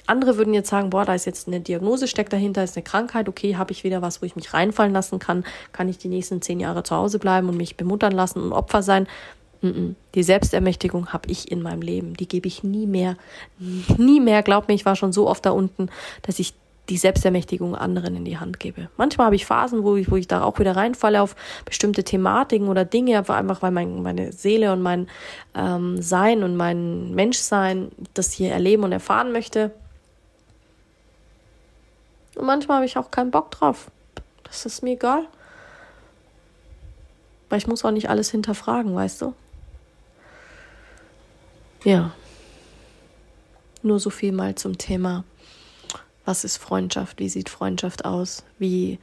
Andere 0.08 0.38
würden 0.38 0.54
jetzt 0.54 0.70
sagen, 0.70 0.92
boah, 0.92 1.06
da 1.06 1.16
ist 1.16 1.26
jetzt 1.26 1.48
eine 1.48 1.60
Diagnose 1.60 2.08
steckt 2.08 2.32
dahinter, 2.32 2.64
ist 2.64 2.78
eine 2.78 2.84
Krankheit, 2.84 3.28
okay, 3.28 3.56
habe 3.56 3.72
ich 3.72 3.84
wieder 3.84 4.04
was, 4.04 4.22
wo 4.22 4.26
ich 4.26 4.36
mich 4.36 4.54
reinfallen 4.54 4.94
lassen 4.94 5.18
kann, 5.18 5.44
kann 5.72 5.90
ich 5.90 5.98
die 5.98 6.10
nächsten 6.10 6.44
zehn 6.44 6.60
Jahre 6.60 6.84
zu 6.84 6.96
Hause 6.96 7.18
bleiben 7.18 7.50
und 7.50 7.58
mich 7.58 7.76
bemuttern 7.76 8.12
lassen 8.12 8.42
und 8.42 8.54
Opfer 8.54 8.84
sein. 8.84 9.08
Die 10.14 10.24
Selbstermächtigung 10.24 11.12
habe 11.12 11.32
ich 11.32 11.52
in 11.52 11.62
meinem 11.62 11.82
Leben. 11.82 12.14
Die 12.14 12.28
gebe 12.28 12.48
ich 12.48 12.64
nie 12.64 12.86
mehr. 12.86 13.18
Nie 13.98 14.20
mehr. 14.20 14.44
Glaub 14.44 14.68
mir, 14.68 14.76
ich 14.76 14.86
war 14.86 14.96
schon 14.96 15.12
so 15.12 15.28
oft 15.28 15.46
da 15.46 15.52
unten, 15.52 15.90
dass 16.22 16.38
ich 16.38 16.54
die 16.90 16.98
Selbstermächtigung 16.98 17.76
anderen 17.76 18.16
in 18.16 18.26
die 18.26 18.38
Hand 18.38 18.60
gebe. 18.60 18.90
Manchmal 18.98 19.26
habe 19.26 19.36
ich 19.36 19.46
Phasen, 19.46 19.84
wo 19.84 19.96
ich, 19.96 20.12
wo 20.12 20.16
ich 20.16 20.28
da 20.28 20.44
auch 20.44 20.60
wieder 20.60 20.76
reinfalle 20.76 21.22
auf 21.22 21.36
bestimmte 21.66 22.04
Thematiken 22.04 22.68
oder 22.68 22.86
Dinge, 22.86 23.18
einfach 23.18 23.62
weil 23.62 23.72
mein, 23.72 24.04
meine 24.04 24.32
Seele 24.32 24.72
und 24.72 24.82
mein 24.82 25.08
ähm, 25.56 26.02
Sein 26.02 26.44
und 26.44 26.56
mein 26.56 27.14
Menschsein 27.16 27.92
das 28.14 28.32
hier 28.32 28.52
erleben 28.52 28.84
und 28.84 28.92
erfahren 28.92 29.32
möchte. 29.32 29.72
Und 32.36 32.46
manchmal 32.46 32.78
habe 32.78 32.86
ich 32.86 32.98
auch 32.98 33.12
keinen 33.12 33.32
Bock 33.32 33.52
drauf. 33.52 33.90
Das 34.44 34.66
ist 34.66 34.84
mir 34.84 34.92
egal. 34.92 35.28
Weil 37.50 37.58
ich 37.58 37.68
muss 37.68 37.86
auch 37.86 37.92
nicht 37.92 38.10
alles 38.10 38.30
hinterfragen, 38.30 38.94
weißt 38.96 39.22
du? 39.22 39.34
Ja. 41.84 42.12
Nur 43.82 44.00
so 44.00 44.10
viel 44.10 44.32
mal 44.32 44.56
zum 44.56 44.78
Thema 44.78 45.24
was 46.26 46.44
ist 46.44 46.58
Freundschaft, 46.58 47.20
wie 47.20 47.30
sieht 47.30 47.50
Freundschaft 47.50 48.06
aus, 48.06 48.44
wie 48.60 49.00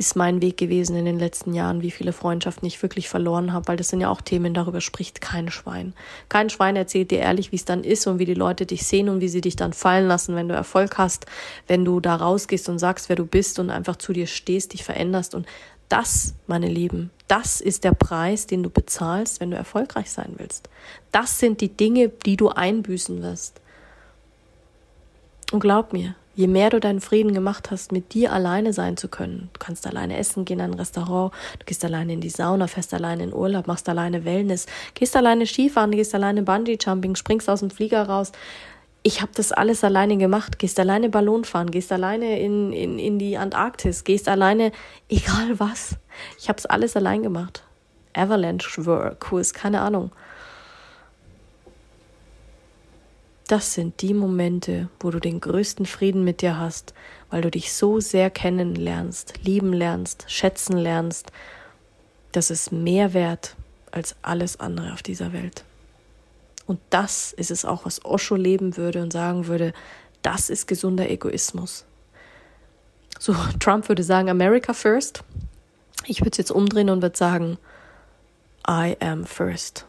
ist 0.00 0.16
mein 0.16 0.40
Weg 0.40 0.56
gewesen 0.56 0.96
in 0.96 1.04
den 1.04 1.18
letzten 1.18 1.52
Jahren, 1.52 1.82
wie 1.82 1.90
viele 1.90 2.14
Freundschaften 2.14 2.66
ich 2.66 2.82
wirklich 2.82 3.10
verloren 3.10 3.52
habe, 3.52 3.68
weil 3.68 3.76
das 3.76 3.90
sind 3.90 4.00
ja 4.00 4.08
auch 4.08 4.22
Themen, 4.22 4.54
darüber 4.54 4.80
spricht 4.80 5.20
kein 5.20 5.50
Schwein. 5.50 5.92
Kein 6.30 6.48
Schwein 6.48 6.74
erzählt 6.74 7.10
dir 7.10 7.18
ehrlich, 7.18 7.52
wie 7.52 7.56
es 7.56 7.66
dann 7.66 7.84
ist 7.84 8.06
und 8.06 8.18
wie 8.18 8.24
die 8.24 8.32
Leute 8.32 8.64
dich 8.64 8.86
sehen 8.86 9.10
und 9.10 9.20
wie 9.20 9.28
sie 9.28 9.42
dich 9.42 9.56
dann 9.56 9.74
fallen 9.74 10.08
lassen, 10.08 10.36
wenn 10.36 10.48
du 10.48 10.54
Erfolg 10.54 10.96
hast, 10.96 11.26
wenn 11.66 11.84
du 11.84 12.00
da 12.00 12.16
rausgehst 12.16 12.70
und 12.70 12.78
sagst, 12.78 13.10
wer 13.10 13.16
du 13.16 13.26
bist 13.26 13.58
und 13.58 13.68
einfach 13.68 13.96
zu 13.96 14.14
dir 14.14 14.26
stehst, 14.26 14.72
dich 14.72 14.84
veränderst 14.84 15.34
und 15.34 15.46
das, 15.90 16.34
meine 16.46 16.68
Lieben, 16.68 17.10
das 17.28 17.60
ist 17.60 17.84
der 17.84 17.92
Preis, 17.92 18.46
den 18.46 18.62
du 18.62 18.70
bezahlst, 18.70 19.40
wenn 19.40 19.50
du 19.50 19.58
erfolgreich 19.58 20.10
sein 20.10 20.34
willst. 20.38 20.70
Das 21.12 21.38
sind 21.38 21.60
die 21.60 21.76
Dinge, 21.76 22.08
die 22.08 22.38
du 22.38 22.48
einbüßen 22.48 23.22
wirst. 23.22 23.60
Und 25.52 25.60
glaub 25.60 25.92
mir, 25.92 26.14
Je 26.40 26.46
mehr 26.46 26.70
du 26.70 26.80
deinen 26.80 27.02
Frieden 27.02 27.34
gemacht 27.34 27.70
hast, 27.70 27.92
mit 27.92 28.14
dir 28.14 28.32
alleine 28.32 28.72
sein 28.72 28.96
zu 28.96 29.08
können, 29.08 29.50
du 29.52 29.58
kannst 29.58 29.86
alleine 29.86 30.16
essen 30.16 30.46
gehen 30.46 30.58
in 30.58 30.72
ein 30.72 30.72
Restaurant, 30.72 31.34
du 31.58 31.66
gehst 31.66 31.84
alleine 31.84 32.14
in 32.14 32.22
die 32.22 32.30
Sauna, 32.30 32.66
fährst 32.66 32.94
alleine 32.94 33.24
in 33.24 33.34
Urlaub, 33.34 33.66
machst 33.66 33.90
alleine 33.90 34.24
Wellness, 34.24 34.64
gehst 34.94 35.14
alleine 35.16 35.44
Skifahren, 35.44 35.90
gehst 35.90 36.14
alleine 36.14 36.42
Bungee-Jumping, 36.42 37.14
springst 37.14 37.50
aus 37.50 37.60
dem 37.60 37.68
Flieger 37.68 38.08
raus. 38.08 38.32
Ich 39.02 39.20
habe 39.20 39.32
das 39.34 39.52
alles 39.52 39.84
alleine 39.84 40.16
gemacht. 40.16 40.58
Gehst 40.58 40.80
alleine 40.80 41.10
Ballon 41.10 41.44
fahren, 41.44 41.70
gehst 41.70 41.92
alleine 41.92 42.40
in, 42.40 42.72
in, 42.72 42.98
in 42.98 43.18
die 43.18 43.36
Antarktis, 43.36 44.04
gehst 44.04 44.26
alleine, 44.26 44.72
egal 45.10 45.60
was. 45.60 45.96
Ich 46.38 46.48
habe 46.48 46.56
es 46.56 46.64
alles 46.64 46.96
allein 46.96 47.22
gemacht. 47.22 47.64
Avalanche-Kurs, 48.14 49.52
keine 49.52 49.82
Ahnung. 49.82 50.10
Das 53.50 53.74
sind 53.74 54.00
die 54.00 54.14
Momente, 54.14 54.90
wo 55.00 55.10
du 55.10 55.18
den 55.18 55.40
größten 55.40 55.84
Frieden 55.84 56.22
mit 56.22 56.40
dir 56.40 56.60
hast, 56.60 56.94
weil 57.30 57.42
du 57.42 57.50
dich 57.50 57.72
so 57.72 57.98
sehr 57.98 58.30
kennenlernst, 58.30 59.42
lieben 59.42 59.72
lernst, 59.72 60.26
schätzen 60.28 60.76
lernst. 60.76 61.32
Das 62.30 62.52
ist 62.52 62.70
mehr 62.70 63.12
wert 63.12 63.56
als 63.90 64.14
alles 64.22 64.60
andere 64.60 64.92
auf 64.92 65.02
dieser 65.02 65.32
Welt. 65.32 65.64
Und 66.68 66.78
das 66.90 67.32
ist 67.32 67.50
es 67.50 67.64
auch, 67.64 67.84
was 67.84 68.04
Osho 68.04 68.36
leben 68.36 68.76
würde 68.76 69.02
und 69.02 69.12
sagen 69.12 69.48
würde, 69.48 69.72
das 70.22 70.48
ist 70.48 70.68
gesunder 70.68 71.10
Egoismus. 71.10 71.84
So, 73.18 73.34
Trump 73.58 73.88
würde 73.88 74.04
sagen, 74.04 74.30
America 74.30 74.74
first. 74.74 75.24
Ich 76.06 76.20
würde 76.20 76.30
es 76.30 76.38
jetzt 76.38 76.52
umdrehen 76.52 76.88
und 76.88 77.02
würde 77.02 77.18
sagen, 77.18 77.58
I 78.68 78.96
am 79.00 79.24
first. 79.24 79.86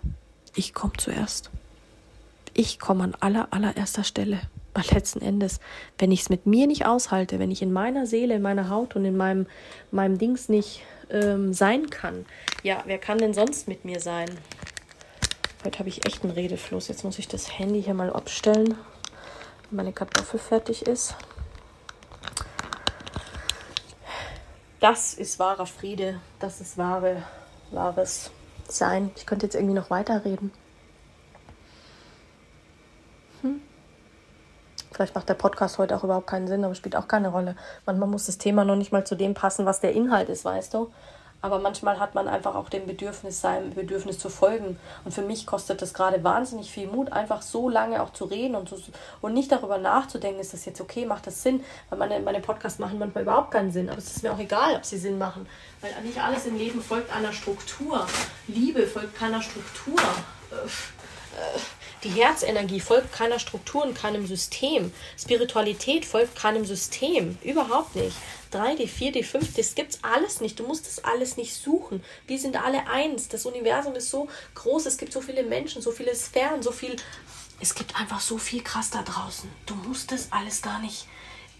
Ich 0.55 0.73
komme 0.73 0.93
zuerst 0.97 1.51
ich 2.61 2.79
komme 2.79 3.03
an 3.03 3.15
aller, 3.19 3.47
allererster 3.51 4.03
Stelle. 4.03 4.39
Weil 4.73 4.85
letzten 4.91 5.21
Endes, 5.21 5.59
wenn 5.97 6.11
ich 6.11 6.21
es 6.21 6.29
mit 6.29 6.45
mir 6.45 6.65
nicht 6.65 6.85
aushalte, 6.85 7.39
wenn 7.39 7.51
ich 7.51 7.61
in 7.61 7.73
meiner 7.73 8.05
Seele, 8.05 8.35
in 8.35 8.41
meiner 8.41 8.69
Haut 8.69 8.95
und 8.95 9.03
in 9.03 9.17
meinem, 9.17 9.47
meinem 9.91 10.17
Dings 10.17 10.47
nicht 10.47 10.81
ähm, 11.09 11.53
sein 11.53 11.89
kann, 11.89 12.25
ja, 12.63 12.81
wer 12.85 12.97
kann 12.97 13.17
denn 13.17 13.33
sonst 13.33 13.67
mit 13.67 13.83
mir 13.83 13.99
sein? 13.99 14.29
Heute 15.65 15.79
habe 15.79 15.89
ich 15.89 16.07
echt 16.07 16.23
einen 16.23 16.31
Redefluss. 16.31 16.87
Jetzt 16.87 17.03
muss 17.03 17.19
ich 17.19 17.27
das 17.27 17.59
Handy 17.59 17.83
hier 17.83 17.93
mal 17.93 18.13
abstellen, 18.13 18.75
wenn 19.69 19.77
meine 19.77 19.91
Kartoffel 19.91 20.39
fertig 20.39 20.87
ist. 20.87 21.15
Das 24.79 25.13
ist 25.13 25.37
wahrer 25.37 25.65
Friede. 25.65 26.21
Das 26.39 26.61
ist 26.61 26.77
wahre, 26.77 27.23
wahres 27.71 28.31
Sein. 28.67 29.11
Ich 29.17 29.25
könnte 29.25 29.45
jetzt 29.47 29.55
irgendwie 29.55 29.75
noch 29.75 29.89
weiterreden. 29.89 30.51
Vielleicht 35.01 35.15
macht 35.15 35.29
der 35.29 35.33
Podcast 35.33 35.79
heute 35.79 35.97
auch 35.97 36.03
überhaupt 36.03 36.27
keinen 36.27 36.47
Sinn, 36.47 36.63
aber 36.63 36.75
spielt 36.75 36.95
auch 36.95 37.07
keine 37.07 37.29
Rolle. 37.29 37.55
Manchmal 37.87 38.07
muss 38.07 38.27
das 38.27 38.37
Thema 38.37 38.65
noch 38.65 38.75
nicht 38.75 38.91
mal 38.91 39.03
zu 39.03 39.15
dem 39.15 39.33
passen, 39.33 39.65
was 39.65 39.79
der 39.79 39.93
Inhalt 39.93 40.29
ist, 40.29 40.45
weißt 40.45 40.75
du? 40.75 40.91
Aber 41.41 41.57
manchmal 41.57 41.99
hat 41.99 42.13
man 42.13 42.27
einfach 42.27 42.53
auch 42.53 42.69
den 42.69 42.85
Bedürfnis, 42.85 43.41
seinem 43.41 43.73
Bedürfnis 43.73 44.19
zu 44.19 44.29
folgen. 44.29 44.79
Und 45.03 45.11
für 45.11 45.23
mich 45.23 45.47
kostet 45.47 45.81
das 45.81 45.95
gerade 45.95 46.23
wahnsinnig 46.23 46.69
viel 46.69 46.85
Mut, 46.85 47.11
einfach 47.11 47.41
so 47.41 47.67
lange 47.67 48.03
auch 48.03 48.13
zu 48.13 48.25
reden 48.25 48.53
und, 48.53 48.69
zu, 48.69 48.75
und 49.21 49.33
nicht 49.33 49.51
darüber 49.51 49.79
nachzudenken, 49.79 50.39
ist 50.39 50.53
das 50.53 50.65
jetzt 50.65 50.79
okay, 50.79 51.07
macht 51.07 51.25
das 51.25 51.41
Sinn? 51.41 51.63
Weil 51.89 51.97
meine, 51.97 52.19
meine 52.19 52.39
Podcasts 52.39 52.77
machen 52.77 52.99
manchmal 52.99 53.23
überhaupt 53.23 53.49
keinen 53.49 53.71
Sinn. 53.71 53.89
Aber 53.89 53.97
es 53.97 54.15
ist 54.15 54.21
mir 54.21 54.31
auch 54.31 54.37
egal, 54.37 54.75
ob 54.75 54.85
sie 54.85 54.99
Sinn 54.99 55.17
machen. 55.17 55.47
Weil 55.81 55.99
nicht 56.03 56.21
alles 56.21 56.45
im 56.45 56.57
Leben 56.59 56.79
folgt 56.79 57.11
einer 57.11 57.33
Struktur. 57.33 58.05
Liebe 58.47 58.85
folgt 58.85 59.15
keiner 59.15 59.41
Struktur. 59.41 59.99
Äh, 60.51 60.67
äh 60.67 61.59
die 62.03 62.09
Herzenergie 62.09 62.79
folgt 62.79 63.13
keiner 63.13 63.37
Struktur 63.37 63.83
und 63.83 63.93
keinem 63.93 64.25
System. 64.25 64.91
Spiritualität 65.19 66.05
folgt 66.05 66.35
keinem 66.35 66.65
System. 66.65 67.37
Überhaupt 67.43 67.95
nicht. 67.95 68.15
3D, 68.51 68.87
4D, 68.87 69.23
5D, 69.23 69.57
das 69.57 69.75
gibt's 69.75 69.99
alles 70.01 70.41
nicht. 70.41 70.59
Du 70.59 70.63
musst 70.65 70.87
das 70.87 71.03
alles 71.03 71.37
nicht 71.37 71.53
suchen. 71.55 72.03
Wir 72.27 72.39
sind 72.39 72.61
alle 72.61 72.87
eins. 72.87 73.27
Das 73.27 73.45
Universum 73.45 73.95
ist 73.95 74.09
so 74.09 74.27
groß, 74.55 74.87
es 74.87 74.97
gibt 74.97 75.13
so 75.13 75.21
viele 75.21 75.43
Menschen, 75.43 75.81
so 75.81 75.91
viele 75.91 76.15
Sphären, 76.15 76.61
so 76.61 76.71
viel. 76.71 76.95
Es 77.59 77.75
gibt 77.75 77.95
einfach 77.95 78.19
so 78.19 78.39
viel 78.39 78.63
krass 78.63 78.89
da 78.89 79.03
draußen. 79.03 79.49
Du 79.67 79.75
musst 79.75 80.11
das 80.11 80.31
alles 80.31 80.63
gar 80.63 80.79
nicht 80.79 81.05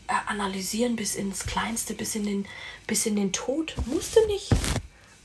äh, 0.08 0.14
analysieren 0.26 0.96
bis 0.96 1.16
ins 1.16 1.46
Kleinste, 1.46 1.94
bis 1.94 2.16
in 2.16 2.26
den, 2.26 2.48
bis 2.88 3.06
in 3.06 3.16
den 3.16 3.32
Tod. 3.32 3.76
Musst 3.86 4.16
du 4.16 4.26
nicht. 4.26 4.50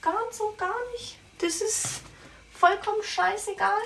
Ganz 0.02 0.38
und 0.40 0.58
gar 0.58 0.76
nicht. 0.92 1.16
Das 1.38 1.62
ist 1.62 2.02
vollkommen 2.52 3.02
scheißegal. 3.02 3.80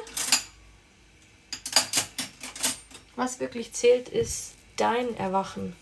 Was 3.16 3.40
wirklich 3.40 3.72
zählt, 3.72 4.08
ist 4.08 4.52
dein 4.76 5.16
Erwachen, 5.16 5.76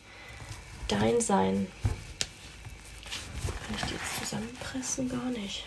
dein 0.89 1.20
Sein. 1.20 1.70
Kann 3.66 3.76
ich 3.76 3.84
die 3.84 3.95
jetzt 3.95 4.18
zusammenpressen? 4.18 5.09
Gar 5.09 5.30
nicht. 5.30 5.64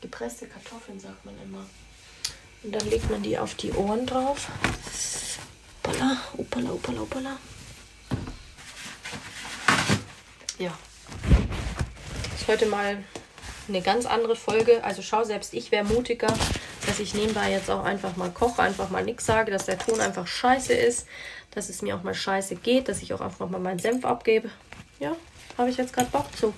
Gepresste 0.00 0.46
Kartoffeln 0.46 0.98
sagt 0.98 1.24
man 1.24 1.34
immer. 1.42 1.64
Und 2.62 2.74
dann 2.74 2.88
legt 2.88 3.08
man 3.10 3.22
die 3.22 3.38
auf 3.38 3.54
die 3.54 3.72
Ohren 3.72 4.06
drauf. 4.06 4.48
Opala, 5.82 6.16
opala, 6.38 6.70
opala, 6.70 7.00
opala. 7.02 7.36
Ja. 10.58 10.76
Das 12.30 12.40
ist 12.40 12.48
heute 12.48 12.66
mal 12.66 13.04
eine 13.68 13.82
ganz 13.82 14.06
andere 14.06 14.34
Folge. 14.34 14.82
Also 14.82 15.02
schau, 15.02 15.24
selbst 15.24 15.52
ich 15.52 15.70
wäre 15.72 15.84
mutiger, 15.84 16.32
dass 16.94 17.00
ich 17.00 17.14
nebenbei 17.14 17.50
jetzt 17.50 17.70
auch 17.70 17.82
einfach 17.82 18.14
mal 18.14 18.30
koche, 18.30 18.62
einfach 18.62 18.88
mal 18.88 19.02
nichts 19.02 19.26
sage, 19.26 19.50
dass 19.50 19.66
der 19.66 19.80
Ton 19.80 20.00
einfach 20.00 20.28
scheiße 20.28 20.72
ist, 20.72 21.08
dass 21.50 21.68
es 21.68 21.82
mir 21.82 21.96
auch 21.96 22.04
mal 22.04 22.14
scheiße 22.14 22.54
geht, 22.54 22.88
dass 22.88 23.02
ich 23.02 23.12
auch 23.12 23.20
einfach 23.20 23.48
mal 23.48 23.58
meinen 23.58 23.80
Senf 23.80 24.04
abgebe. 24.04 24.48
Ja, 25.00 25.16
habe 25.58 25.70
ich 25.70 25.76
jetzt 25.76 25.92
gerade 25.92 26.08
Bock 26.10 26.26
zu. 26.36 26.54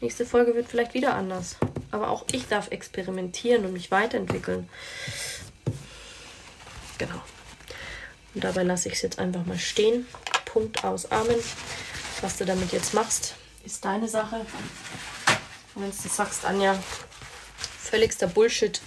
Nächste 0.00 0.26
Folge 0.26 0.56
wird 0.56 0.66
vielleicht 0.66 0.92
wieder 0.92 1.14
anders. 1.14 1.54
Aber 1.92 2.10
auch 2.10 2.24
ich 2.32 2.48
darf 2.48 2.72
experimentieren 2.72 3.64
und 3.64 3.72
mich 3.72 3.92
weiterentwickeln. 3.92 4.68
Genau. 6.98 7.22
Und 8.34 8.42
dabei 8.42 8.64
lasse 8.64 8.88
ich 8.88 8.94
es 8.94 9.02
jetzt 9.02 9.20
einfach 9.20 9.46
mal 9.46 9.58
stehen. 9.58 10.04
Punkt 10.46 10.82
aus 10.82 11.12
Amen. 11.12 11.38
Was 12.22 12.38
du 12.38 12.44
damit 12.44 12.72
jetzt 12.72 12.92
machst, 12.92 13.36
ist 13.64 13.84
deine 13.84 14.08
Sache. 14.08 14.44
Und 15.76 15.82
wenn 15.84 15.90
du 15.90 16.08
sagst, 16.08 16.44
Anja, 16.44 16.76
völligster 17.78 18.26
Bullshit, 18.26 18.80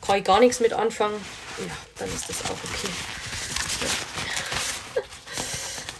kann 0.00 0.18
ich 0.18 0.24
gar 0.24 0.40
nichts 0.40 0.60
mit 0.60 0.72
anfangen, 0.72 1.24
ja, 1.58 1.76
dann 1.96 2.08
ist 2.08 2.28
das 2.28 2.44
auch 2.44 2.50
okay. 2.50 2.88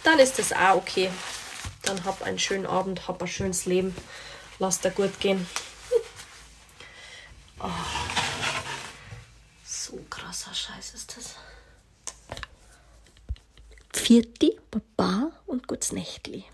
Dann 0.03 0.18
ist 0.18 0.38
das 0.38 0.53
auch 0.53 0.76
okay. 0.76 1.11
Dann 1.82 2.05
hab 2.05 2.22
einen 2.22 2.38
schönen 2.38 2.66
Abend, 2.66 3.07
hab 3.07 3.20
ein 3.20 3.28
schönes 3.28 3.66
Leben. 3.66 3.94
Lass 4.59 4.80
dir 4.80 4.90
gut 4.90 5.20
gehen. 5.20 5.46
Oh. 7.61 7.68
So 9.62 9.98
krasser 10.09 10.55
Scheiß 10.55 10.94
ist 10.94 11.16
das. 11.16 11.34
Vierti, 13.92 14.59
Baba 14.70 15.32
und 15.46 15.66
Guts 15.66 15.92
Nächtli. 15.92 16.44